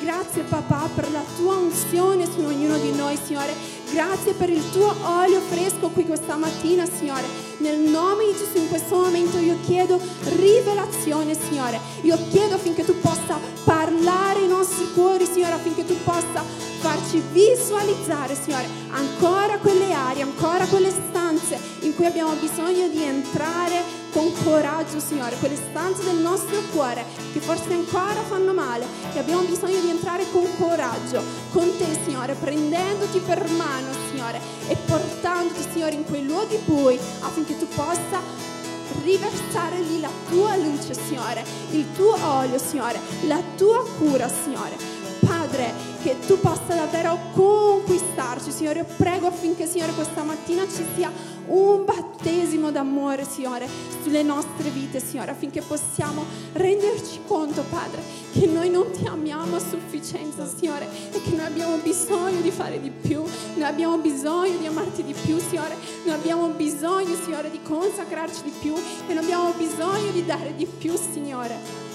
Grazie 0.00 0.42
papà 0.42 0.88
per 0.94 1.10
la 1.10 1.22
tua 1.36 1.56
unzione 1.56 2.26
su 2.30 2.40
ognuno 2.40 2.76
di 2.78 2.92
noi, 2.92 3.16
Signore. 3.16 3.54
Grazie 3.92 4.34
per 4.34 4.50
il 4.50 4.70
tuo 4.72 4.94
olio 5.04 5.40
fresco 5.40 5.88
qui 5.90 6.04
questa 6.04 6.36
mattina, 6.36 6.84
Signore. 6.84 7.24
Nel 7.58 7.78
nome 7.78 8.26
di 8.26 8.32
Gesù 8.32 8.58
in 8.58 8.68
questo 8.68 8.96
momento 8.96 9.38
io 9.38 9.56
chiedo 9.64 9.98
rivelazione, 10.36 11.34
Signore. 11.34 11.80
Io 12.02 12.18
chiedo 12.30 12.56
affinché 12.56 12.84
tu 12.84 12.98
possa 13.00 13.38
parlare 13.64 14.40
ai 14.40 14.48
nostri 14.48 14.92
cuori, 14.92 15.24
Signore, 15.24 15.54
affinché 15.54 15.86
tu 15.86 15.96
possa 16.02 16.42
farci 16.80 17.22
visualizzare, 17.32 18.34
Signore, 18.34 18.68
ancora 18.90 19.58
quelle 19.58 19.92
aree, 19.92 20.22
ancora 20.22 20.66
quelle 20.66 20.90
stanze 20.90 21.58
in 21.80 21.94
cui 21.94 22.06
abbiamo 22.06 22.32
bisogno 22.34 22.88
di 22.88 23.02
entrare 23.02 24.05
con 24.16 24.32
coraggio, 24.42 24.98
Signore, 24.98 25.36
quelle 25.36 25.56
stanze 25.56 26.02
del 26.02 26.16
nostro 26.16 26.58
cuore 26.72 27.04
che 27.34 27.38
forse 27.38 27.74
ancora 27.74 28.22
fanno 28.22 28.54
male, 28.54 28.86
che 29.12 29.18
abbiamo 29.18 29.42
bisogno 29.42 29.78
di 29.78 29.90
entrare 29.90 30.24
con 30.32 30.46
coraggio, 30.58 31.22
con 31.52 31.70
te, 31.76 31.86
Signore, 32.02 32.32
prendendoti 32.32 33.18
per 33.18 33.46
mano, 33.50 33.88
Signore, 34.08 34.40
e 34.68 34.76
portandoti, 34.86 35.60
Signore, 35.70 35.96
in 35.96 36.06
quei 36.06 36.24
luoghi 36.24 36.56
bui 36.64 36.98
affinché 37.20 37.58
tu 37.58 37.68
possa 37.68 38.18
riversare 39.02 39.80
lì 39.80 40.00
la 40.00 40.10
tua 40.30 40.56
luce, 40.56 40.94
Signore, 40.94 41.44
il 41.72 41.84
tuo 41.94 42.16
olio, 42.18 42.56
Signore, 42.56 42.98
la 43.26 43.42
tua 43.54 43.84
cura, 43.98 44.30
Signore. 44.30 44.95
Padre, 45.56 45.72
che 46.02 46.18
tu 46.26 46.38
possa 46.38 46.74
davvero 46.74 47.18
conquistarci, 47.32 48.50
Signore. 48.50 48.80
Io 48.80 48.86
prego 48.98 49.28
affinché, 49.28 49.66
Signore, 49.66 49.92
questa 49.92 50.22
mattina 50.22 50.64
ci 50.68 50.84
sia 50.94 51.10
un 51.46 51.82
battesimo 51.86 52.70
d'amore, 52.70 53.24
Signore, 53.24 53.66
sulle 54.02 54.22
nostre 54.22 54.68
vite, 54.68 55.00
Signore, 55.00 55.30
affinché 55.30 55.62
possiamo 55.62 56.24
renderci 56.52 57.20
conto, 57.26 57.64
Padre, 57.70 58.02
che 58.32 58.44
noi 58.44 58.68
non 58.68 58.90
ti 58.90 59.06
amiamo 59.06 59.56
a 59.56 59.58
sufficienza, 59.58 60.46
Signore, 60.46 60.86
e 61.10 61.22
che 61.22 61.30
noi 61.30 61.46
abbiamo 61.46 61.76
bisogno 61.78 62.42
di 62.42 62.50
fare 62.50 62.78
di 62.78 62.90
più, 62.90 63.22
noi 63.54 63.64
abbiamo 63.64 63.96
bisogno 63.96 64.58
di 64.58 64.66
amarti 64.66 65.04
di 65.04 65.14
più, 65.14 65.38
Signore, 65.38 65.74
noi 66.04 66.14
abbiamo 66.14 66.48
bisogno, 66.48 67.14
Signore, 67.24 67.50
di 67.50 67.62
consacrarci 67.62 68.42
di 68.42 68.52
più 68.60 68.74
e 68.74 69.14
noi 69.14 69.24
abbiamo 69.24 69.52
bisogno 69.56 70.10
di 70.10 70.22
dare 70.22 70.54
di 70.54 70.66
più, 70.66 70.94
Signore. 70.96 71.85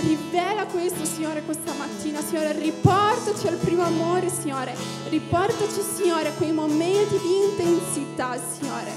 Rivela 0.00 0.64
questo, 0.64 1.04
Signore, 1.04 1.42
questa 1.42 1.74
mattina, 1.74 2.22
Signore. 2.22 2.52
Riportaci 2.52 3.46
al 3.48 3.56
primo 3.56 3.82
amore, 3.82 4.30
Signore. 4.30 4.74
Riportaci, 5.08 5.82
Signore, 5.94 6.28
a 6.28 6.32
quei 6.32 6.52
momenti 6.52 7.18
di 7.18 7.36
intensità, 7.44 8.38
Signore, 8.38 8.90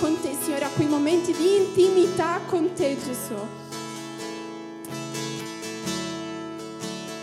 con 0.00 0.20
te, 0.20 0.36
Signore, 0.42 0.64
a 0.64 0.70
quei 0.74 0.88
momenti 0.88 1.32
di 1.32 1.56
intimità 1.58 2.40
con 2.46 2.72
te, 2.72 2.96
Gesù. 2.96 3.34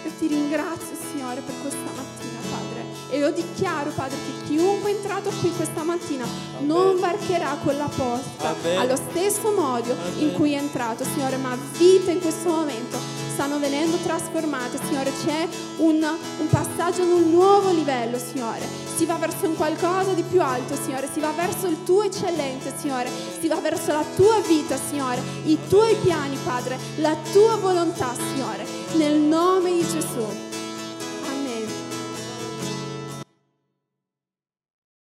Io 0.05 0.11
ti 0.17 0.27
ringrazio, 0.27 0.95
Signore, 1.11 1.41
per 1.41 1.55
questa 1.61 1.91
mattina, 1.93 2.39
Padre. 2.49 2.86
E 3.09 3.17
io 3.17 3.31
dichiaro, 3.31 3.89
Padre, 3.89 4.15
che 4.15 4.45
chiunque 4.47 4.91
è 4.91 4.95
entrato 4.95 5.29
qui 5.41 5.51
questa 5.51 5.83
mattina 5.83 6.23
Amen. 6.23 6.67
non 6.67 6.99
varcherà 6.99 7.57
quella 7.61 7.89
porta 7.93 8.55
Amen. 8.55 8.77
allo 8.77 8.95
stesso 8.95 9.51
modo 9.51 9.91
Amen. 9.91 10.19
in 10.19 10.33
cui 10.33 10.53
è 10.53 10.57
entrato, 10.57 11.03
Signore, 11.03 11.36
ma 11.36 11.57
vita 11.77 12.11
in 12.11 12.21
questo 12.21 12.49
momento 12.49 13.24
stanno 13.36 13.59
venendo 13.59 13.97
trasformate, 13.97 14.79
Signore. 14.88 15.11
C'è 15.25 15.45
un, 15.77 16.01
un 16.01 16.47
passaggio 16.47 17.01
ad 17.01 17.09
un 17.09 17.31
nuovo 17.31 17.69
livello, 17.69 18.17
Signore. 18.17 18.65
Si 18.95 19.05
va 19.05 19.15
verso 19.15 19.45
un 19.45 19.57
qualcosa 19.57 20.13
di 20.13 20.23
più 20.23 20.41
alto, 20.41 20.73
Signore. 20.81 21.09
Si 21.11 21.19
va 21.19 21.31
verso 21.31 21.67
il 21.67 21.83
tuo 21.83 22.03
eccellente, 22.03 22.73
Signore. 22.77 23.09
Si 23.38 23.49
va 23.49 23.59
verso 23.59 23.91
la 23.91 24.05
tua 24.15 24.39
vita, 24.39 24.77
Signore. 24.77 25.21
I 25.43 25.57
tuoi 25.67 25.95
piani, 26.01 26.38
Padre. 26.45 26.79
La 26.99 27.15
tua 27.33 27.57
volontà, 27.57 28.13
Signore. 28.13 28.65
Nel 28.93 29.15
nome 29.15 29.73
di 29.73 29.86
Gesù. 29.86 30.54